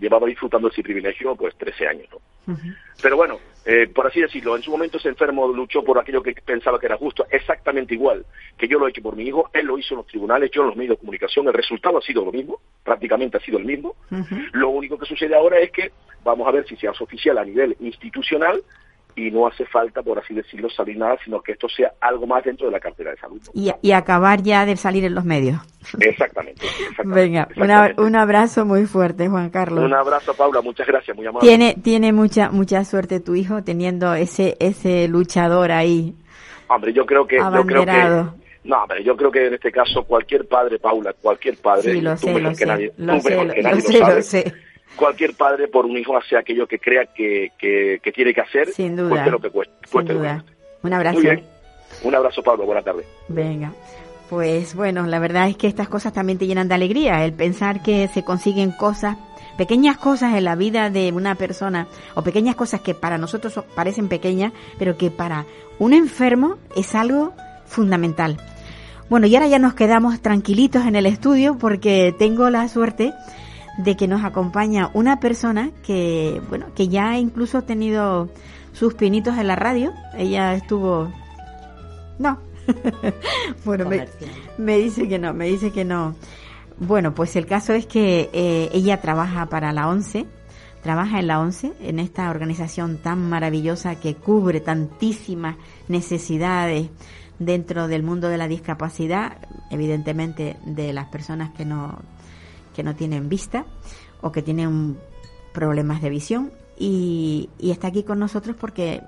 llevaba 0.00 0.26
disfrutando 0.26 0.68
ese 0.68 0.82
privilegio 0.82 1.34
pues 1.34 1.54
13 1.56 1.88
años. 1.88 2.08
¿no? 2.12 2.56
Pero 3.02 3.16
bueno, 3.16 3.38
eh, 3.64 3.88
por 3.88 4.06
así 4.06 4.20
decirlo, 4.20 4.56
en 4.56 4.62
su 4.62 4.70
momento 4.70 4.98
ese 4.98 5.08
enfermo 5.08 5.48
luchó 5.48 5.82
por 5.82 5.98
aquello 5.98 6.22
que 6.22 6.32
pensaba 6.32 6.78
que 6.78 6.86
era 6.86 6.96
justo, 6.96 7.26
exactamente 7.30 7.94
igual 7.94 8.24
que 8.56 8.68
yo 8.68 8.78
lo 8.78 8.86
he 8.86 8.90
hecho 8.90 9.02
por 9.02 9.16
mi 9.16 9.24
hijo, 9.24 9.50
él 9.52 9.66
lo 9.66 9.78
hizo 9.78 9.94
en 9.94 9.98
los 9.98 10.06
tribunales, 10.06 10.50
yo 10.52 10.62
en 10.62 10.68
los 10.68 10.76
medios 10.76 10.96
de 10.96 11.00
comunicación, 11.00 11.46
el 11.48 11.54
resultado 11.54 11.98
ha 11.98 12.02
sido 12.02 12.24
lo 12.24 12.32
mismo, 12.32 12.60
prácticamente 12.82 13.38
ha 13.38 13.40
sido 13.40 13.58
el 13.58 13.64
mismo. 13.64 13.96
Lo 14.52 14.70
único 14.70 14.98
que 14.98 15.06
sucede 15.06 15.34
ahora 15.34 15.58
es 15.58 15.70
que 15.70 15.92
vamos 16.22 16.46
a 16.46 16.52
ver 16.52 16.66
si 16.66 16.76
se 16.76 16.88
hace 16.88 17.02
oficial 17.02 17.38
a 17.38 17.44
nivel 17.44 17.76
institucional 17.80 18.62
y 19.16 19.30
no 19.30 19.46
hace 19.46 19.64
falta, 19.66 20.02
por 20.02 20.18
así 20.18 20.34
decirlo, 20.34 20.68
salir 20.70 20.96
nada, 20.98 21.16
sino 21.24 21.40
que 21.40 21.52
esto 21.52 21.68
sea 21.68 21.92
algo 22.00 22.26
más 22.26 22.42
dentro 22.44 22.66
de 22.66 22.72
la 22.72 22.80
cartera 22.80 23.10
de 23.12 23.16
salud. 23.18 23.40
Y, 23.54 23.70
y 23.82 23.92
acabar 23.92 24.42
ya 24.42 24.66
de 24.66 24.76
salir 24.76 25.04
en 25.04 25.14
los 25.14 25.24
medios. 25.24 25.60
Exactamente. 26.00 26.66
exactamente, 26.66 27.20
Venga, 27.20 27.48
una- 27.56 27.64
exactamente. 27.64 28.02
un 28.02 28.16
abrazo 28.16 28.64
muy 28.64 28.86
fuerte, 28.86 29.28
Juan 29.28 29.50
Carlos. 29.50 29.84
Un 29.84 29.94
abrazo, 29.94 30.34
Paula, 30.34 30.60
muchas 30.62 30.86
gracias, 30.86 31.16
muy 31.16 31.26
amable. 31.26 31.46
Tiene, 31.48 31.74
tiene 31.82 32.12
mucha, 32.12 32.50
mucha 32.50 32.84
suerte 32.84 33.20
tu 33.20 33.34
hijo 33.34 33.62
teniendo 33.62 34.14
ese, 34.14 34.56
ese 34.60 35.06
luchador 35.08 35.70
ahí. 35.72 36.14
Hombre, 36.68 36.92
yo 36.92 37.04
creo 37.06 37.26
que... 37.26 37.36
Yo 37.38 37.64
creo 37.66 37.84
que 37.84 38.24
no, 38.64 38.82
hombre, 38.82 39.04
yo 39.04 39.14
creo 39.14 39.30
que 39.30 39.46
en 39.48 39.54
este 39.54 39.70
caso 39.70 40.04
cualquier 40.04 40.48
padre, 40.48 40.78
Paula, 40.78 41.12
cualquier 41.20 41.58
padre, 41.58 41.92
Sí, 41.92 42.00
lo 42.00 42.12
tú 42.14 42.20
sé, 42.20 42.26
mejor 42.28 42.42
lo 42.42 42.48
que 42.48 42.54
sé, 42.54 42.66
nadie, 42.66 42.92
lo 42.96 43.12
tú 43.16 43.20
sé, 43.20 43.28
mejor 43.30 43.46
lo- 43.46 43.52
que 43.54 43.62
nadie 43.62 44.22
sé. 44.22 44.54
Cualquier 44.96 45.34
padre 45.34 45.68
por 45.68 45.86
un 45.86 45.96
hijo 45.96 46.16
hace 46.16 46.36
aquello 46.36 46.66
que 46.66 46.78
crea 46.78 47.06
que, 47.06 47.52
que, 47.58 48.00
que 48.02 48.12
tiene 48.12 48.32
que 48.34 48.40
hacer, 48.40 48.68
Sin 48.72 48.96
duda. 48.96 49.10
cueste 49.10 49.30
lo 49.30 49.38
que 49.40 49.50
cueste. 49.50 49.74
Sin 49.90 50.04
duda. 50.06 50.42
cueste. 50.42 50.52
Un 50.82 50.92
abrazo. 50.92 51.14
Muy 51.18 51.22
bien. 51.24 51.42
Un 52.02 52.14
abrazo, 52.14 52.42
Pablo, 52.42 52.66
buenas 52.66 52.84
tardes. 52.84 53.06
Venga. 53.28 53.72
Pues 54.28 54.74
bueno, 54.74 55.06
la 55.06 55.18
verdad 55.18 55.48
es 55.48 55.56
que 55.56 55.66
estas 55.66 55.88
cosas 55.88 56.12
también 56.12 56.38
te 56.38 56.46
llenan 56.46 56.68
de 56.68 56.74
alegría, 56.74 57.24
el 57.24 57.32
pensar 57.32 57.82
que 57.82 58.08
se 58.08 58.24
consiguen 58.24 58.72
cosas, 58.72 59.16
pequeñas 59.56 59.98
cosas 59.98 60.34
en 60.34 60.44
la 60.44 60.56
vida 60.56 60.90
de 60.90 61.12
una 61.12 61.34
persona, 61.34 61.86
o 62.14 62.22
pequeñas 62.22 62.56
cosas 62.56 62.80
que 62.80 62.94
para 62.94 63.18
nosotros 63.18 63.60
parecen 63.74 64.08
pequeñas, 64.08 64.52
pero 64.78 64.96
que 64.96 65.10
para 65.10 65.44
un 65.78 65.92
enfermo 65.92 66.56
es 66.74 66.94
algo 66.94 67.32
fundamental. 67.66 68.38
Bueno, 69.10 69.26
y 69.26 69.36
ahora 69.36 69.46
ya 69.48 69.58
nos 69.58 69.74
quedamos 69.74 70.20
tranquilitos 70.20 70.86
en 70.86 70.96
el 70.96 71.06
estudio 71.06 71.58
porque 71.58 72.14
tengo 72.18 72.48
la 72.50 72.66
suerte 72.68 73.12
de 73.78 73.96
que 73.96 74.08
nos 74.08 74.24
acompaña 74.24 74.90
una 74.94 75.20
persona 75.20 75.70
que, 75.82 76.40
bueno, 76.48 76.66
que 76.74 76.88
ya 76.88 77.18
incluso 77.18 77.58
ha 77.58 77.62
tenido 77.62 78.28
sus 78.72 78.94
pinitos 78.94 79.36
en 79.38 79.48
la 79.48 79.56
radio. 79.56 79.92
Ella 80.16 80.54
estuvo... 80.54 81.12
No. 82.18 82.38
bueno, 83.64 83.88
me, 83.88 84.06
me 84.58 84.78
dice 84.78 85.08
que 85.08 85.18
no, 85.18 85.34
me 85.34 85.46
dice 85.46 85.70
que 85.70 85.84
no. 85.84 86.14
Bueno, 86.78 87.14
pues 87.14 87.36
el 87.36 87.46
caso 87.46 87.72
es 87.72 87.86
que 87.86 88.30
eh, 88.32 88.68
ella 88.72 89.00
trabaja 89.00 89.46
para 89.46 89.72
la 89.72 89.88
ONCE, 89.88 90.26
trabaja 90.82 91.20
en 91.20 91.26
la 91.28 91.40
ONCE, 91.40 91.72
en 91.80 91.98
esta 91.98 92.30
organización 92.30 92.98
tan 92.98 93.28
maravillosa 93.28 93.96
que 93.96 94.14
cubre 94.14 94.60
tantísimas 94.60 95.56
necesidades 95.88 96.90
dentro 97.38 97.88
del 97.88 98.02
mundo 98.02 98.28
de 98.28 98.38
la 98.38 98.48
discapacidad, 98.48 99.36
evidentemente 99.70 100.56
de 100.64 100.92
las 100.92 101.06
personas 101.06 101.50
que 101.50 101.64
no, 101.64 101.98
que 102.74 102.82
no 102.82 102.94
tienen 102.94 103.28
vista 103.28 103.64
o 104.20 104.32
que 104.32 104.42
tienen 104.42 104.98
problemas 105.52 106.02
de 106.02 106.10
visión 106.10 106.52
y, 106.78 107.48
está 107.60 107.88
aquí 107.88 108.02
con 108.02 108.18
nosotros 108.18 108.56
porque 108.58 109.02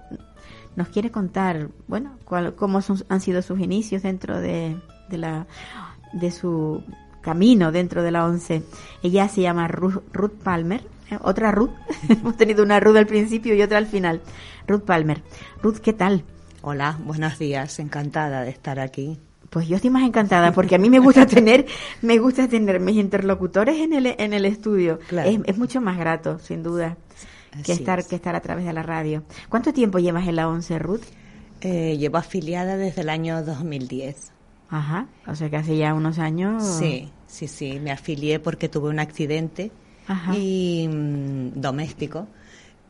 nos 0.76 0.88
quiere 0.88 1.11
contar, 1.11 1.68
bueno, 1.88 2.18
cuál, 2.24 2.55
cómo 2.55 2.81
han 3.09 3.20
sido 3.20 3.42
sus 3.42 3.61
inicios 3.61 4.02
dentro 4.02 4.40
de, 4.40 4.76
de 5.09 5.18
la 5.18 5.46
de 6.12 6.31
su 6.31 6.83
camino 7.26 7.72
dentro 7.72 8.05
de 8.05 8.12
la 8.12 8.24
ONCE. 8.24 8.62
Ella 9.02 9.29
se 9.29 9.42
llama 9.42 9.66
Ruth, 9.66 10.00
Ruth 10.12 10.38
Palmer, 10.44 10.83
¿eh? 11.11 11.18
otra 11.22 11.50
Ruth. 11.50 11.72
Hemos 12.09 12.37
tenido 12.37 12.62
una 12.62 12.79
Ruth 12.79 12.96
al 12.96 13.07
principio 13.07 13.55
y 13.55 13.62
otra 13.62 13.79
al 13.79 13.87
final. 13.87 14.22
Ruth 14.68 14.85
Palmer. 14.85 15.22
Ruth, 15.60 15.79
¿qué 15.79 15.92
tal? 15.92 16.25
Hola, 16.62 16.98
buenos 17.04 17.37
días, 17.38 17.81
encantada 17.81 18.42
de 18.42 18.50
estar 18.50 18.79
aquí. 18.79 19.19
Pues 19.51 19.69
yo 19.69 19.77
estoy 19.77 19.90
más 19.90 20.05
encantada 20.05 20.53
porque 20.53 20.75
a 20.75 20.79
mí 20.79 20.90
me 20.90 20.99
gusta 20.99 21.27
tener, 21.27 21.67
me 22.03 22.19
gusta 22.19 22.49
tener 22.49 22.81
mis 22.81 22.97
interlocutores 22.97 23.79
en 23.79 23.92
el, 23.92 24.07
en 24.07 24.33
el 24.33 24.44
estudio. 24.44 24.99
Claro. 25.09 25.29
Es, 25.29 25.40
es 25.44 25.59
mucho 25.59 25.81
más 25.81 25.99
grato, 25.99 26.38
sin 26.38 26.63
duda, 26.63 26.97
que 27.65 27.73
estar, 27.73 27.99
es. 27.99 28.07
que 28.07 28.17
estar 28.17 28.35
a 28.35 28.40
través 28.40 28.65
de 28.65 28.73
la 28.73 28.83
radio. 28.83 29.23
¿Cuánto 29.49 29.73
tiempo 29.73 29.99
llevas 29.99 30.27
en 30.27 30.37
la 30.37 30.49
ONCE, 30.49 30.79
Ruth? 30.79 31.05
Eh, 31.61 31.97
llevo 31.99 32.19
afiliada 32.19 32.77
desde 32.77 33.03
el 33.03 33.09
año 33.09 33.42
2010. 33.42 34.33
Ajá, 34.69 35.07
o 35.27 35.35
sea 35.35 35.49
que 35.49 35.57
hace 35.57 35.77
ya 35.77 35.94
unos 35.94 36.19
años. 36.19 36.63
Sí, 36.65 37.11
sí, 37.27 37.47
sí, 37.47 37.79
me 37.81 37.92
afilié 37.92 38.40
porque 38.40 38.69
tuve 38.69 38.88
un 38.88 38.99
accidente 38.99 39.71
Ajá. 40.09 40.35
y 40.37 40.88
mm, 40.88 41.61
doméstico 41.61 42.27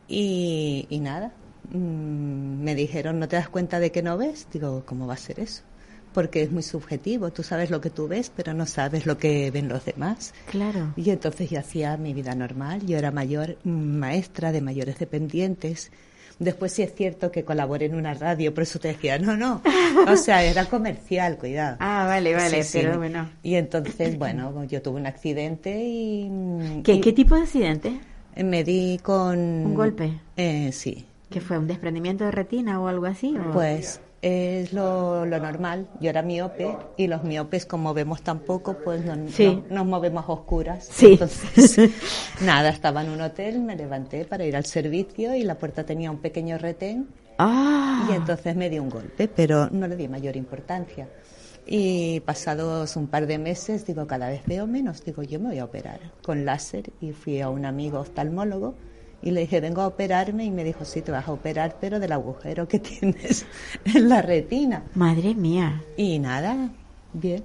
y, 0.07 0.87
y 0.89 0.99
nada, 0.99 1.33
mm, 1.71 2.63
me 2.63 2.73
dijeron, 2.73 3.19
¿no 3.19 3.27
te 3.27 3.35
das 3.35 3.49
cuenta 3.49 3.79
de 3.79 3.91
que 3.91 4.01
no 4.01 4.17
ves? 4.17 4.47
Digo, 4.51 4.83
¿cómo 4.85 5.05
va 5.05 5.13
a 5.13 5.17
ser 5.17 5.39
eso? 5.39 5.63
Porque 6.17 6.41
es 6.41 6.51
muy 6.51 6.63
subjetivo. 6.63 7.29
Tú 7.29 7.43
sabes 7.43 7.69
lo 7.69 7.79
que 7.79 7.91
tú 7.91 8.07
ves, 8.07 8.31
pero 8.35 8.51
no 8.51 8.65
sabes 8.65 9.05
lo 9.05 9.19
que 9.19 9.51
ven 9.51 9.69
los 9.69 9.85
demás. 9.85 10.33
Claro. 10.49 10.91
Y 10.95 11.11
entonces 11.11 11.47
yo 11.51 11.59
hacía 11.59 11.95
mi 11.95 12.11
vida 12.15 12.33
normal. 12.33 12.83
Yo 12.87 12.97
era 12.97 13.11
mayor 13.11 13.55
maestra 13.63 14.51
de 14.51 14.59
mayores 14.61 14.97
dependientes. 14.97 15.91
Después 16.39 16.71
sí 16.73 16.81
es 16.81 16.95
cierto 16.95 17.29
que 17.31 17.43
colaboré 17.43 17.85
en 17.85 17.93
una 17.93 18.15
radio, 18.15 18.51
por 18.51 18.63
eso 18.63 18.79
te 18.79 18.87
decía, 18.87 19.19
no, 19.19 19.37
no. 19.37 19.61
O 20.07 20.15
sea, 20.17 20.43
era 20.43 20.65
comercial, 20.65 21.37
cuidado. 21.37 21.77
Ah, 21.81 22.05
vale, 22.07 22.33
vale, 22.33 22.63
Sí, 22.63 22.79
sí. 22.79 22.79
pero 22.81 22.97
bueno. 22.97 23.29
Y 23.43 23.53
entonces, 23.53 24.17
bueno, 24.17 24.63
yo 24.63 24.81
tuve 24.81 24.99
un 24.99 25.05
accidente 25.05 25.83
y... 25.83 26.81
¿Qué, 26.83 26.93
y 26.93 26.99
qué 26.99 27.13
tipo 27.13 27.35
de 27.35 27.41
accidente? 27.43 27.99
Me 28.43 28.63
di 28.63 28.99
con... 29.03 29.37
¿Un 29.37 29.75
golpe? 29.75 30.13
Eh, 30.35 30.71
sí. 30.71 31.05
¿Qué 31.29 31.41
fue? 31.41 31.59
¿Un 31.59 31.67
desprendimiento 31.67 32.23
de 32.23 32.31
retina 32.31 32.81
o 32.81 32.87
algo 32.87 33.05
así? 33.05 33.37
o? 33.37 33.51
Pues 33.51 34.01
es 34.21 34.73
lo, 34.73 35.25
lo 35.25 35.39
normal. 35.39 35.87
Yo 35.99 36.09
era 36.09 36.21
miope 36.21 36.75
y 36.97 37.07
los 37.07 37.23
miopes, 37.23 37.65
como 37.65 37.93
vemos 37.93 38.21
tan 38.21 38.39
poco, 38.39 38.77
pues 38.83 39.03
no, 39.05 39.15
Sí. 39.29 39.63
no- 39.69 39.75
nos 39.75 39.85
movemos 39.85 40.25
a 40.27 40.31
oscuras. 40.33 40.87
Sí. 40.91 41.13
Entonces, 41.13 41.77
nada, 42.41 42.69
estaba 42.69 43.03
en 43.03 43.09
un 43.11 43.21
hotel, 43.21 43.59
me 43.61 43.75
levanté 43.75 44.25
para 44.25 44.45
ir 44.45 44.55
al 44.55 44.65
servicio 44.65 45.35
y 45.35 45.43
la 45.43 45.55
puerta 45.57 45.85
tenía 45.85 46.09
un 46.11 46.17
pequeño 46.19 46.57
retén 46.57 47.07
Ah, 47.39 48.07
y 48.09 48.13
entonces 48.15 48.55
me 48.55 48.67
di 48.69 48.79
un 48.79 48.89
golpe, 48.89 49.27
pero 49.27 49.69
no 49.69 49.87
le 49.87 49.95
di 49.95 50.07
mayor 50.07 50.35
importancia. 50.35 51.07
Y 51.67 52.21
pasados 52.21 52.95
un 52.95 53.07
par 53.07 53.27
de 53.27 53.37
meses, 53.37 53.85
digo, 53.85 54.07
cada 54.07 54.29
vez 54.29 54.41
veo 54.47 54.65
menos, 54.65 55.03
digo, 55.03 55.21
yo 55.21 55.39
me 55.39 55.49
voy 55.49 55.59
a 55.59 55.65
operar 55.65 55.99
con 56.23 56.45
láser 56.45 56.89
y 57.01 57.11
fui 57.11 57.41
a 57.41 57.49
un 57.49 57.65
amigo 57.65 57.99
oftalmólogo 57.99 58.73
y 59.21 59.31
le 59.31 59.41
dije, 59.41 59.59
vengo 59.59 59.81
a 59.81 59.87
operarme 59.87 60.45
y 60.45 60.51
me 60.51 60.63
dijo, 60.63 60.85
sí, 60.85 61.01
te 61.01 61.11
vas 61.11 61.27
a 61.27 61.31
operar, 61.33 61.77
pero 61.81 61.99
del 61.99 62.11
agujero 62.11 62.67
que 62.67 62.79
tienes 62.79 63.45
en 63.85 64.09
la 64.09 64.21
retina. 64.21 64.83
madre 64.95 65.33
mía. 65.35 65.81
Y 65.97 66.19
nada, 66.19 66.69
bien, 67.13 67.43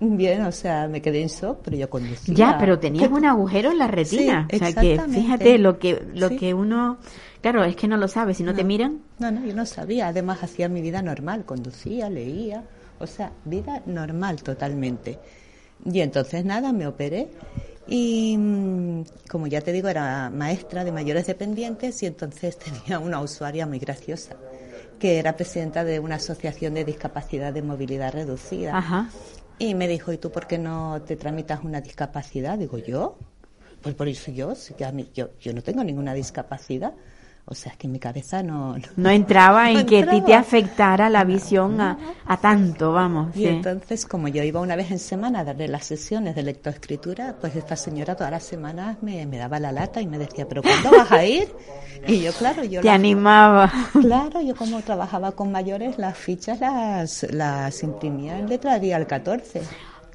bien, 0.00 0.42
o 0.42 0.52
sea, 0.52 0.86
me 0.88 1.02
quedé 1.02 1.22
en 1.22 1.28
shock, 1.28 1.58
pero 1.64 1.76
yo 1.76 1.90
conducía. 1.90 2.34
Ya, 2.34 2.56
pero 2.58 2.78
tenías 2.78 3.10
un 3.10 3.24
agujero 3.24 3.70
en 3.72 3.78
la 3.78 3.88
retina. 3.88 4.46
Sí, 4.50 4.56
o 4.56 4.58
sea 4.58 4.72
que 4.74 4.92
exactamente. 4.94 5.20
fíjate 5.20 5.58
lo 5.58 5.78
que 5.78 6.02
lo 6.14 6.28
Sí. 6.28 6.36
que 6.36 6.54
uno, 6.54 6.98
claro, 7.42 7.64
es 7.64 7.74
que 7.76 7.88
no 7.88 7.96
lo 7.96 8.06
sabe. 8.08 8.34
Si 8.34 8.42
no, 8.44 8.54
te 8.54 8.62
No. 8.62 8.68
miran, 8.68 9.00
No, 9.18 9.30
no, 9.32 9.44
yo 9.44 9.54
no 9.54 9.66
sabía. 9.66 10.08
Además 10.08 10.42
hacía 10.44 10.68
mi 10.68 10.80
vida 10.80 11.02
normal, 11.02 11.44
conducía, 11.44 12.08
leía, 12.08 12.62
o 13.00 13.06
sea, 13.08 13.32
vida 13.44 13.82
normal 13.86 14.40
totalmente. 14.42 15.18
Y 15.84 16.00
entonces 16.00 16.44
nada, 16.44 16.72
me 16.72 16.86
operé 16.86 17.28
y 17.88 18.36
mm, 18.36 19.04
como 19.30 19.46
ya 19.46 19.60
te 19.60 19.72
digo, 19.72 19.88
era 19.88 20.30
maestra 20.30 20.84
de 20.84 20.92
mayores 20.92 21.26
dependientes 21.26 22.02
y 22.02 22.06
entonces 22.06 22.58
tenía 22.84 22.98
una 22.98 23.20
usuaria 23.20 23.66
muy 23.66 23.78
graciosa 23.78 24.36
que 24.98 25.18
era 25.18 25.36
presidenta 25.36 25.84
de 25.84 26.00
una 26.00 26.16
asociación 26.16 26.74
de 26.74 26.84
discapacidad 26.84 27.52
de 27.52 27.62
movilidad 27.62 28.12
reducida. 28.12 28.76
ajá. 28.76 29.08
Y 29.60 29.74
me 29.74 29.86
dijo, 29.88 30.12
¿y 30.12 30.18
tú 30.18 30.30
por 30.30 30.46
qué 30.46 30.58
no 30.58 31.00
te 31.06 31.16
tramitas 31.16 31.60
una 31.64 31.80
discapacidad? 31.80 32.58
Digo, 32.58 32.78
¿yo? 32.78 33.16
Pues 33.82 33.94
por 33.94 34.08
eso 34.08 34.30
yo, 34.32 34.54
a 34.84 34.92
mí- 34.92 35.08
yo, 35.14 35.30
yo 35.40 35.52
no 35.52 35.62
tengo 35.62 35.84
ninguna 35.84 36.14
discapacidad. 36.14 36.94
O 37.50 37.54
sea, 37.54 37.72
es 37.72 37.78
que 37.78 37.86
en 37.86 37.92
mi 37.94 37.98
cabeza 37.98 38.42
no... 38.42 38.76
no- 38.76 38.84
No 38.96 39.08
entraba 39.10 39.70
en 39.70 39.78
No 39.78 39.86
que 39.86 40.02
a 40.02 40.10
ti 40.10 40.20
te 40.20 40.34
afectara 40.34 41.08
la 41.08 41.24
visión 41.24 41.80
a, 41.80 41.96
a 42.26 42.36
tanto, 42.36 42.92
vamos. 42.92 43.34
Y 43.34 43.40
sí. 43.40 43.46
entonces, 43.46 44.04
como 44.04 44.28
yo 44.28 44.42
iba 44.42 44.60
una 44.60 44.76
vez 44.76 44.90
en 44.90 44.98
semana 44.98 45.40
a 45.40 45.44
darle 45.44 45.66
las 45.68 45.86
sesiones 45.86 46.34
de 46.34 46.42
lectoescritura, 46.42 47.36
pues 47.40 47.56
esta 47.56 47.74
señora 47.74 48.14
todas 48.16 48.30
las 48.32 48.42
semanas 48.44 48.98
me, 49.02 49.24
me 49.24 49.38
daba 49.38 49.58
la 49.58 49.72
lata 49.72 50.00
y 50.02 50.06
me 50.06 50.18
decía, 50.18 50.46
¿pero 50.46 50.62
cuándo 50.62 50.90
vas 50.90 51.10
a 51.10 51.24
ir? 51.24 51.48
Y 52.06 52.20
yo, 52.20 52.32
claro, 52.34 52.64
yo... 52.64 52.80
te 52.82 52.88
la- 52.88 52.94
animaba. 52.94 53.72
Claro, 53.92 54.40
yo 54.42 54.54
como 54.54 54.80
trabajaba 54.82 55.32
con 55.32 55.50
mayores, 55.50 55.96
las 55.98 56.18
fichas 56.18 56.60
las, 56.60 57.26
las 57.32 57.82
imprimía 57.82 58.38
en 58.38 58.48
letra 58.48 58.74
al 58.74 59.06
14. 59.06 59.62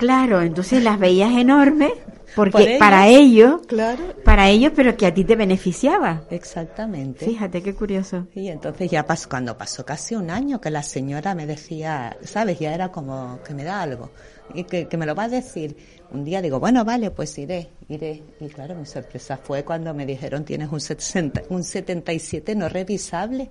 Claro, 0.03 0.41
entonces 0.41 0.83
las 0.83 0.99
veías 0.99 1.31
enormes 1.31 1.93
porque 2.35 2.51
Por 2.51 2.61
ellos. 2.61 2.79
para 2.79 3.07
ellos, 3.07 3.61
Claro. 3.67 4.03
para 4.25 4.49
ellos, 4.49 4.73
pero 4.75 4.97
que 4.97 5.05
a 5.05 5.13
ti 5.13 5.23
te 5.23 5.35
beneficiaba. 5.37 6.23
Exactamente. 6.29 7.25
Fíjate 7.25 7.61
qué 7.61 7.73
curioso. 7.73 8.27
Y 8.35 8.49
entonces 8.49 8.91
ya 8.91 9.05
pasó, 9.05 9.29
cuando 9.29 9.57
pasó 9.57 9.85
casi 9.85 10.15
un 10.15 10.29
año 10.29 10.59
que 10.59 10.69
la 10.71 10.83
señora 10.83 11.35
me 11.35 11.45
decía, 11.45 12.17
sabes, 12.23 12.59
ya 12.59 12.73
era 12.73 12.89
como 12.91 13.39
que 13.47 13.53
me 13.53 13.63
da 13.63 13.81
algo 13.81 14.09
y 14.53 14.65
que, 14.65 14.87
que 14.89 14.97
me 14.97 15.05
lo 15.05 15.15
va 15.15 15.23
a 15.23 15.29
decir. 15.29 15.77
Un 16.11 16.25
día 16.25 16.41
digo, 16.41 16.59
bueno, 16.59 16.83
vale, 16.83 17.11
pues 17.11 17.37
iré, 17.37 17.69
iré. 17.87 18.23
Y 18.41 18.47
claro, 18.49 18.75
mi 18.75 18.85
sorpresa 18.85 19.37
fue 19.37 19.63
cuando 19.63 19.93
me 19.93 20.05
dijeron, 20.05 20.43
tienes 20.43 20.69
un, 20.69 20.81
60, 20.81 21.43
un 21.49 21.63
77 21.63 22.55
no 22.55 22.67
revisable. 22.67 23.49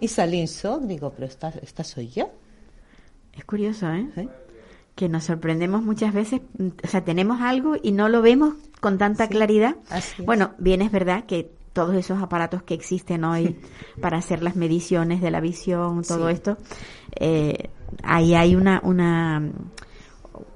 Y 0.00 0.08
salí 0.08 0.40
en 0.40 0.46
shock, 0.46 0.82
digo, 0.84 1.10
pero 1.14 1.26
esta, 1.26 1.52
esta 1.60 1.84
soy 1.84 2.08
yo. 2.08 2.30
Es 3.36 3.44
curioso, 3.44 3.90
¿eh? 3.92 4.06
¿eh? 4.16 4.28
Que 4.94 5.08
nos 5.08 5.24
sorprendemos 5.24 5.82
muchas 5.82 6.12
veces, 6.12 6.42
o 6.84 6.86
sea, 6.86 7.02
tenemos 7.04 7.40
algo 7.40 7.76
y 7.82 7.92
no 7.92 8.08
lo 8.08 8.20
vemos 8.22 8.54
con 8.80 8.98
tanta 8.98 9.28
claridad. 9.28 9.76
Bueno, 10.26 10.52
bien 10.58 10.82
es 10.82 10.92
verdad 10.92 11.24
que 11.24 11.50
todos 11.72 11.94
esos 11.94 12.22
aparatos 12.22 12.62
que 12.62 12.74
existen 12.74 13.24
hoy 13.24 13.56
para 14.02 14.18
hacer 14.18 14.42
las 14.42 14.56
mediciones 14.56 15.22
de 15.22 15.30
la 15.30 15.40
visión, 15.40 16.02
todo 16.02 16.28
Sí. 16.28 16.34
esto, 16.34 16.58
eh, 17.18 17.70
ahí 18.02 18.34
hay 18.34 18.54
una, 18.54 18.80
una, 18.84 19.42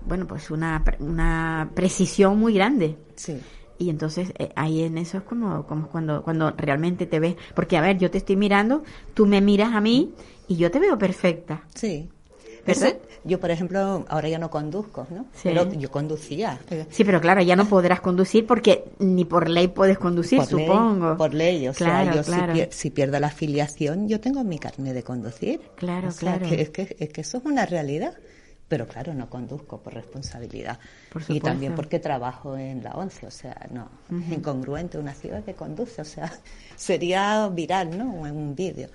bueno, 0.07 0.27
pues 0.27 0.51
una, 0.51 0.85
una 1.01 1.71
precisión 1.75 2.39
muy 2.39 2.53
grande. 2.55 2.99
Sí, 3.15 3.41
Y 3.79 3.89
entonces 3.91 4.33
eh, 4.39 4.51
ahí 4.57 4.83
en 4.83 4.99
eso 4.99 5.19
es 5.19 5.25
como, 5.25 5.67
como 5.67 5.89
cuando, 5.89 6.23
cuando 6.23 6.51
realmente 6.53 7.07
te 7.07 7.21
ves. 7.21 7.37
Porque, 7.55 7.77
a 7.77 7.81
ver, 7.81 7.97
yo 7.99 8.11
te 8.11 8.19
estoy 8.19 8.37
mirando, 8.37 8.83
tú 9.15 9.25
me 9.27 9.41
miras 9.41 9.73
a 9.75 9.81
mí 9.81 10.13
y 10.49 10.57
yo 10.57 10.71
te 10.71 10.79
veo 10.79 10.99
perfecta. 10.99 11.63
sí. 11.75 12.11
Eso- 12.67 12.87
yo, 13.27 13.41
por 13.41 13.51
ejemplo, 13.51 14.05
ahora 14.09 14.29
ya 14.29 14.39
no 14.39 14.51
conduzco, 14.51 15.07
¿no? 15.11 15.25
Sí. 15.33 15.41
Pero 15.45 15.71
yo 15.73 15.91
conducía. 15.91 16.59
Sí, 16.91 17.05
pero 17.05 17.21
claro, 17.21 17.43
ya 17.43 17.57
no 17.57 17.67
podrás 17.69 18.01
conducir 18.01 18.47
porque 18.47 18.85
ni 18.99 19.25
por 19.25 19.49
ley 19.51 19.69
puedes 19.69 19.99
conducir, 19.99 20.39
por 20.39 20.53
ley, 20.53 20.67
supongo. 20.67 21.17
por 21.17 21.35
ley, 21.35 21.69
o 21.69 21.73
Claro, 21.75 22.05
sea, 22.05 22.15
yo 22.15 22.23
si 22.23 22.31
pier- 22.33 22.69
si, 22.71 22.91
pierdo 22.91 23.19
la 23.21 23.27
afiliación, 23.29 24.09
yo 24.09 24.21
tengo 24.21 24.43
mi 24.45 24.59
carnet 24.59 24.95
de 24.95 25.03
conducir. 25.03 25.61
Claro, 25.77 26.09
O 26.09 26.11
sea, 26.13 26.39
claro. 26.39 26.49
que 26.55 26.63
es, 26.63 26.71
que, 26.71 26.97
es 26.99 27.09
que 27.11 27.21
eso 27.21 27.39
es 27.39 27.45
una 27.45 27.67
realidad. 27.67 28.15
Pero 28.69 28.89
claro, 28.89 29.15
no 29.15 29.31
conduzco 29.31 29.79
por 29.81 29.95
responsabilidad. 29.95 30.81
Por 31.13 31.23
y 31.29 31.39
también 31.39 31.77
porque 31.77 32.01
trabajo 32.01 32.57
en 32.57 32.83
la 32.83 32.95
ONCE, 32.95 33.25
o 33.27 33.31
sea, 33.31 33.57
no, 33.71 33.89
es 34.11 34.33
incongruente 34.33 34.99
una 34.99 35.15
ciudad 35.15 35.45
que 35.45 35.55
conduce, 35.55 36.03
o 36.03 36.05
sea, 36.05 36.33
sería 36.77 37.49
viral, 37.49 37.97
¿no? 37.97 38.27
En 38.27 38.37
un 38.37 38.57
vídeo. 38.57 38.89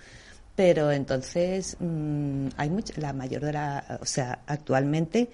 Pero 0.63 0.91
entonces, 0.91 1.75
mm, 1.79 2.49
hay 2.55 2.69
mucha, 2.69 2.93
la 3.01 3.13
mayor 3.13 3.41
de 3.43 3.53
la, 3.53 3.97
o 3.99 4.05
sea, 4.05 4.43
actualmente 4.45 5.27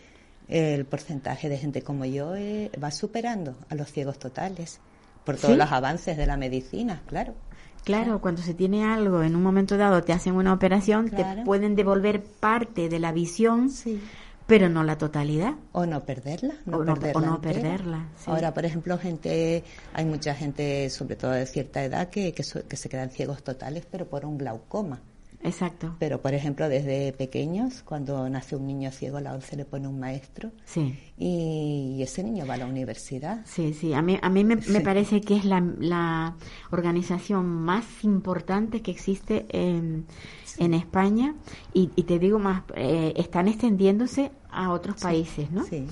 el 0.47 0.86
porcentaje 0.86 1.49
de 1.49 1.57
gente 1.57 1.82
como 1.82 2.05
yo 2.05 2.34
eh, 2.38 2.71
va 2.82 2.91
superando 2.91 3.57
a 3.69 3.75
los 3.75 3.91
ciegos 3.91 4.19
totales 4.19 4.80
por 5.25 5.36
todos 5.36 5.55
¿Sí? 5.55 5.59
los 5.59 5.69
avances 5.69 6.15
de 6.15 6.25
la 6.25 6.38
medicina, 6.38 7.01
claro. 7.07 7.34
Claro, 7.84 8.21
cuando 8.21 8.41
se 8.41 8.53
tiene 8.53 8.86
algo, 8.86 9.21
en 9.21 9.36
un 9.36 9.43
momento 9.43 9.75
dado 9.75 10.01
te 10.01 10.13
hacen 10.13 10.34
una 10.36 10.53
operación, 10.53 11.09
te 11.09 11.25
pueden 11.43 11.75
devolver 11.75 12.23
parte 12.23 12.88
de 12.88 12.99
la 12.99 13.11
visión, 13.11 13.69
Sí. 13.69 13.99
pero 14.45 14.69
no 14.69 14.86
la 14.86 14.97
totalidad. 14.97 15.55
O 15.73 15.86
no 15.86 16.05
perderla, 16.05 16.53
no 16.65 16.78
O 16.78 16.84
no- 16.86 16.93
perderla. 16.93 17.19
o 17.19 17.32
no 17.32 17.41
perderla, 17.41 18.05
sí. 18.15 18.32
Ahora, 18.32 18.53
por 18.53 18.63
ejemplo, 18.63 18.97
gente, 18.97 19.65
hay 19.93 20.05
mucha 20.05 20.34
gente, 20.36 20.89
sobre 20.89 21.17
todo 21.17 21.32
de 21.32 21.45
cierta 21.45 21.84
edad, 21.84 22.07
que, 22.09 22.32
que 22.34 22.43
se 22.43 22.88
quedan 22.88 23.09
ciegos 23.09 23.43
totales, 23.43 23.86
pero 23.91 24.05
por 24.07 24.23
un 24.23 24.38
glaucoma. 24.38 25.01
Exacto. 25.48 25.95
Pero, 26.00 26.22
por 26.22 26.34
ejemplo, 26.34 26.70
desde 26.70 27.12
pequeños, 27.14 27.82
cuando 27.84 28.30
nace 28.30 28.56
un 28.56 28.68
niño 28.68 28.91
ciego, 28.91 29.20
la 29.20 29.34
ONCE 29.34 29.56
le 29.56 29.66
pone 29.66 29.88
un 29.88 30.00
maestro 30.00 30.52
Sí. 30.66 30.98
y 31.18 32.00
ese 32.02 32.24
niño 32.24 32.45
va 32.45 32.56
a 32.56 32.58
la 32.58 32.66
universidad. 32.66 33.41
Sí, 33.45 33.74
sí. 33.74 33.93
A 33.93 34.02
mí, 34.02 34.20
a 34.22 34.30
mí 34.30 34.43
me, 34.43 34.58
parece 34.82 35.22
que 35.22 35.36
es 35.38 35.45
la, 35.45 35.62
la 35.80 36.36
organización 36.72 37.45
más 37.45 37.86
importante 38.04 38.82
que 38.82 38.91
existe 38.91 39.45
en, 39.50 40.06
en 40.58 40.74
España 40.74 41.36
y, 41.74 41.89
y 41.95 42.04
te 42.04 42.20
digo 42.20 42.39
más, 42.39 42.64
eh, 42.76 43.14
están 43.18 43.48
extendiéndose 43.48 44.32
a 44.52 44.72
otros 44.72 45.02
países, 45.02 45.52
¿no? 45.52 45.64
Sí. 45.66 45.86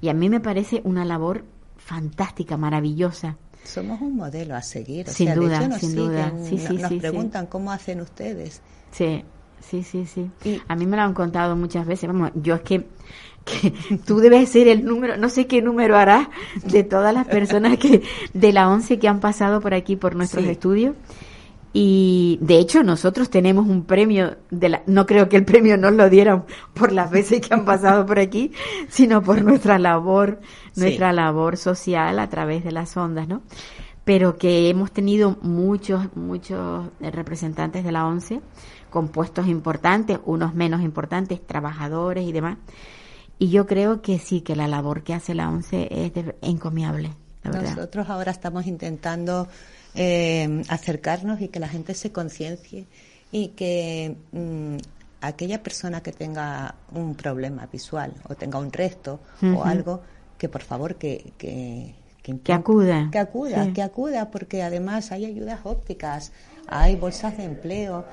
Y 0.00 0.08
a 0.08 0.14
mí 0.14 0.28
me 0.28 0.40
parece 0.40 0.80
una 0.84 1.04
labor 1.04 1.44
fantástica, 1.76 2.56
maravillosa. 2.56 3.36
Somos 3.64 4.00
un 4.00 4.16
modelo 4.16 4.54
a 4.54 4.62
seguir. 4.62 5.08
O 5.08 5.12
Sin 5.12 5.26
sea, 5.26 5.34
de 5.34 5.40
duda, 5.40 5.58
hecho, 5.58 5.68
nos 5.68 5.80
sin 5.80 5.96
duda. 5.96 6.32
Sí, 6.44 6.54
no- 6.56 6.68
sí, 6.68 6.76
nos 6.78 6.88
sí. 6.88 6.98
preguntan 7.00 7.46
cómo 7.46 7.72
hacen 7.72 8.00
ustedes. 8.00 8.60
Sí, 8.90 9.24
sí, 9.60 9.82
sí, 9.82 10.06
sí. 10.06 10.30
Y- 10.44 10.60
A 10.68 10.74
mí 10.76 10.86
me 10.86 10.96
lo 10.96 11.02
han 11.02 11.14
contado 11.14 11.56
muchas 11.56 11.86
veces. 11.86 12.08
Vamos, 12.08 12.30
yo 12.34 12.54
es 12.56 12.60
que, 12.62 12.86
que 13.44 13.70
tú 14.06 14.18
debes 14.18 14.48
ser 14.48 14.68
el 14.68 14.84
número, 14.84 15.16
no 15.16 15.28
sé 15.28 15.46
qué 15.46 15.62
número 15.62 15.96
harás 15.96 16.28
de 16.64 16.82
todas 16.84 17.12
las 17.14 17.26
personas 17.26 17.78
que 17.78 18.02
de 18.32 18.52
la 18.52 18.68
once 18.68 18.98
que 18.98 19.08
han 19.08 19.20
pasado 19.20 19.60
por 19.60 19.74
aquí 19.74 19.96
por 19.96 20.14
nuestros 20.16 20.44
Sí. 20.44 20.50
estudios. 20.50 20.94
Y 21.78 22.38
de 22.40 22.58
hecho 22.58 22.82
nosotros 22.82 23.28
tenemos 23.28 23.66
un 23.66 23.84
premio 23.84 24.36
de 24.50 24.70
la, 24.70 24.82
no 24.86 25.04
creo 25.04 25.28
que 25.28 25.36
el 25.36 25.44
premio 25.44 25.76
nos 25.76 25.92
lo 25.92 26.08
dieran 26.08 26.44
por 26.72 26.90
las 26.90 27.10
veces 27.10 27.42
que 27.46 27.52
han 27.52 27.66
pasado 27.66 28.06
por 28.06 28.18
aquí, 28.18 28.52
sino 28.88 29.20
por 29.22 29.42
nuestra 29.42 29.78
labor, 29.78 30.40
Sí. 30.72 30.80
nuestra 30.80 31.12
labor 31.12 31.58
social 31.58 32.18
a 32.18 32.28
través 32.30 32.64
de 32.64 32.72
las 32.72 32.96
ondas, 32.96 33.28
¿no? 33.28 33.42
Pero 34.06 34.38
que 34.38 34.70
hemos 34.70 34.92
tenido 34.92 35.36
muchos, 35.42 36.16
muchos 36.16 36.88
eh, 37.00 37.10
representantes 37.10 37.84
de 37.84 37.90
la 37.92 38.06
ONCE 38.06 38.40
con 38.88 39.08
puestos 39.08 39.48
importantes, 39.48 40.18
unos 40.24 40.54
menos 40.54 40.80
importantes, 40.80 41.44
trabajadores 41.44 42.24
y 42.26 42.30
demás. 42.32 42.56
Y 43.38 43.50
yo 43.50 43.66
creo 43.66 44.00
que 44.00 44.18
sí, 44.18 44.40
que 44.42 44.54
la 44.56 44.68
labor 44.68 45.02
que 45.02 45.12
hace 45.12 45.34
la 45.34 45.50
ONCE 45.50 45.88
es 45.90 46.14
de- 46.14 46.36
encomiable, 46.40 47.10
la. 47.42 47.74
Nosotros 47.74 48.08
ahora 48.08 48.30
estamos 48.30 48.66
intentando 48.66 49.48
eh, 49.96 50.62
acercarnos 50.68 51.40
y 51.40 51.48
que 51.48 51.58
la 51.58 51.68
gente 51.68 51.92
se 51.94 52.12
conciencie 52.12 52.86
y 53.32 53.48
que 53.48 54.16
mm, 54.32 54.76
aquella 55.20 55.62
persona 55.64 56.00
que 56.00 56.12
tenga 56.12 56.76
un 56.92 57.16
problema 57.16 57.66
visual 57.66 58.12
o 58.28 58.36
tenga 58.36 58.58
un 58.60 58.70
resto 58.72 59.18
o 59.42 59.64
algo, 59.64 60.00
que 60.38 60.48
por 60.48 60.62
favor 60.62 60.94
que, 60.94 61.32
que, 61.38 61.94
que, 62.34 62.40
Que 62.40 62.52
acuda. 62.52 63.08
que 63.12 63.18
acuda, 63.18 63.64
Sí. 63.64 63.72
que 63.72 63.82
acuda, 63.82 64.30
porque 64.30 64.62
además 64.62 65.12
hay 65.12 65.24
ayudas 65.26 65.60
ópticas, 65.64 66.32
hay 66.66 66.96
bolsas 66.96 67.36
de 67.36 67.44
empleo. 67.44 68.04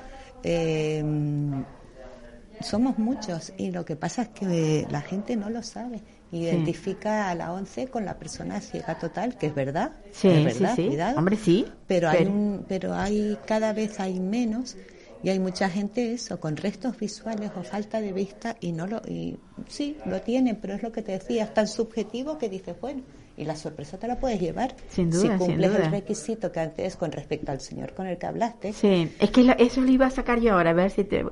eh, 0.45 1.01
somos 2.61 2.97
muchos 2.97 3.53
y 3.57 3.72
lo 3.72 3.84
que 3.86 3.95
pasa 3.95 4.24
es 4.24 4.28
que 4.30 4.86
la 4.89 5.01
gente 5.01 5.36
no 5.36 5.49
lo 5.49 5.64
sabe. 5.64 6.01
Identifica 6.32 7.30
a 7.30 7.36
la 7.36 7.53
ONCE 7.53 7.88
con 7.88 8.05
la 8.05 8.18
persona 8.18 8.59
ciega 8.61 8.97
total, 8.99 9.38
que 9.38 9.47
es 9.47 9.55
verdad, 9.55 9.91
Sí, 10.11 10.30
es 10.30 10.43
verdad, 10.43 10.76
sí. 10.76 10.88
cuidado. 10.88 11.18
Hombre, 11.20 11.36
sí, 11.38 11.66
Pero 11.88 12.09
hay 12.09 12.18
pero- 12.20 12.32
un- 12.32 12.66
pero 12.68 12.93
hay 12.93 13.38
cada 13.45 13.74
vez 13.74 13.99
hay 13.99 14.20
menos 14.20 14.76
y 15.24 15.30
hay 15.30 15.39
mucha 15.39 15.70
gente 15.70 16.14
eso 16.14 16.39
con 16.39 16.57
restos 16.57 16.97
visuales 16.97 17.51
o 17.55 17.64
falta 17.64 18.01
de 18.01 18.14
vista 18.14 18.55
y 18.59 18.72
no 18.72 18.88
lo 18.88 19.01
y 19.07 19.38
sí 19.68 19.97
lo 20.05 20.22
tienen, 20.22 20.57
pero 20.57 20.74
es 20.74 20.84
lo 20.84 20.91
que 20.91 21.01
te 21.01 21.14
decía, 21.14 21.43
es 21.45 21.53
tan 21.53 21.68
subjetivo 21.68 22.38
que 22.38 22.49
dices 22.49 22.76
bueno 22.82 23.01
y 23.36 23.46
la 23.46 23.56
sorpresa 23.56 23.98
te 23.98 24.08
la 24.08 24.20
puedes 24.20 24.40
llevar 24.40 24.76
Sin 24.90 25.10
duda, 25.10 25.22
si 25.22 25.28
sin 25.30 25.38
cumples 25.38 25.72
duda. 25.72 25.86
el 25.86 25.92
requisito 25.92 26.52
que 26.52 26.60
antes 26.60 26.96
con 26.96 27.12
respecto 27.12 27.52
al 27.52 27.60
señor 27.62 27.94
con 27.94 28.06
el 28.08 28.18
que 28.18 28.26
hablaste. 28.28 28.74
Sí, 28.74 29.12
es 29.20 29.32
que 29.32 29.44
lo- 29.44 29.54
eso 29.58 29.82
lo 29.82 29.90
iba 29.92 30.06
a 30.06 30.12
sacar 30.12 30.40
yo 30.40 30.54
ahora, 30.54 30.70
a 30.70 30.74
ver 30.74 30.92
si 30.92 31.04
te... 31.04 31.26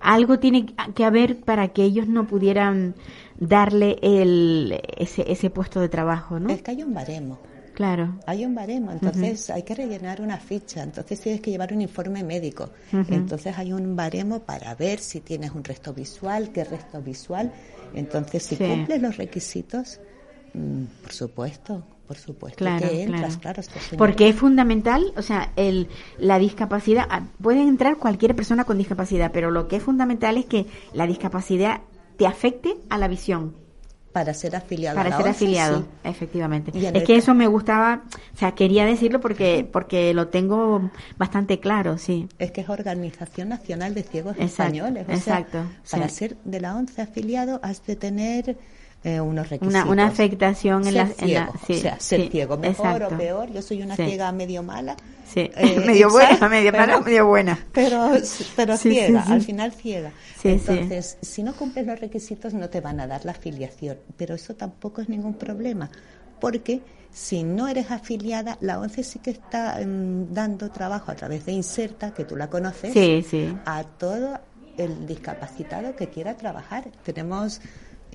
Algo 0.00 0.38
tiene 0.38 0.66
que 0.94 1.04
haber 1.04 1.38
para 1.40 1.68
que 1.68 1.82
ellos 1.84 2.08
no 2.08 2.26
pudieran 2.26 2.94
darle 3.38 3.98
el, 4.02 4.80
ese, 4.96 5.30
ese 5.30 5.50
puesto 5.50 5.80
de 5.80 5.88
trabajo, 5.88 6.38
¿no? 6.40 6.50
Es 6.50 6.62
que 6.62 6.70
hay 6.72 6.82
un 6.82 6.92
baremo. 6.94 7.38
Claro. 7.74 8.18
Hay 8.24 8.46
un 8.46 8.54
baremo, 8.54 8.90
entonces 8.90 9.50
hay 9.50 9.62
que 9.62 9.74
rellenar 9.74 10.22
una 10.22 10.38
ficha, 10.38 10.82
entonces 10.82 11.20
tienes 11.20 11.42
que 11.42 11.50
llevar 11.50 11.74
un 11.74 11.82
informe 11.82 12.24
médico. 12.24 12.70
Entonces 13.10 13.56
hay 13.58 13.74
un 13.74 13.94
baremo 13.94 14.40
para 14.40 14.74
ver 14.74 14.98
si 14.98 15.20
tienes 15.20 15.50
un 15.50 15.62
resto 15.62 15.92
visual, 15.92 16.50
qué 16.52 16.64
resto 16.64 17.02
visual. 17.02 17.52
Entonces, 17.94 18.42
si 18.44 18.56
Sí. 18.56 18.64
cumples 18.64 19.02
los 19.02 19.18
requisitos, 19.18 20.00
por 21.02 21.12
supuesto, 21.12 21.84
por 22.06 22.16
supuesto 22.16 22.58
Claro, 22.58 22.88
que 22.88 23.02
entras, 23.02 23.36
claro. 23.38 23.62
claro. 23.62 23.96
Porque 23.98 24.28
es 24.28 24.36
fundamental, 24.36 25.12
o 25.16 25.22
sea, 25.22 25.52
el, 25.56 25.88
la 26.18 26.38
discapacidad, 26.38 27.06
ah, 27.10 27.22
puede 27.42 27.62
entrar 27.62 27.96
cualquier 27.98 28.34
persona 28.34 28.64
con 28.64 28.78
discapacidad, 28.78 29.30
pero 29.32 29.50
lo 29.50 29.68
que 29.68 29.76
es 29.76 29.82
fundamental 29.82 30.36
es 30.36 30.46
que 30.46 30.66
la 30.92 31.06
discapacidad 31.06 31.80
te 32.16 32.26
afecte 32.26 32.76
a 32.88 32.98
la 32.98 33.08
visión. 33.08 33.54
Para 34.12 34.32
ser 34.32 34.56
afiliado 34.56 34.96
Para 34.96 35.08
a 35.08 35.10
la 35.10 35.16
ser 35.18 35.26
ONCE, 35.26 35.44
afiliado, 35.44 35.80
sí. 35.80 35.86
efectivamente. 36.04 36.70
Y 36.72 36.86
Es 36.86 36.94
el 36.94 37.04
que 37.04 37.16
eso 37.16 37.34
me 37.34 37.46
gustaba, 37.48 38.04
o 38.32 38.36
sea, 38.38 38.52
quería 38.52 38.86
decirlo 38.86 39.20
porque 39.20 39.68
porque 39.70 40.14
lo 40.14 40.28
tengo 40.28 40.90
bastante 41.18 41.60
claro, 41.60 41.98
sí. 41.98 42.26
Es 42.38 42.50
que 42.50 42.62
es 42.62 42.68
Organización 42.70 43.50
Nacional 43.50 43.92
de 43.92 44.02
Ciegos 44.04 44.36
Exacto, 44.38 44.62
Españoles. 44.74 45.06
O 45.06 45.12
exacto, 45.12 45.58
sea, 45.82 45.98
para 45.98 46.08
sí. 46.08 46.14
ser 46.16 46.36
de 46.44 46.60
la 46.60 46.74
ONCE 46.76 47.02
afiliado 47.02 47.60
has 47.62 47.84
de 47.84 47.94
tener 47.96 48.56
eh, 49.04 49.20
unos 49.20 49.48
requisitos. 49.50 49.82
Una, 49.84 49.90
una 49.92 50.06
afectación 50.08 50.86
en 50.86 50.94
la, 50.94 51.08
en 51.18 51.34
la- 51.34 51.52
sí, 51.66 51.74
o 51.74 51.76
sea, 51.80 52.00
ser 52.00 52.22
sí, 52.22 52.28
ciego, 52.30 52.56
mejor 52.56 52.86
exacto. 53.02 53.14
o 53.14 53.18
peor. 53.18 53.52
Yo 53.52 53.62
soy 53.62 53.82
una 53.82 53.94
Sí. 53.96 54.04
ciega 54.06 54.32
medio 54.32 54.62
mala. 54.62 54.96
Sí, 55.32 55.50
eh, 55.56 55.80
medio 55.86 56.10
buena, 56.10 56.48
medio 56.48 56.72
mala, 56.72 57.00
medio 57.00 57.26
buena. 57.26 57.58
Pero, 57.72 58.12
pero 58.56 58.76
ciega, 58.76 59.22
al 59.28 59.42
final 59.42 59.72
ciega. 59.72 60.10
Sí, 60.40 60.58
sí. 60.58 60.72
Entonces, 60.72 61.18
si 61.22 61.42
no 61.42 61.54
cumples 61.54 61.86
los 61.86 62.00
requisitos 62.00 62.52
no 62.54 62.68
te 62.68 62.80
van 62.80 63.00
a 63.00 63.06
dar 63.06 63.24
la 63.24 63.32
afiliación, 63.32 63.98
pero 64.16 64.34
eso 64.34 64.54
tampoco 64.54 65.00
es 65.02 65.08
ningún 65.08 65.34
problema, 65.34 65.90
porque 66.40 66.80
si 67.12 67.44
no 67.44 67.66
eres 67.68 67.90
afiliada, 67.90 68.58
la 68.60 68.78
ONCE 68.78 69.02
sí 69.02 69.18
que 69.20 69.30
está 69.30 69.78
mm, 69.84 70.32
dando 70.34 70.70
trabajo 70.70 71.10
a 71.10 71.14
través 71.16 71.46
de 71.46 71.52
Inserta, 71.52 72.12
que 72.12 72.24
tú 72.24 72.36
la 72.36 72.48
conoces, 72.50 72.92
Sí, 72.92 73.24
sí. 73.28 73.56
a 73.64 73.84
todo 73.84 74.38
el 74.76 75.06
discapacitado 75.06 75.96
que 75.96 76.08
quiera 76.08 76.36
trabajar. 76.36 76.84
Tenemos 77.04 77.60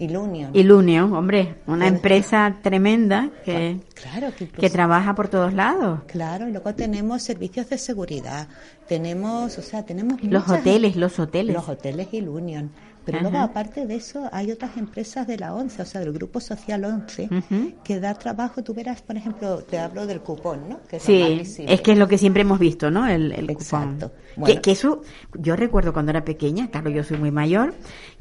Ilunion. 0.02 0.50
Ilunion, 0.56 1.14
hombre, 1.14 1.56
una 1.68 1.88
empresa 1.88 2.58
tremenda 2.62 3.30
que, 3.46 3.80
Claro, 3.94 4.30
que 4.36 4.70
trabaja 4.70 5.14
por 5.16 5.28
todos 5.28 5.54
lados. 5.54 6.02
Claro, 6.08 6.48
y 6.48 6.52
luego 6.52 6.74
tenemos 6.76 7.22
servicios 7.22 7.70
de 7.70 7.78
seguridad, 7.78 8.48
tenemos, 8.88 9.58
o 9.58 9.62
sea, 9.62 9.84
tenemos 9.86 10.22
Los 10.24 10.48
muchas- 10.48 10.60
hoteles, 10.62 10.96
los 10.96 11.20
hoteles. 11.20 11.56
Los 11.56 11.70
hoteles 11.70 12.08
Ilunion. 12.14 12.72
Pero 13.04 13.18
Ajá. 13.18 13.30
luego, 13.30 13.44
aparte 13.44 13.88
de 13.88 13.96
eso, 13.96 14.30
hay 14.32 14.52
otras 14.52 14.78
empresas 14.78 15.26
de 15.26 15.36
la 15.40 15.56
ONCE, 15.56 15.82
o 15.82 15.86
sea, 15.86 16.02
del 16.02 16.14
Grupo 16.14 16.40
Social 16.40 16.86
11, 16.86 17.30
Ujú. 17.32 17.74
que 17.84 18.00
da 18.00 18.14
trabajo. 18.14 18.62
Tú 18.64 18.76
verás, 18.76 19.02
por 19.02 19.18
ejemplo, 19.18 19.58
te 19.64 19.80
hablo 19.80 20.06
del 20.06 20.22
cupón, 20.22 20.70
¿no? 20.70 20.82
Que 20.88 21.00
Sí, 21.00 21.42
es 21.68 21.82
que 21.82 21.94
es 21.94 21.98
lo 21.98 22.08
que 22.08 22.20
siempre 22.20 22.44
hemos 22.44 22.60
visto, 22.60 22.92
¿no? 22.92 23.08
El, 23.08 23.32
el 23.32 23.48
cupón. 23.48 23.58
Exacto. 23.94 24.12
Que, 24.46 24.62
que 24.62 24.72
eso, 24.74 25.02
yo 25.34 25.56
recuerdo 25.56 25.94
cuando 25.94 26.12
era 26.12 26.24
pequeña, 26.24 26.70
claro, 26.70 26.92
yo 26.92 27.04
soy 27.04 27.18
muy 27.18 27.32
mayor, 27.32 27.74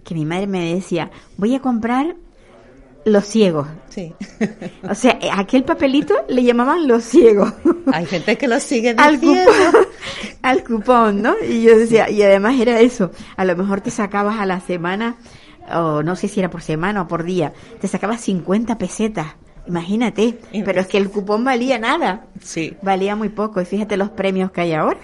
que 0.05 0.15
mi 0.15 0.25
madre 0.25 0.47
me 0.47 0.75
decía, 0.75 1.11
voy 1.37 1.55
a 1.55 1.61
comprar 1.61 2.17
los 3.05 3.25
ciegos. 3.25 3.67
Sí. 3.89 4.13
O 4.89 4.95
sea, 4.95 5.19
eh, 5.23 5.31
aquel 5.33 5.65
papelito 5.65 6.15
le 6.29 6.43
llamaban 6.45 6.87
los 6.87 7.03
ciegos. 7.05 7.53
hay 7.93 8.07
gente 8.07 8.37
que 8.37 8.47
lo 8.47 8.61
sigue 8.61 8.95
al 8.97 9.19
diciendo. 9.21 9.51
cupón, 9.51 9.87
al 10.43 10.65
cupón, 10.65 11.23
¿no? 11.23 11.35
Y 11.49 11.63
yo 11.63 11.77
decía, 11.79 12.11
y 12.11 12.23
además 12.23 12.61
era 12.61 12.79
eso, 12.81 13.11
a 13.37 13.45
lo 13.45 13.57
mejor 13.57 13.81
te 13.81 13.91
sacabas 13.91 14.39
a 14.39 14.47
la 14.47 14.61
semana, 14.61 15.17
o 15.73 16.03
no 16.03 16.15
sé 16.17 16.29
si 16.29 16.41
era 16.41 16.51
por 16.51 16.63
semana 16.63 17.03
o 17.03 17.09
por 17.09 17.25
día, 17.25 17.53
te 17.81 17.89
sacabas 17.89 18.21
50 18.21 18.77
pesetas, 18.77 19.29
imagínate, 19.67 20.39
pero 20.65 20.81
es 20.83 20.87
que 20.87 20.99
el 20.99 21.11
cupón 21.11 21.43
valía 21.45 21.79
nada, 21.79 22.27
Sí. 22.43 22.77
valía 22.83 23.17
muy 23.17 23.31
poco, 23.31 23.61
y 23.61 23.65
fíjate 23.65 23.97
los 23.97 24.11
premios 24.11 24.51
que 24.51 24.61
hay 24.63 24.73
ahora. 24.75 25.01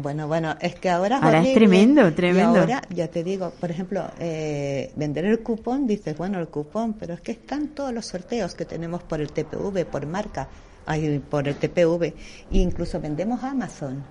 Bueno, 0.00 0.28
bueno, 0.28 0.54
es 0.60 0.76
que 0.76 0.88
ahora 0.90 1.16
es 1.18 1.22
Ahora 1.24 1.42
es 1.42 1.54
tremendo, 1.54 2.06
Y 2.06 2.12
tremendo. 2.12 2.60
ahora, 2.60 2.82
ya 2.88 3.08
te 3.08 3.24
digo, 3.24 3.50
por 3.58 3.68
ejemplo, 3.70 4.04
eh, 4.20 4.92
vender 4.94 5.24
el 5.24 5.40
cupón, 5.40 5.88
dices, 5.88 6.16
bueno, 6.16 6.38
el 6.38 6.46
cupón, 6.46 6.92
pero 6.94 7.14
es 7.14 7.20
que 7.20 7.32
están 7.32 7.68
todos 7.74 7.92
los 7.92 8.06
sorteos 8.06 8.54
que 8.54 8.64
tenemos 8.64 9.02
por 9.02 9.20
el 9.20 9.32
TPV, 9.32 9.84
por 9.86 10.06
marca, 10.06 10.48
ay, 10.86 11.18
por 11.18 11.48
el 11.48 11.56
TPV, 11.56 12.04
e 12.04 12.58
incluso 12.58 13.00
vendemos 13.00 13.42
a 13.42 13.50
Amazon. 13.50 14.04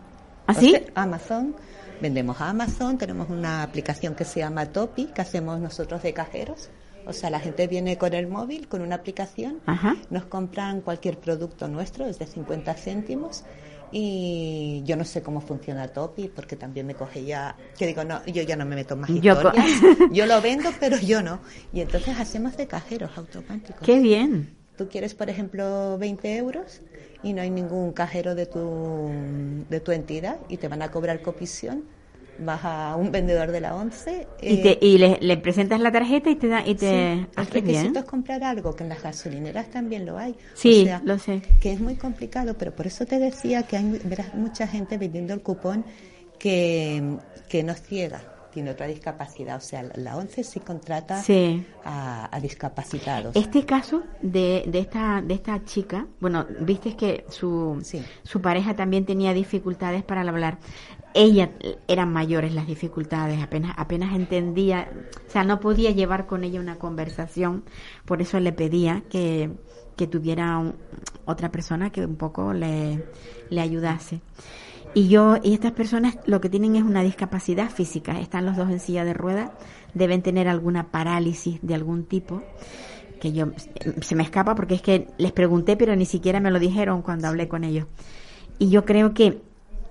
¿Ah, 0.45 0.53
O 0.57 0.59
sea, 0.59 0.81
Amazon, 0.95 1.55
vendemos 2.01 2.39
a 2.41 2.49
Amazon, 2.49 2.97
tenemos 2.97 3.29
una 3.29 3.63
aplicación 3.63 4.13
que 4.13 4.25
se 4.25 4.41
llama 4.41 4.65
Topi, 4.65 5.05
que 5.05 5.21
hacemos 5.21 5.57
nosotros 5.61 6.03
de 6.03 6.13
cajeros. 6.13 6.69
O 7.05 7.13
sea, 7.13 7.29
la 7.29 7.39
gente 7.39 7.67
viene 7.67 7.97
con 7.97 8.13
el 8.13 8.27
móvil, 8.27 8.67
con 8.67 8.81
una 8.81 8.95
aplicación, 8.95 9.61
Ajá. 9.65 9.95
nos 10.09 10.25
compran 10.25 10.81
cualquier 10.81 11.17
producto 11.17 11.69
nuestro, 11.69 12.05
es 12.07 12.19
de 12.19 12.27
50 12.27 12.73
céntimos. 12.73 13.45
Y 13.91 14.83
yo 14.85 14.95
no 14.95 15.05
sé 15.05 15.21
cómo 15.21 15.41
funciona 15.41 15.87
Topi, 15.87 16.27
porque 16.27 16.55
también 16.55 16.85
me 16.85 16.95
coge 16.95 17.23
ya, 17.23 17.55
que 17.77 17.87
digo, 17.87 18.03
no, 18.03 18.25
yo 18.25 18.43
ya 18.43 18.55
no 18.55 18.65
me 18.65 18.75
meto 18.75 18.95
más 18.95 19.09
Yo 19.09 19.33
historias. 19.33 19.65
Yo 20.11 20.25
lo 20.25 20.41
vendo, 20.41 20.69
pero 20.79 20.97
yo 20.97 21.21
no. 21.21 21.39
Y 21.71 21.81
entonces 21.81 22.19
hacemos 22.19 22.57
de 22.57 22.67
cajeros 22.67 23.17
automáticos. 23.17 23.81
Qué 23.81 23.99
bien. 23.99 24.55
Tú 24.77 24.87
quieres, 24.89 25.15
por 25.15 25.29
ejemplo, 25.29 25.97
20 25.97 26.37
euros 26.37 26.81
y 27.23 27.33
no 27.33 27.41
hay 27.41 27.49
ningún 27.49 27.93
cajero 27.93 28.35
de 28.35 28.45
tu, 28.45 29.09
de 29.69 29.79
tu 29.79 29.91
entidad 29.91 30.37
y 30.49 30.57
te 30.57 30.67
van 30.67 30.81
a 30.81 30.91
cobrar 30.91 31.21
comisión. 31.21 31.83
Vas 32.39 32.61
a 32.63 32.95
un 32.95 33.11
vendedor 33.11 33.51
de 33.51 33.61
la 33.61 33.75
ONCE. 33.75 34.27
Y, 34.41 34.55
eh, 34.55 34.57
te, 34.79 34.85
y 34.85 34.97
le, 34.97 35.17
le 35.21 35.37
presentas 35.37 35.79
la 35.79 35.91
tarjeta 35.91 36.29
y 36.29 36.35
te 36.35 36.47
da, 36.47 36.61
y 36.65 36.75
te, 36.75 36.87
sí, 37.15 37.27
el 37.37 37.45
requisito 37.47 37.81
bien. 37.91 37.97
es 37.97 38.03
comprar 38.05 38.43
algo, 38.43 38.75
que 38.75 38.83
en 38.83 38.89
las 38.89 39.01
gasolineras 39.01 39.69
también 39.71 40.05
lo 40.05 40.17
hay. 40.17 40.35
Sí, 40.53 40.81
O 40.81 40.85
sea, 40.85 41.01
lo 41.03 41.17
sé. 41.19 41.41
que 41.59 41.71
es 41.73 41.79
muy 41.79 41.95
complicado, 41.95 42.55
pero 42.57 42.75
por 42.75 42.85
eso 42.87 43.05
te 43.05 43.17
decía 43.19 43.63
que 43.63 43.77
hay 43.77 43.99
verás 44.03 44.33
mucha 44.35 44.67
gente 44.67 44.97
vendiendo 44.97 45.33
el 45.33 45.41
cupón 45.41 45.83
que, 46.39 47.17
que 47.49 47.63
no 47.63 47.73
ciega, 47.73 48.21
tiene 48.53 48.71
otra 48.71 48.87
discapacidad. 48.87 49.57
O 49.57 49.61
sea, 49.61 49.83
la- 49.95 50.17
ONCE 50.17 50.43
sí 50.43 50.59
contrata 50.59 51.21
Sí. 51.21 51.65
a, 51.83 52.35
a 52.35 52.39
discapacitados. 52.39 53.35
Este 53.35 53.65
caso 53.65 54.03
de, 54.21 54.63
de 54.67 54.79
esta 54.79 55.21
de 55.21 55.33
esta 55.35 55.63
chica, 55.65 56.07
bueno, 56.19 56.45
viste 56.61 56.95
que 56.95 57.25
su 57.29 57.79
Sí. 57.83 58.01
su 58.23 58.41
pareja 58.41 58.75
también 58.75 59.05
tenía 59.05 59.33
dificultades 59.33 60.03
para 60.03 60.21
hablar. 60.21 60.57
Ella 61.19 61.49
eran 61.87 62.13
mayores 62.13 62.53
las 62.53 62.67
dificultades, 62.67 63.41
apenas 63.41 63.73
apenas 63.75 64.15
entendía, 64.15 64.87
o 65.27 65.31
sea, 65.31 65.43
no 65.43 65.59
podía 65.59 65.89
llevar 65.89 66.27
con 66.27 66.43
ella 66.43 66.59
una 66.59 66.77
conversación, 66.77 67.63
por 68.05 68.21
eso 68.21 68.39
le 68.39 68.53
pedía 68.53 69.03
que 69.09 69.49
que 69.95 70.05
tuviera 70.05 70.61
otra 71.25 71.51
persona 71.51 71.89
que 71.89 72.05
un 72.05 72.17
poco 72.17 72.53
le 72.53 73.03
le 73.49 73.61
ayudase. 73.61 74.21
Y 74.93 75.07
yo, 75.07 75.37
y 75.41 75.53
estas 75.53 75.71
personas 75.71 76.17
lo 76.27 76.39
que 76.39 76.49
tienen 76.49 76.75
es 76.75 76.83
una 76.83 77.01
discapacidad 77.01 77.71
física, 77.71 78.19
están 78.19 78.45
los 78.45 78.55
dos 78.55 78.69
en 78.69 78.79
silla 78.79 79.03
de 79.03 79.15
ruedas, 79.15 79.49
deben 79.95 80.21
tener 80.21 80.47
alguna 80.47 80.91
parálisis 80.91 81.59
de 81.63 81.73
algún 81.73 82.05
tipo, 82.05 82.43
que 83.19 83.33
yo, 83.33 83.47
se 84.01 84.15
me 84.15 84.21
escapa 84.21 84.53
porque 84.53 84.75
es 84.75 84.83
que 84.83 85.07
les 85.17 85.31
pregunté, 85.31 85.77
pero 85.77 85.95
ni 85.95 86.05
siquiera 86.05 86.39
me 86.39 86.51
lo 86.51 86.59
dijeron 86.59 87.01
cuando 87.01 87.27
hablé 87.27 87.47
con 87.47 87.63
ellos. 87.63 87.87
Y 88.59 88.69
yo 88.69 88.85
creo 88.85 89.15
que 89.15 89.41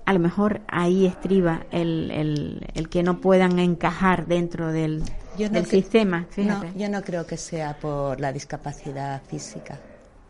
a 0.07 0.13
lo 0.13 0.19
mejor 0.19 0.61
ahí 0.69 1.05
estriba 1.05 1.65
el, 1.69 2.09
el, 2.11 2.65
el 2.73 2.87
que 2.87 3.03
no 3.03 3.19
puedan 3.19 3.59
encajar 3.59 4.25
dentro 4.25 4.71
del, 4.71 5.03
Yo 5.37 5.47
no 5.49 5.55
del 5.55 5.65
cre- 5.65 5.69
sistema. 5.69 6.25
No, 6.37 6.63
yo 6.75 6.87
no 6.89 7.01
creo 7.01 7.27
que 7.27 7.35
sea 7.35 7.77
por 7.77 8.21
la 8.21 8.31
discapacidad 8.31 9.21
física, 9.27 9.77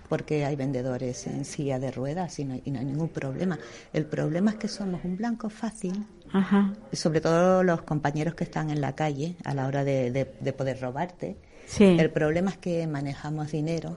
porque 0.10 0.46
hay 0.46 0.56
vendedores 0.56 1.28
en 1.28 1.46
silla 1.46 1.78
de 1.78 1.92
ruedas 1.92 2.40
y 2.40 2.46
no, 2.46 2.56
y 2.66 2.72
no 2.72 2.80
hay 2.80 2.86
ningún 2.86 3.10
problema. 3.10 3.60
El 3.94 4.06
problema 4.06 4.50
es 4.52 4.58
que 4.58 4.68
somos 4.68 5.02
un 5.06 5.16
blanco 5.16 5.48
fácil, 5.52 6.06
Ajá. 6.34 6.74
sobre 6.92 7.22
todo 7.22 7.62
los 7.64 7.84
compañeros 7.84 8.34
que 8.34 8.46
están 8.46 8.72
en 8.72 8.82
la 8.82 8.96
calle 8.96 9.36
a 9.46 9.54
la 9.54 9.68
hora 9.68 9.84
de, 9.84 10.10
de- 10.12 10.34
de 10.40 10.54
poder 10.54 10.82
robarte. 10.82 11.38
Sí. 11.68 11.84
El 12.00 12.10
problema 12.10 12.50
es 12.50 12.58
que 12.58 12.88
manejamos 12.88 13.52
dinero, 13.52 13.96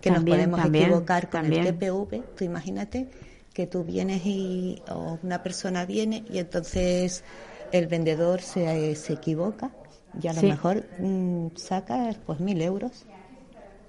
que 0.00 0.10
También, 0.10 0.36
nos 0.38 0.42
podemos 0.48 0.60
también, 0.60 0.84
equivocar 0.86 1.30
con 1.30 1.42
también. 1.42 1.66
el 1.68 1.78
TPV. 1.78 2.22
Tú 2.36 2.42
imagínate 2.44 3.08
que 3.54 3.66
tú 3.66 3.84
vienes 3.84 4.22
y 4.26 4.82
o 4.90 5.18
una 5.22 5.42
persona 5.42 5.86
viene 5.86 6.24
y 6.28 6.38
entonces 6.38 7.24
el 7.72 7.86
vendedor 7.88 8.42
se, 8.42 8.94
se 8.96 9.14
equivoca 9.14 9.72
y 10.20 10.28
a 10.28 10.32
lo 10.34 10.42
mejor 10.42 10.86
mm, 10.98 11.48
saca 11.56 12.14
pues 12.26 12.40
mil 12.40 12.60
euros. 12.62 13.06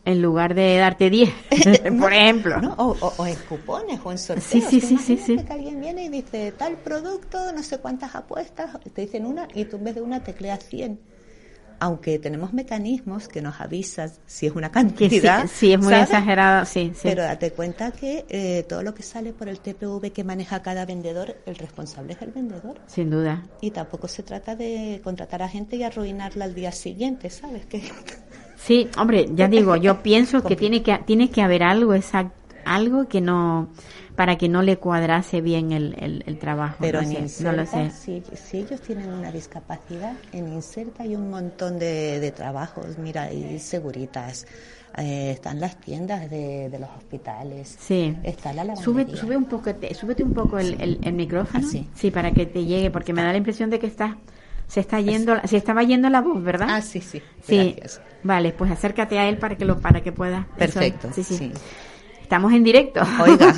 En 0.06 0.22
lugar 0.22 0.54
de 0.54 0.78
darte 0.78 1.10
10, 1.10 1.34
por 2.00 2.14
ejemplo. 2.14 2.62
¿no? 2.62 2.74
O, 2.78 2.96
o- 3.08 3.14
o 3.18 3.26
en 3.26 3.36
cupones 3.44 4.00
o 4.04 4.12
en 4.12 4.18
sorteos. 4.18 4.44
Sí, 4.72 4.82
sí, 4.82 4.82
sí, 4.82 4.98
sí, 4.98 5.18
sí. 5.18 5.38
que 5.46 5.54
alguien 5.54 5.80
viene 5.80 6.06
y 6.06 6.10
dice 6.10 6.52
tal 6.52 6.78
producto, 6.78 7.52
no 7.54 7.64
sé 7.64 7.80
cuántas 7.80 8.16
apuestas, 8.16 8.80
te 8.94 9.02
dicen 9.02 9.26
una 9.26 9.48
y 9.54 9.66
tú 9.66 9.78
en 9.78 9.84
vez 9.86 9.96
de 9.96 10.02
una 10.02 10.24
tecleas 10.24 10.64
100. 10.64 11.00
Aunque 11.80 12.20
tenemos 12.20 12.54
mecanismos 12.54 13.28
que 13.28 13.42
nos 13.42 13.60
avisan 13.60 14.12
si 14.26 14.48
es 14.48 14.56
una 14.56 14.68
sí, 14.68 14.74
cantidad. 14.74 15.46
sí, 15.48 15.74
es 15.74 15.80
muy 15.80 15.90
¿sabes? 15.90 16.10
exagerado, 16.10 16.66
sí, 16.66 16.92
sí. 16.94 17.02
Pero 17.04 17.24
date 17.24 17.52
cuenta 17.52 17.92
que 17.92 18.26
eh, 18.30 18.66
todo 18.68 18.82
lo 18.84 18.94
que 18.94 19.04
sale 19.04 19.34
por 19.34 19.50
el 19.50 19.60
TPV 19.60 20.12
que 20.12 20.24
maneja 20.24 20.62
cada 20.62 20.86
vendedor, 20.86 21.36
el 21.46 21.56
responsable 21.56 22.14
es 22.14 22.22
el 22.22 22.32
vendedor. 22.32 22.80
Sin 22.88 23.10
duda. 23.10 23.44
Y 23.62 23.72
tampoco 23.72 24.08
se 24.08 24.24
trata 24.24 24.56
de 24.56 25.02
contratar 25.04 25.42
a 25.44 25.50
gente 25.50 25.76
y 25.76 25.84
arruinarla 25.84 26.46
al 26.46 26.56
día 26.56 26.72
siguiente, 26.72 27.30
¿sabes? 27.30 27.66
Que 27.66 27.82
Sí, 28.58 28.90
hombre, 28.98 29.28
ya 29.36 29.48
digo, 29.48 29.76
yo 29.76 30.02
pienso 30.02 30.42
que 30.44 30.56
tiene 30.56 30.82
que 30.82 30.98
tiene 31.06 31.30
que 31.30 31.42
haber 31.42 31.62
algo 31.62 31.94
exacto, 31.94 32.34
algo 32.66 33.08
que 33.08 33.22
no 33.22 33.70
para 34.16 34.38
que 34.38 34.50
no 34.50 34.62
le 34.62 34.78
cuadrase 34.78 35.42
bien 35.42 35.72
el, 35.72 35.96
el, 36.00 36.24
el 36.26 36.38
trabajo. 36.38 36.78
Pero 36.80 37.02
no 37.02 37.10
en 37.10 37.30
sé, 37.30 37.44
no 37.44 37.52
lo 37.52 37.62
Inserta, 37.64 37.92
sé. 37.92 37.92
si, 37.92 38.24
si 38.36 38.58
ellos 38.60 38.82
tienen 38.82 39.10
una 39.12 39.32
discapacidad, 39.32 40.14
en 40.32 40.52
Inserta 40.54 41.04
hay 41.04 41.16
un 41.16 41.30
montón 41.30 41.80
de, 41.80 42.20
de 42.20 42.32
trabajos. 42.32 42.98
Mira, 42.98 43.24
hay 43.24 43.60
seguritas, 43.60 44.46
eh, 44.98 45.32
están 45.32 45.60
las 45.60 45.80
tiendas 45.80 46.30
de, 46.30 46.70
de 46.70 46.80
los 46.80 46.90
hospitales, 46.90 47.76
Sí. 47.80 48.16
está 48.24 48.54
la 48.54 48.64
Sube, 48.76 49.04
lavandería. 49.04 49.16
sube 49.22 49.38
un 49.38 49.46
poco, 49.46 49.72
súbete 49.94 50.24
un 50.24 50.34
poco 50.34 50.58
el, 50.60 50.80
el, 50.82 51.00
el 51.04 51.14
micrófono. 51.14 51.66
Ah, 51.66 51.70
sí. 51.70 51.88
Sí, 51.94 52.12
para 52.12 52.32
que 52.32 52.46
te 52.46 52.64
llegue, 52.66 52.92
porque 52.92 53.14
me 53.14 53.22
da 53.22 53.32
la 53.32 53.38
impresión 53.38 53.70
de 53.70 53.80
que 53.80 53.88
está, 53.88 54.18
se 54.68 54.80
está 54.80 55.00
yendo, 55.02 55.36
se 55.46 55.58
estaba 55.58 55.84
yendo 55.84 56.10
la 56.10 56.22
voz, 56.22 56.42
¿verdad? 56.44 56.68
Ah, 56.70 56.82
sí, 56.82 57.02
sí. 57.02 57.22
Sí. 57.44 57.74
Gracias. 57.78 58.02
Vale, 58.24 58.54
pues 58.54 58.72
acércate 58.72 59.20
a 59.20 59.28
él 59.30 59.38
para 59.38 59.56
que 59.56 59.66
lo, 59.66 59.80
para 59.80 60.02
que 60.02 60.12
pueda. 60.12 60.48
Perfecto, 60.58 61.10
sí, 61.14 61.24
sí. 61.24 61.38
sí. 61.38 61.52
Estamos 62.26 62.54
en 62.54 62.64
directo. 62.64 63.02
Oiga. 63.24 63.54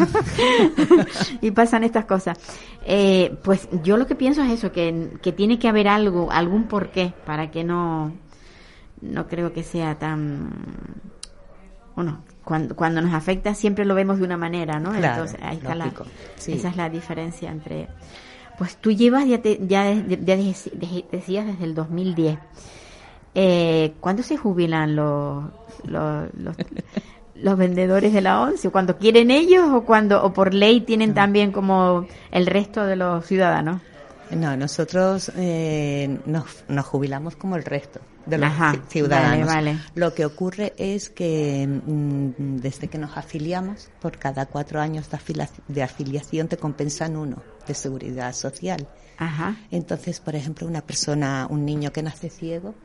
y 1.41 1.51
pasan 1.51 1.86
estas 1.86 2.03
cosas. 2.03 2.38
Eh, 2.86 3.34
pues 3.41 3.70
yo 3.82 3.95
lo 3.95 4.05
que 4.07 4.15
pienso 4.15 4.43
es 4.43 4.51
eso, 4.51 4.74
que, 4.74 5.11
que 5.22 5.32
tiene 5.32 5.57
que 5.57 5.70
haber 5.70 5.88
algo, 5.88 6.30
algún 6.34 6.65
porqué 6.65 7.13
para 7.26 7.49
que 7.49 7.63
no, 7.63 8.11
no 8.99 9.28
creo 9.30 9.53
que 9.53 9.63
sea 9.63 9.95
tan, 9.97 10.49
bueno, 11.95 12.24
cuando, 12.43 12.76
cuando 12.76 13.01
nos 13.01 13.13
afecta 13.13 13.53
siempre 13.55 13.86
lo 13.86 13.95
vemos 13.95 14.18
de 14.20 14.26
una 14.26 14.36
manera, 14.38 14.80
¿no? 14.82 14.91
Claro, 14.91 15.24
Entonces 15.24 15.39
ahí 15.41 15.55
está 15.57 15.74
la, 15.74 15.89
sí. 16.36 16.51
esa 16.51 16.68
es 16.68 16.76
la 16.76 16.89
diferencia 16.89 17.49
entre, 17.49 17.88
pues 18.57 18.76
tú 18.76 18.91
llevas, 18.91 19.26
ya, 19.28 19.41
te, 19.41 19.59
ya, 19.65 19.86
de- 19.86 20.20
ya 20.26 20.36
dec- 20.36 20.72
de- 20.74 21.05
decías 21.09 21.45
desde 21.45 21.63
el 21.63 21.74
2010. 21.74 22.38
Eh, 23.34 23.93
¿Cuándo 24.01 24.24
se 24.24 24.36
jubilan 24.36 24.93
los, 24.95 25.45
los, 25.86 26.28
los, 26.38 26.55
los 27.41 27.57
vendedores 27.57 28.13
de 28.13 28.21
la 28.21 28.41
ONCE? 28.41 28.69
¿Cuando 28.69 28.97
quieren 28.97 29.31
ellos 29.31 29.65
o 29.71 29.83
cuando 29.83 30.23
o 30.23 30.33
por 30.33 30.53
ley 30.53 30.81
tienen 30.81 31.13
también 31.13 31.51
como 31.51 32.07
el 32.31 32.45
resto 32.45 32.85
de 32.85 32.95
los 32.95 33.25
ciudadanos? 33.25 33.81
No, 34.31 34.57
nosotros 34.57 35.31
eh, 35.38 36.19
nos, 36.25 36.65
nos 36.67 36.85
jubilamos 36.85 37.38
como 37.38 37.55
el 37.55 37.63
resto 37.63 38.01
de 38.25 38.38
los 38.38 38.49
Ajá, 38.49 38.75
ciudadanos. 38.89 39.47
vale, 39.47 39.71
vale. 39.71 39.79
Lo 39.95 40.13
que 40.13 40.25
ocurre 40.25 40.73
es 40.77 41.09
que 41.09 41.65
mm, 41.65 42.57
desde 42.57 42.89
que 42.89 42.97
nos 42.97 43.15
afiliamos, 43.15 43.89
por 44.01 44.17
cada 44.17 44.45
cuatro 44.45 44.81
años 44.81 45.09
de, 45.09 45.17
afila- 45.17 45.49
de 45.69 45.81
afiliación 45.81 46.49
te 46.49 46.57
compensan 46.57 47.15
uno 47.15 47.38
de 47.65 47.73
seguridad 47.73 48.33
social. 48.33 48.85
Ajá. 49.17 49.55
Entonces, 49.71 50.19
por 50.19 50.35
ejemplo, 50.35 50.67
una 50.67 50.81
persona, 50.81 51.47
un 51.49 51.63
niño 51.63 51.93
que 51.93 52.03
nace 52.03 52.29
ciego 52.29 52.75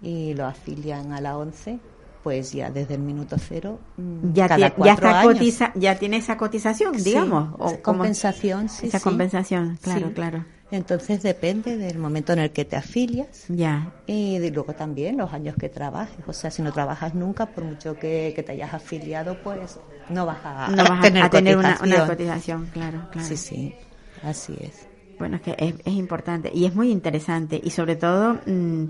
y 0.00 0.34
lo 0.34 0.46
afilian 0.46 1.12
a 1.12 1.20
la 1.20 1.36
ONCE, 1.36 1.80
pues 2.22 2.52
ya 2.52 2.70
desde 2.70 2.94
el 2.94 3.00
minuto 3.00 3.36
cero, 3.38 3.80
mm, 3.96 4.32
Ya, 4.32 4.48
cada 4.48 4.58
tie- 4.58 4.70
ya 4.70 4.74
cuatro 4.74 5.08
está 5.08 5.20
años. 5.20 5.32
cotiza, 5.34 5.72
ya 5.74 5.98
tiene 5.98 6.18
esa 6.18 6.36
cotización, 6.36 6.94
Sí, 6.98 7.04
digamos. 7.10 7.54
o 7.54 7.56
como- 7.82 7.98
compensación, 7.98 8.68
sí, 8.68 8.86
Esa 8.86 8.98
sí. 8.98 9.04
compensación, 9.04 9.78
claro, 9.82 10.06
Sí. 10.08 10.12
claro. 10.14 10.44
Entonces 10.70 11.22
depende 11.22 11.76
del 11.76 11.98
momento 11.98 12.32
en 12.32 12.38
el 12.38 12.50
que 12.50 12.64
te 12.64 12.76
afilias 12.76 13.44
Ya. 13.48 13.92
y 14.06 14.38
de- 14.38 14.50
luego 14.50 14.72
también 14.72 15.18
los 15.18 15.30
años 15.32 15.54
que 15.56 15.68
trabajes. 15.68 16.16
O 16.26 16.32
sea, 16.32 16.50
si 16.50 16.62
no 16.62 16.72
trabajas 16.72 17.14
nunca, 17.14 17.44
por 17.46 17.64
mucho 17.64 17.94
que, 17.98 18.32
que 18.34 18.42
te 18.42 18.52
hayas 18.52 18.72
afiliado, 18.72 19.36
pues 19.42 19.78
no 20.08 20.24
vas 20.24 20.38
a, 20.44 20.68
No 20.68 20.82
vas 20.84 20.98
a 20.98 21.02
tener, 21.02 21.22
a 21.24 21.28
tener 21.30 21.56
una, 21.58 21.68
una 21.82 22.06
cotización. 22.06 22.08
cotización, 22.08 22.66
claro, 22.72 23.08
claro. 23.12 23.28
Sí, 23.28 23.36
sí, 23.36 23.74
así 24.22 24.56
es. 24.60 24.88
Bueno, 25.18 25.36
es 25.36 25.42
que 25.42 25.54
es, 25.58 25.74
es 25.84 25.92
importante 25.92 26.50
y 26.54 26.64
es 26.64 26.74
muy 26.74 26.90
interesante 26.90 27.60
y 27.62 27.68
sobre 27.70 27.94
todo 27.96 28.38
mm, 28.46 28.84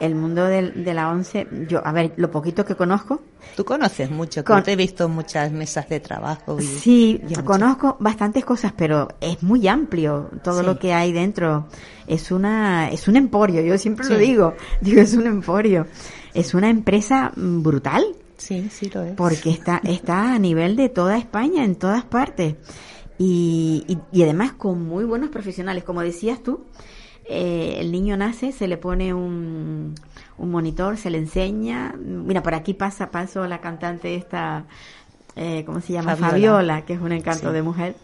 el 0.00 0.14
mundo 0.14 0.44
del- 0.44 0.82
de 0.84 0.94
la 0.94 1.10
ONCE, 1.10 1.46
yo, 1.68 1.86
a 1.86 1.92
ver, 1.92 2.12
lo 2.16 2.30
poquito 2.30 2.64
que 2.64 2.74
conozco, 2.74 3.22
Tú 3.56 3.64
conoces 3.64 4.10
mucho, 4.10 4.44
Con- 4.44 4.62
te 4.62 4.72
he 4.72 4.76
visto 4.76 5.08
muchas 5.08 5.50
mesas 5.50 5.88
de 5.88 5.98
trabajo. 6.00 6.58
Y, 6.60 6.62
sí, 6.62 7.18
y 7.20 7.24
muchas- 7.24 7.42
conozco 7.44 7.96
bastantes 7.98 8.44
cosas, 8.44 8.72
pero 8.76 9.08
es 9.20 9.42
muy 9.42 9.66
amplio 9.66 10.30
todo 10.44 10.60
Sí. 10.60 10.66
lo 10.66 10.78
que 10.78 10.92
hay 10.94 11.12
dentro. 11.12 11.66
Es 12.06 12.30
una, 12.30 12.90
es 12.90 13.08
un 13.08 13.16
emporio, 13.16 13.60
yo 13.62 13.76
siempre 13.78 14.06
lo 14.08 14.16
digo, 14.18 14.54
digo, 14.80 15.00
es 15.00 15.14
un 15.14 15.26
emporio. 15.26 15.86
Es 16.34 16.54
una 16.54 16.70
empresa 16.70 17.32
brutal, 17.34 18.04
Sí, 18.36 18.68
sí 18.70 18.88
lo 18.94 19.02
es. 19.02 19.12
porque 19.14 19.50
está, 19.50 19.80
está 19.84 20.32
a 20.34 20.38
nivel 20.38 20.76
de 20.76 20.88
toda 20.88 21.18
España, 21.18 21.64
en 21.64 21.74
todas 21.76 22.04
partes. 22.04 22.54
Y, 23.18 23.84
y, 23.88 23.98
y 24.18 24.22
además 24.22 24.52
con 24.52 24.86
muy 24.86 25.04
buenos 25.04 25.28
profesionales. 25.30 25.84
Como 25.84 26.00
decías 26.02 26.42
tú, 26.42 26.64
eh, 27.28 27.76
el 27.78 27.92
niño 27.92 28.16
nace, 28.16 28.52
se 28.52 28.66
le 28.68 28.76
pone 28.76 29.14
un, 29.14 29.94
un 30.38 30.50
monitor, 30.50 30.96
se 30.96 31.10
le 31.10 31.18
enseña. 31.18 31.94
Mira, 31.98 32.42
por 32.42 32.54
aquí 32.54 32.74
pasa, 32.74 33.10
paso 33.10 33.46
la 33.46 33.60
cantante 33.60 34.14
esta, 34.16 34.64
eh, 35.36 35.62
¿cómo 35.64 35.80
se 35.80 35.92
llama? 35.92 36.16
Fabiola. 36.16 36.30
Fabiola, 36.30 36.84
que 36.84 36.92
es 36.94 37.00
un 37.00 37.12
encanto 37.12 37.48
Sí. 37.48 37.54
de 37.54 37.62
mujer. 37.62 37.94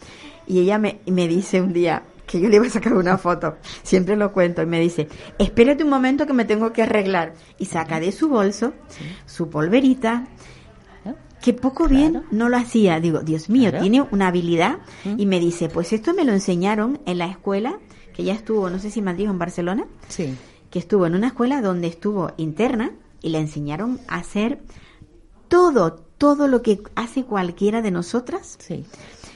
Y 0.47 0.61
ella 0.61 0.79
me, 0.79 1.01
me 1.07 1.27
dice 1.27 1.61
un 1.61 1.73
día, 1.73 2.03
que 2.27 2.41
yo 2.41 2.49
le 2.49 2.57
iba 2.57 2.67
a 2.67 2.71
sacar 2.71 2.93
una 2.95 3.19
foto, 3.19 3.57
siempre 3.83 4.17
lo 4.17 4.33
cuento, 4.33 4.63
y 4.63 4.67
me 4.67 4.81
dice, 4.81 5.09
espérate 5.39 5.85
un 5.85 5.91
momento 5.91 6.27
que 6.27 6.33
me 6.33 6.45
tengo 6.45 6.73
que 6.73 6.83
arreglar. 6.83 7.35
Y 7.59 7.67
saca 7.67 7.99
de 8.01 8.13
su 8.13 8.29
bolso 8.29 8.73
su 9.27 9.49
polverita, 9.51 10.27
que 11.41 11.53
poco 11.53 11.87
bien 11.87 12.25
no 12.33 12.49
lo 12.49 12.57
hacía. 12.57 12.99
Digo, 12.99 13.21
Dios 13.21 13.49
mío, 13.49 13.71
Claro. 13.71 13.83
tiene 13.83 14.03
una 14.11 14.29
habilidad. 14.29 14.79
Y 15.17 15.27
me 15.27 15.39
dice, 15.39 15.69
pues 15.69 15.93
esto 15.93 16.15
me 16.15 16.25
lo 16.25 16.33
enseñaron 16.33 16.99
en 17.07 17.19
la 17.19 17.27
escuela, 17.27 17.79
que 18.17 18.25
ya 18.25 18.33
estuvo, 18.33 18.71
no 18.71 18.79
sé 18.79 18.91
si 18.91 19.01
en 19.01 19.05
Madrid 19.05 19.29
o 19.29 19.33
en 19.33 19.39
Barcelona, 19.39 19.87
Sí, 20.09 20.35
que 20.71 20.79
estuvo 20.79 21.07
en 21.07 21.15
una 21.15 21.29
escuela 21.29 21.61
donde 21.61 21.87
estuvo 21.89 22.33
interna 22.39 22.93
y 23.23 23.29
le 23.31 23.39
enseñaron 23.39 24.01
a 24.09 24.17
hacer 24.17 24.61
todo, 25.49 25.93
todo 26.19 26.49
lo 26.49 26.63
que 26.63 26.81
hace 26.95 27.25
cualquiera 27.25 27.83
de 27.83 27.91
nosotras 27.91 28.57
sí, 28.59 28.85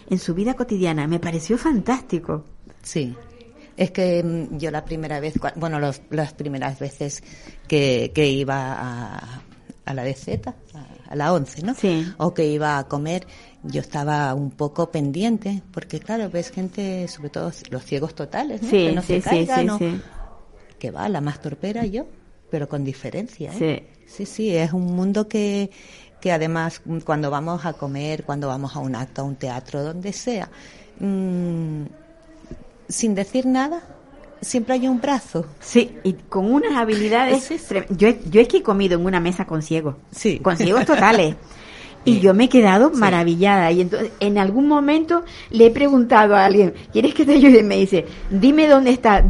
en 0.08 0.18
su 0.18 0.34
vida 0.34 0.54
cotidiana. 0.54 1.06
Me 1.06 1.18
pareció 1.20 1.58
fantástico. 1.58 2.44
sí. 2.82 3.14
Es 3.76 3.92
que 3.92 4.22
mm, 4.22 4.58
yo 4.58 4.70
la 4.70 4.84
primera 4.84 5.20
vez, 5.20 5.34
bueno, 5.56 5.80
los- 5.80 6.02
las 6.10 6.34
primeras 6.34 6.78
veces 6.78 7.22
que, 7.66 8.12
que 8.14 8.28
iba 8.28 8.74
a, 8.74 9.42
a 9.86 9.94
la 9.94 10.04
DZ, 10.04 10.28
a, 11.10 11.12
a 11.12 11.16
la 11.16 11.32
11, 11.32 11.62
¿no? 11.62 11.74
Sí. 11.74 12.06
O 12.18 12.32
que 12.32 12.46
iba 12.46 12.78
a 12.78 12.84
comer, 12.84 13.26
yo 13.62 13.80
estaba 13.80 14.32
un 14.34 14.50
poco 14.50 14.90
pendiente, 14.90 15.62
porque 15.72 16.00
claro, 16.00 16.30
ves 16.30 16.50
gente, 16.50 17.08
sobre 17.08 17.30
todo 17.30 17.52
los 17.70 17.84
ciegos 17.84 18.14
totales, 18.14 18.62
¿no? 18.62 18.70
Sí, 18.70 18.86
que 18.86 18.92
no 18.92 19.02
sí, 19.02 19.20
se 19.20 19.22
caigan, 19.22 19.60
sí, 19.60 19.66
¿no? 19.66 19.78
sí. 19.78 20.00
que 20.78 20.90
va, 20.90 21.08
la 21.08 21.20
más 21.20 21.40
torpera 21.40 21.84
yo, 21.84 22.06
pero 22.50 22.68
con 22.68 22.84
diferencia. 22.84 23.52
¿eh? 23.52 23.86
Sí. 24.06 24.24
sí, 24.24 24.26
sí, 24.26 24.56
es 24.56 24.72
un 24.72 24.86
mundo 24.94 25.28
que, 25.28 25.70
que 26.20 26.32
además 26.32 26.82
cuando 27.04 27.30
vamos 27.30 27.64
a 27.66 27.72
comer, 27.72 28.24
cuando 28.24 28.48
vamos 28.48 28.76
a 28.76 28.78
un 28.78 28.94
acto, 28.94 29.22
a 29.22 29.24
un 29.24 29.36
teatro, 29.36 29.82
donde 29.82 30.12
sea, 30.12 30.50
mm, 30.98 31.84
sin 32.88 33.14
decir 33.14 33.46
nada, 33.46 33.82
siempre 34.40 34.74
hay 34.74 34.88
un 34.88 35.00
brazo. 35.00 35.46
Sí, 35.60 35.92
y 36.04 36.12
con 36.14 36.52
unas 36.52 36.72
habilidades. 36.72 37.42
Sí, 37.42 37.58
sí. 37.58 37.74
trem- 37.74 37.86
Yo, 37.96 38.08
yo 38.30 38.40
es 38.40 38.48
que 38.48 38.58
he 38.58 38.62
comido 38.62 38.98
en 38.98 39.04
una 39.06 39.20
mesa 39.20 39.44
con 39.46 39.62
ciegos. 39.62 39.96
Sí. 40.10 40.38
Con 40.38 40.56
ciegos 40.56 40.84
totales. 40.86 41.36
Y 42.02 42.20
yo 42.20 42.32
me 42.32 42.44
he 42.44 42.48
quedado 42.48 42.90
maravillada. 42.92 43.70
Y 43.72 43.82
entonces, 43.82 44.10
en 44.20 44.38
algún 44.38 44.66
momento 44.66 45.22
le 45.50 45.66
he 45.66 45.70
preguntado 45.70 46.34
a 46.34 46.46
alguien, 46.46 46.72
¿quieres 46.94 47.12
que 47.12 47.26
te 47.26 47.34
ayude? 47.34 47.58
Y 47.60 47.62
me 47.62 47.76
dice, 47.76 48.06
dime 48.30 48.66
dónde 48.68 48.90
está 48.90 49.22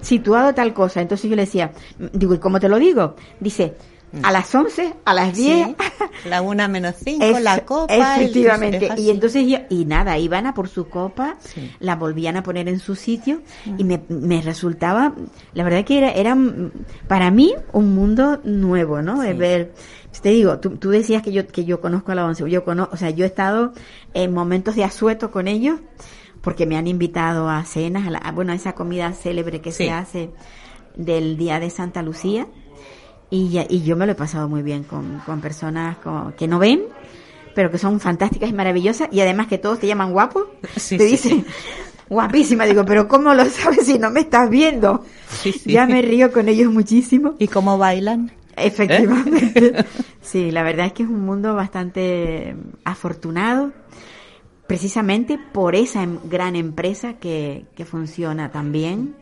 situado 0.00 0.54
tal 0.54 0.72
cosa. 0.72 1.00
Entonces 1.00 1.28
yo 1.28 1.34
le 1.34 1.46
decía, 1.46 1.72
digo, 2.12 2.34
¿y 2.34 2.38
cómo 2.38 2.60
te 2.60 2.68
lo 2.68 2.78
digo? 2.78 3.16
Dice, 3.40 3.74
a 4.22 4.30
las 4.30 4.54
11, 4.54 4.94
a 5.04 5.14
las 5.14 5.34
10. 5.34 5.66
Sí, 5.68 5.76
la 6.28 6.42
una 6.42 6.68
menos 6.68 6.94
cinco, 7.02 7.24
Ef- 7.24 7.40
la 7.40 7.60
copa. 7.64 7.94
Efectivamente. 8.20 8.86
es 8.92 8.98
y 9.00 9.10
entonces 9.10 9.46
yo, 9.48 9.58
y 9.70 9.84
nada, 9.86 10.18
iban 10.18 10.46
a 10.46 10.54
por 10.54 10.68
su 10.68 10.88
copa, 10.88 11.36
Sí. 11.40 11.70
la 11.80 11.96
volvían 11.96 12.36
a 12.36 12.42
poner 12.42 12.68
en 12.68 12.78
su 12.78 12.94
sitio 12.94 13.40
y 13.78 13.84
me, 13.84 14.02
me 14.08 14.42
resultaba, 14.42 15.14
la 15.54 15.64
verdad 15.64 15.84
que 15.84 15.98
era, 15.98 16.10
era 16.12 16.34
mm, 16.34 16.70
para 17.08 17.30
mí 17.30 17.54
un 17.72 17.94
mundo 17.94 18.40
nuevo, 18.44 19.00
¿no? 19.02 19.20
De 19.22 19.32
Sí. 19.32 19.38
ver, 19.38 19.74
te 20.20 20.28
digo, 20.28 20.58
tú, 20.58 20.76
tú 20.76 20.90
decías 20.90 21.22
que 21.22 21.32
yo, 21.32 21.46
que 21.46 21.64
yo 21.64 21.80
conozco 21.80 22.12
a 22.12 22.14
la 22.14 22.26
once, 22.26 22.48
yo 22.50 22.64
conozco, 22.64 22.94
o 22.94 22.98
sea, 22.98 23.10
yo 23.10 23.24
he 23.24 23.28
estado 23.28 23.72
en 24.12 24.34
momentos 24.34 24.76
de 24.76 24.84
asueto 24.84 25.30
con 25.30 25.48
ellos 25.48 25.80
porque 26.42 26.66
me 26.66 26.76
han 26.76 26.86
invitado 26.86 27.48
a 27.48 27.64
cenas, 27.64 28.06
a, 28.06 28.10
la- 28.10 28.32
bueno, 28.34 28.52
a 28.52 28.56
esa 28.56 28.74
comida 28.74 29.12
célebre 29.12 29.60
que 29.62 29.72
se 29.72 29.90
hace 29.90 30.30
del 30.96 31.36
día 31.38 31.58
de 31.60 31.70
Santa 31.70 32.02
Lucía. 32.02 32.46
Y, 33.34 33.48
ya- 33.48 33.64
y 33.68 33.82
yo 33.82 33.96
me 33.96 34.04
lo 34.04 34.12
he 34.12 34.14
pasado 34.14 34.46
muy 34.48 34.62
bien 34.62 34.84
con, 34.84 35.20
con 35.24 35.40
personas 35.40 35.96
como- 35.98 36.34
que 36.36 36.46
no 36.46 36.58
ven, 36.58 36.82
pero 37.54 37.70
que 37.70 37.78
son 37.78 37.98
fantásticas 37.98 38.50
y 38.50 38.52
maravillosas, 38.52 39.08
y 39.10 39.20
además 39.20 39.46
que 39.46 39.56
todos 39.56 39.78
te 39.78 39.86
llaman 39.86 40.12
guapo. 40.12 40.48
Sí, 40.76 40.98
te 40.98 41.04
sí, 41.06 41.10
dicen, 41.12 41.46
guapísima. 42.10 42.66
Digo, 42.66 42.84
pero 42.84 43.08
¿cómo 43.08 43.32
lo 43.32 43.44
sabes 43.46 43.86
si 43.86 43.98
no 43.98 44.10
me 44.10 44.20
estás 44.20 44.50
viendo? 44.50 45.02
Sí. 45.30 45.54
Ya 45.64 45.86
me 45.86 46.02
río 46.02 46.30
con 46.30 46.48
ellos 46.48 46.70
muchísimo. 46.70 47.34
¿Y 47.38 47.48
cómo 47.48 47.78
bailan? 47.78 48.30
Efectivamente. 48.56 49.84
Sí, 50.20 50.50
la 50.52 50.62
verdad 50.62 50.86
es 50.86 50.92
que 50.92 51.02
es 51.02 51.08
un 51.08 51.22
mundo 51.26 51.52
bastante 51.54 52.54
afortunado, 52.84 53.72
precisamente 54.68 55.36
por 55.52 55.74
esa 55.74 56.02
em- 56.04 56.18
gran 56.30 56.54
empresa 56.54 57.14
que, 57.14 57.66
que 57.74 57.84
funciona 57.84 58.50
tan 58.52 58.70
bien 58.72 59.16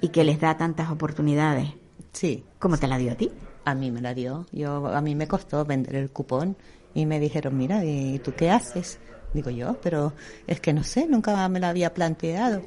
y 0.00 0.10
que 0.10 0.22
les 0.24 0.38
da 0.40 0.56
tantas 0.56 0.90
oportunidades. 0.90 1.70
Sí, 2.12 2.44
¿Cómo 2.60 2.78
te 2.78 2.86
la 2.86 2.96
dio 2.96 3.10
a 3.12 3.14
ti? 3.16 3.30
A 3.66 3.74
mí 3.74 3.90
me 3.90 4.00
la 4.00 4.14
dio. 4.14 4.46
Yo, 4.52 4.86
a 4.86 5.00
mí 5.02 5.14
me 5.14 5.28
costó 5.28 5.64
vender 5.66 5.96
el 5.96 6.10
cupón 6.10 6.56
y 6.94 7.04
me 7.04 7.20
dijeron, 7.20 7.56
mira, 7.58 7.84
¿y 7.84 8.18
tú 8.20 8.32
qué 8.34 8.50
haces? 8.50 8.98
Digo 9.34 9.50
yo, 9.50 9.76
pero 9.82 10.14
es 10.46 10.60
que 10.60 10.72
no 10.72 10.82
sé, 10.84 11.06
nunca 11.06 11.46
me 11.50 11.60
lo 11.60 11.66
había 11.66 11.92
planteado. 11.92 12.62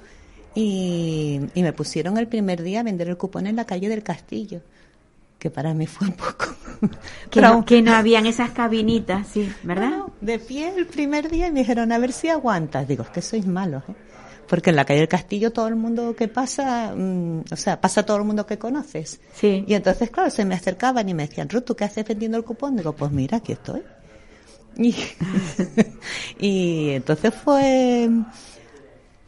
Y, 0.55 1.41
y 1.53 1.63
me 1.63 1.73
pusieron 1.73 2.17
el 2.17 2.27
primer 2.27 2.61
día 2.63 2.81
a 2.81 2.83
vender 2.83 3.07
el 3.09 3.17
cupón 3.17 3.47
en 3.47 3.55
la 3.55 3.65
calle 3.65 3.87
del 3.89 4.03
Castillo, 4.03 4.61
que 5.39 5.49
para 5.49 5.73
mí 5.73 5.87
fue 5.87 6.07
un 6.07 6.13
poco... 6.13 6.45
Que, 7.29 7.41
Pero- 7.41 7.55
no, 7.55 7.65
que 7.65 7.81
no 7.81 7.93
habían 7.93 8.25
esas 8.25 8.51
cabinitas, 8.51 9.27
sí, 9.27 9.53
¿verdad? 9.63 9.89
Bueno, 9.89 10.11
de 10.21 10.39
pie 10.39 10.73
el 10.77 10.85
primer 10.87 11.29
día 11.29 11.47
y 11.47 11.51
me 11.51 11.59
dijeron, 11.59 11.91
a 11.91 11.97
ver 11.99 12.13
si 12.13 12.29
aguantas. 12.29 12.87
Digo, 12.87 13.03
es 13.03 13.09
que 13.09 13.21
sois 13.21 13.45
malos, 13.45 13.83
¿eh? 13.89 13.93
Porque 14.49 14.71
en 14.71 14.75
la 14.75 14.83
calle 14.85 14.99
del 15.01 15.07
Castillo 15.09 15.51
todo 15.53 15.67
el 15.67 15.75
mundo 15.75 16.15
que 16.15 16.27
pasa, 16.27 16.93
mm, 16.95 17.43
o 17.51 17.55
sea, 17.55 17.79
pasa 17.79 18.03
todo 18.03 18.17
el 18.17 18.23
mundo 18.23 18.45
que 18.47 18.57
conoces. 18.57 19.21
Sí. 19.33 19.63
Y 19.67 19.73
entonces, 19.75 20.09
claro, 20.09 20.29
se 20.31 20.43
me 20.43 20.55
acercaban 20.55 21.07
y 21.07 21.13
me 21.13 21.27
decían, 21.27 21.47
Ruth, 21.49 21.63
¿tú 21.65 21.75
qué 21.75 21.83
haces 21.85 22.03
vendiendo 22.05 22.37
el 22.37 22.43
cupón? 22.43 22.75
Digo, 22.75 22.93
pues 22.93 23.11
mira, 23.11 23.37
aquí 23.37 23.51
estoy. 23.53 23.83
Y, 24.77 24.95
y 26.39 26.89
entonces 26.91 27.33
fue, 27.33 28.09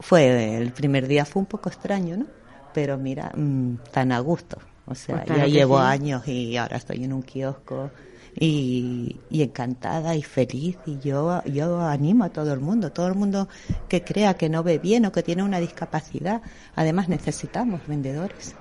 fue, 0.00 0.56
el 0.58 0.72
primer 0.72 1.06
día 1.06 1.24
fue 1.24 1.40
un 1.40 1.46
poco 1.46 1.68
extraño, 1.68 2.16
¿no? 2.16 2.26
Pero 2.72 2.96
mira, 2.96 3.32
mm, 3.34 3.74
tan 3.90 4.12
a 4.12 4.20
gusto. 4.20 4.58
O 4.86 4.94
sea, 4.94 5.16
Pues 5.16 5.26
claro 5.26 5.40
ya 5.42 5.46
llevo 5.46 5.78
sí. 5.78 5.84
años 5.84 6.26
y 6.26 6.56
ahora 6.56 6.76
estoy 6.78 7.04
en 7.04 7.12
un 7.12 7.22
kiosco 7.22 7.90
y, 8.34 9.20
y 9.30 9.42
encantada 9.42 10.14
y 10.16 10.22
feliz. 10.22 10.78
Y 10.86 10.98
yo 11.00 11.42
yo 11.44 11.80
animo 11.80 12.24
a 12.24 12.30
todo 12.30 12.52
el 12.52 12.60
mundo 12.60 12.92
todo 12.92 13.08
el 13.08 13.14
mundo 13.14 13.48
que 13.88 14.04
crea 14.04 14.34
que 14.34 14.48
no 14.48 14.62
ve 14.62 14.78
bien 14.78 15.06
o 15.06 15.12
que 15.12 15.22
tiene 15.22 15.42
una 15.42 15.60
discapacidad. 15.60 16.42
Además 16.74 17.08
necesitamos 17.08 17.86
vendedores 17.86 18.56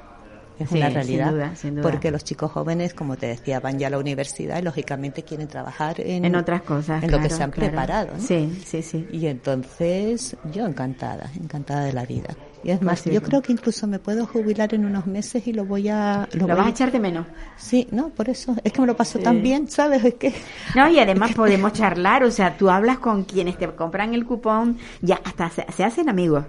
es 0.64 0.70
Sí, 0.70 0.78
una 0.78 0.88
sin 0.88 0.95
realidad 0.95 1.32
duda, 1.32 1.55
sin 1.55 1.76
duda. 1.76 1.84
porque 1.84 2.12
los 2.12 2.24
chicos 2.24 2.51
jóvenes 2.51 2.93
como 2.93 3.18
te 3.18 3.28
decía 3.28 3.59
van 3.59 3.80
ya 3.80 3.88
a 3.88 3.89
la 3.89 3.97
universidad 3.99 4.59
y 4.59 4.62
lógicamente 4.62 5.24
quieren 5.24 5.47
trabajar 5.47 5.99
en, 5.99 6.26
En 6.26 6.36
otras 6.36 6.62
cosas. 6.64 7.03
en 7.03 7.12
lo 7.12 7.20
que 7.20 7.30
se 7.30 7.43
han 7.43 7.51
claro. 7.51 7.70
preparado 7.70 8.14
¿no? 8.18 8.20
Sí, 8.24 8.62
sí, 8.66 8.82
sí. 8.82 9.07
y 9.12 9.28
entonces 9.28 10.36
yo 10.53 10.66
encantada 10.66 11.30
encantada 11.39 11.84
de 11.86 11.93
la 11.93 12.05
vida 12.05 12.36
y 12.64 12.70
es 12.70 12.82
más 12.82 13.03
yo 13.05 13.22
creo 13.24 13.41
que 13.41 13.51
incluso 13.53 13.88
me 13.88 13.97
puedo 13.97 14.28
jubilar 14.28 14.74
en 14.76 14.86
unos 14.86 15.07
meses 15.07 15.47
y 15.47 15.53
lo 15.53 15.66
voy 15.66 15.89
a 15.89 16.28
Lo 16.34 16.45
voy 16.45 16.55
vas 16.55 16.68
a 16.68 16.70
echar 16.70 16.91
de 16.91 16.99
menos. 16.99 17.26
Sí, 17.57 17.88
no, 17.89 18.09
por 18.09 18.30
eso. 18.30 18.55
Es 18.64 18.72
que 18.72 18.82
me 18.82 18.86
lo 18.86 18.95
paso 18.95 19.18
Sí. 19.18 19.24
tan 19.24 19.41
bien, 19.41 19.68
¿sabes? 19.68 20.05
Es 20.05 20.14
que. 20.14 20.32
No, 20.76 20.88
y 20.88 20.99
además 20.99 21.32
podemos 21.36 21.74
charlar, 21.74 22.24
o 22.24 22.30
sea, 22.30 22.55
tú 22.57 22.70
hablas 22.70 22.99
con 22.99 23.24
quienes 23.24 23.57
te 23.57 23.68
compran 23.74 24.14
el 24.14 24.26
cupón, 24.28 24.78
ya 25.01 25.20
hasta 25.26 25.49
se, 25.49 25.66
se 25.76 25.84
hacen 25.84 26.07
amigos. 26.07 26.45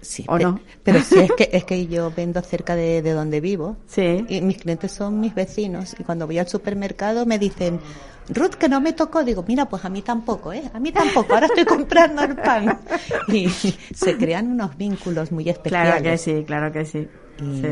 Sí, 0.00 0.24
¿O 0.28 0.36
pe- 0.36 0.44
no? 0.44 0.60
Pero 0.82 1.00
sí, 1.02 1.18
es 1.18 1.32
que, 1.32 1.48
es 1.52 1.64
que 1.64 1.86
yo 1.86 2.12
vendo 2.16 2.40
cerca 2.42 2.76
de, 2.76 3.02
de 3.02 3.12
donde 3.12 3.40
vivo. 3.40 3.76
Sí. 3.86 4.24
Y 4.28 4.40
mis 4.40 4.58
clientes 4.58 4.92
son 4.92 5.18
mis 5.20 5.34
vecinos. 5.34 5.94
Y 5.98 6.04
cuando 6.04 6.26
voy 6.26 6.38
al 6.38 6.48
supermercado 6.48 7.26
me 7.26 7.38
dicen, 7.38 7.80
Ruth, 8.28 8.54
que 8.54 8.68
no 8.68 8.80
me 8.80 8.92
tocó. 8.92 9.24
Digo, 9.24 9.44
mira, 9.46 9.66
pues 9.68 9.84
a 9.84 9.88
mí 9.88 10.02
tampoco, 10.02 10.52
¿eh? 10.52 10.62
A 10.72 10.78
mí 10.78 10.92
tampoco. 10.92 11.34
Ahora 11.34 11.46
estoy 11.46 11.64
comprando 11.64 12.22
el 12.22 12.36
pan. 12.36 12.78
Y 13.28 13.48
se 13.48 14.16
crean 14.16 14.50
unos 14.50 14.76
vínculos 14.76 15.32
muy 15.32 15.48
especiales. 15.48 15.90
Claro 16.00 16.02
que 16.04 16.18
sí, 16.18 16.44
claro 16.46 16.72
que 16.72 16.84
sí. 16.84 17.08
Y 17.42 17.60
Sí. 17.62 17.68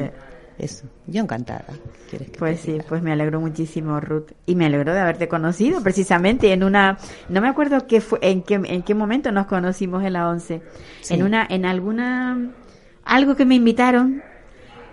Eso. 0.59 0.87
Yo 1.07 1.23
encantada. 1.23 1.65
¿Quieres 2.11 2.31
que 2.31 2.39
Pues 2.39 2.61
sí, 2.61 2.73
diga? 2.73 2.85
pues 2.89 3.03
me 3.03 3.13
alegro 3.13 3.41
muchísimo, 3.41 4.01
Ruth. 4.01 4.33
Y 4.47 4.55
me 4.55 4.67
alegro 4.67 4.93
de 4.93 5.01
haberte 5.01 5.29
conocido 5.29 5.83
precisamente 5.83 6.53
en 6.53 6.63
una, 6.65 6.99
no 7.29 7.41
me 7.41 7.49
acuerdo 7.49 7.87
qué 7.87 8.01
fue, 8.01 8.19
en 8.23 8.43
qué, 8.43 8.55
en 8.65 8.83
qué 8.83 8.95
momento 8.95 9.33
nos 9.33 9.47
conocimos 9.47 10.05
en 10.05 10.13
la 10.15 10.29
once. 10.29 10.63
Sí. 11.03 11.15
En 11.15 11.23
una, 11.23 11.47
en 11.49 11.65
alguna, 11.67 12.51
algo 13.05 13.37
que 13.37 13.45
me 13.45 13.55
invitaron 13.55 14.23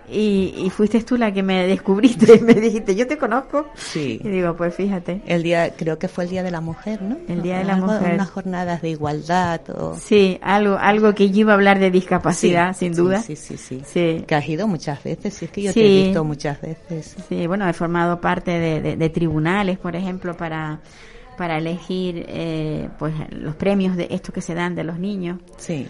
y, 0.08 0.54
y 0.58 0.70
fuiste 0.70 1.02
tú 1.02 1.16
la 1.16 1.32
que 1.32 1.42
me 1.42 1.66
descubriste 1.66 2.40
me 2.40 2.54
dijiste, 2.54 2.94
yo 2.94 3.06
te 3.06 3.16
conozco. 3.18 3.66
Sí. 3.74 4.20
Y 4.22 4.28
digo, 4.28 4.54
pues 4.56 4.74
fíjate. 4.74 5.22
El 5.26 5.42
día, 5.42 5.74
creo 5.76 5.98
que 5.98 6.08
fue 6.08 6.24
el 6.24 6.30
Día 6.30 6.42
de 6.42 6.50
la 6.50 6.60
Mujer, 6.60 7.00
¿no? 7.02 7.16
El 7.28 7.42
Día 7.42 7.58
de 7.58 7.64
la 7.64 7.74
Algo- 7.76 7.86
Mujer. 7.86 8.14
Unas 8.14 8.30
jornadas 8.30 8.82
de 8.82 8.90
igualdad 8.90 9.60
o... 9.70 9.94
Sí, 9.96 10.38
algo, 10.42 10.76
algo 10.78 11.14
que 11.14 11.30
yo 11.30 11.40
iba 11.40 11.52
a 11.52 11.54
hablar 11.54 11.78
de 11.78 11.90
discapacidad, 11.90 12.72
Sí, 12.74 12.80
sin 12.86 12.94
sí, 12.94 13.00
duda. 13.00 13.20
Sí, 13.22 13.36
sí, 13.36 13.56
sí. 13.56 13.82
Sí. 13.84 14.24
Que 14.26 14.34
has 14.34 14.48
ido 14.48 14.68
muchas 14.68 15.02
veces, 15.02 15.34
sí, 15.34 15.46
es 15.46 15.50
que 15.50 15.62
yo 15.62 15.72
te 15.72 15.80
he 15.80 16.04
visto 16.04 16.24
muchas 16.24 16.60
veces. 16.60 17.16
Sí, 17.28 17.46
bueno, 17.46 17.68
he 17.68 17.72
formado 17.72 18.20
parte 18.20 18.50
de, 18.52 18.80
de- 18.80 18.96
de 18.96 19.08
tribunales, 19.10 19.78
por 19.78 19.96
ejemplo, 19.96 20.36
para, 20.36 20.80
para 21.38 21.58
elegir 21.58 22.24
eh, 22.28 22.88
pues 22.98 23.14
los 23.30 23.56
premios 23.56 23.96
de 23.96 24.08
estos 24.10 24.34
que 24.34 24.40
se 24.40 24.54
dan 24.54 24.74
de 24.74 24.84
los 24.84 24.98
niños. 24.98 25.38
Sí, 25.56 25.88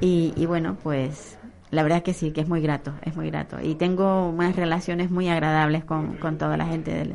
Y, 0.00 0.32
y 0.36 0.46
bueno, 0.46 0.76
pues 0.82 1.37
la 1.70 1.82
verdad 1.82 2.02
que 2.02 2.14
sí, 2.14 2.30
que 2.32 2.40
es 2.40 2.48
muy 2.48 2.60
grato, 2.60 2.94
es 3.02 3.14
muy 3.16 3.30
grato. 3.30 3.58
Y 3.62 3.74
tengo 3.74 4.28
unas 4.28 4.56
relaciones 4.56 5.10
muy 5.10 5.28
agradables 5.28 5.84
con, 5.84 6.16
con 6.16 6.38
toda 6.38 6.56
la 6.56 6.66
gente 6.66 6.92
del, 6.92 7.14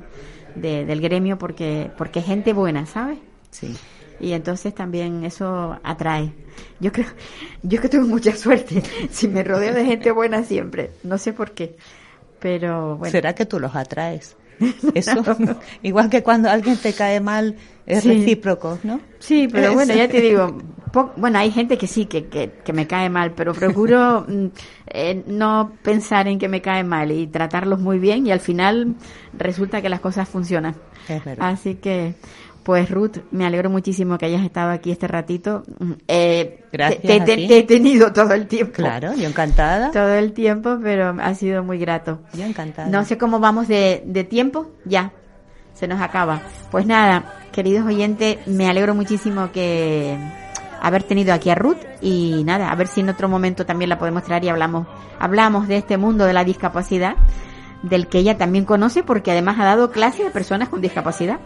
de- 0.55 0.85
del 0.85 1.01
gremio 1.01 1.37
porque, 1.37 1.89
porque 1.97 2.19
es 2.19 2.25
gente 2.25 2.53
buena, 2.53 2.85
¿sabes? 2.85 3.17
sí. 3.51 3.75
Y 4.19 4.31
entonces 4.33 4.73
también 4.73 5.25
eso 5.25 5.77
atrae. 5.83 6.31
Yo 6.79 6.91
creo, 6.93 7.07
yo 7.63 7.81
que 7.81 7.89
tengo 7.89 8.07
mucha 8.07 8.33
suerte. 8.35 8.81
Si 9.09 9.27
me 9.27 9.43
rodeo 9.43 9.73
de 9.73 9.83
gente 9.85 10.11
buena 10.11 10.43
siempre, 10.43 10.91
no 11.03 11.17
sé 11.17 11.33
por 11.33 11.51
qué. 11.51 11.75
Pero 12.39 12.95
bueno. 12.97 13.11
¿Será 13.11 13.33
que 13.35 13.45
tú 13.45 13.59
los 13.59 13.75
atraes? 13.75 14.35
Eso, 14.93 15.23
igual 15.81 16.09
que 16.09 16.21
cuando 16.23 16.49
alguien 16.49 16.77
te 16.77 16.93
cae 16.93 17.19
mal, 17.19 17.55
es 17.85 18.03
Sí. 18.03 18.09
recíproco, 18.09 18.79
¿no? 18.83 19.01
Sí, 19.19 19.49
pero 19.51 19.73
bueno, 19.73 19.93
ya 19.95 20.07
te 20.07 20.21
digo, 20.21 20.57
bueno, 21.17 21.39
hay 21.39 21.49
gente 21.51 21.77
que 21.77 21.87
sí, 21.87 22.05
que, 22.05 22.25
que, 22.27 22.51
que 22.63 22.73
me 22.73 22.85
cae 22.87 23.09
mal, 23.09 23.31
pero 23.31 23.53
procuro 23.53 24.25
mm, 24.27 24.45
eh, 24.87 25.23
no 25.27 25.71
pensar 25.81 26.27
en 26.27 26.37
que 26.39 26.47
me 26.47 26.61
cae 26.61 26.83
mal 26.83 27.11
y 27.11 27.27
tratarlos 27.27 27.79
muy 27.79 27.97
bien 27.99 28.27
y 28.27 28.31
al 28.31 28.39
final 28.39 28.95
resulta 29.37 29.81
que 29.81 29.89
las 29.89 29.99
cosas 29.99 30.29
funcionan. 30.29 30.75
Es 31.09 31.23
verdad. 31.25 31.49
Así 31.49 31.75
que, 31.75 32.13
pues 32.63 32.89
Ruth, 32.91 33.17
me 33.31 33.45
alegro 33.45 33.69
muchísimo 33.69 34.17
que 34.17 34.25
hayas 34.27 34.43
estado 34.45 34.71
aquí 34.71 34.91
este 34.91 35.07
ratito. 35.07 35.63
Mm, 35.79 35.91
Eh, 36.07 36.63
Gracias 36.71 37.01
te, 37.01 37.21
a 37.21 37.25
te- 37.25 37.35
ti. 37.37 37.47
te 37.47 37.57
he 37.57 37.63
tenido 37.63 38.13
todo 38.13 38.33
el 38.33 38.47
tiempo. 38.47 38.73
Claro, 38.75 39.13
yo 39.15 39.27
encantada. 39.27 39.91
Todo 39.91 40.13
el 40.13 40.31
tiempo, 40.33 40.77
pero 40.81 41.15
ha 41.19 41.33
sido 41.35 41.63
muy 41.63 41.77
grato. 41.79 42.19
Yo 42.33 42.45
encantada. 42.45 42.87
No 42.89 43.03
sé 43.03 43.17
cómo 43.17 43.39
vamos 43.39 43.67
de, 43.67 44.03
de 44.05 44.23
tiempo, 44.23 44.71
ya, 44.85 45.11
se 45.73 45.87
nos 45.87 45.99
acaba. 46.01 46.41
Pues 46.71 46.85
nada, 46.85 47.33
queridos 47.51 47.85
oyentes, 47.85 48.37
me 48.47 48.69
alegro 48.69 48.95
muchísimo 48.95 49.51
que 49.51 50.15
haber 50.83 51.03
tenido 51.03 51.33
aquí 51.33 51.49
a 51.49 51.55
Ruth 51.55 51.79
y 52.01 52.43
nada, 52.43 52.69
a 52.69 52.75
ver 52.75 52.87
si 52.87 52.99
en 52.99 53.09
otro 53.09 53.29
momento 53.29 53.65
también 53.65 53.87
la 53.87 53.97
podemos 53.97 54.23
traer 54.23 54.43
y 54.43 54.49
hablamos, 54.49 54.85
hablamos 55.17 55.69
de 55.69 55.77
este 55.77 55.97
mundo 55.97 56.25
de 56.25 56.33
la 56.33 56.43
discapacidad, 56.43 57.15
del 57.81 58.07
que 58.07 58.19
ella 58.19 58.37
también 58.37 58.65
conoce 58.65 59.01
porque 59.01 59.31
además 59.31 59.57
ha 59.59 59.63
dado 59.63 59.91
clases 59.91 60.27
a 60.27 60.31
personas 60.31 60.67
con 60.67 60.81
discapacidad. 60.81 61.39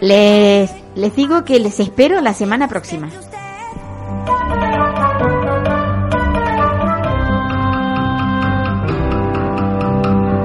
Les, 0.00 0.68
les 0.96 1.14
digo 1.14 1.44
que 1.44 1.60
les 1.60 1.78
espero 1.78 2.20
la 2.20 2.34
semana 2.34 2.66
próxima. 2.66 3.08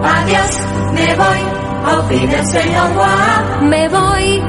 Adiós, 0.03 0.59
me 0.93 1.15
voy, 1.15 1.48
auf 1.85 2.09
Wiedersehen, 2.09 2.75
au 2.75 2.87
revoir. 2.87 3.61
Me 3.63 3.87
voy 3.89 4.43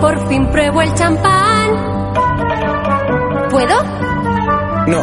por 0.00 0.28
fin 0.28 0.46
pruebo 0.50 0.82
el 0.82 0.94
champán. 0.94 1.70
¿Puedo? 3.50 3.82
No. 4.86 5.02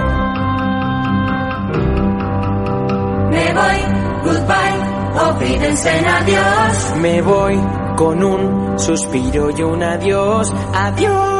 Me 3.30 3.53
voy, 3.53 3.80
goodbye, 4.23 4.78
auf 5.19 5.41
Wiedersehen, 5.41 6.05
adiós. 6.07 6.95
Me 7.01 7.21
voy 7.21 7.59
con 7.95 8.23
un 8.23 8.80
suspiro 8.80 9.49
y 9.57 9.61
un 9.63 9.84
adiós. 9.84 10.53
Adiós. 10.73 11.36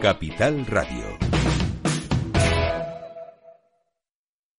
Capital 0.00 0.66
Radio. 0.66 1.04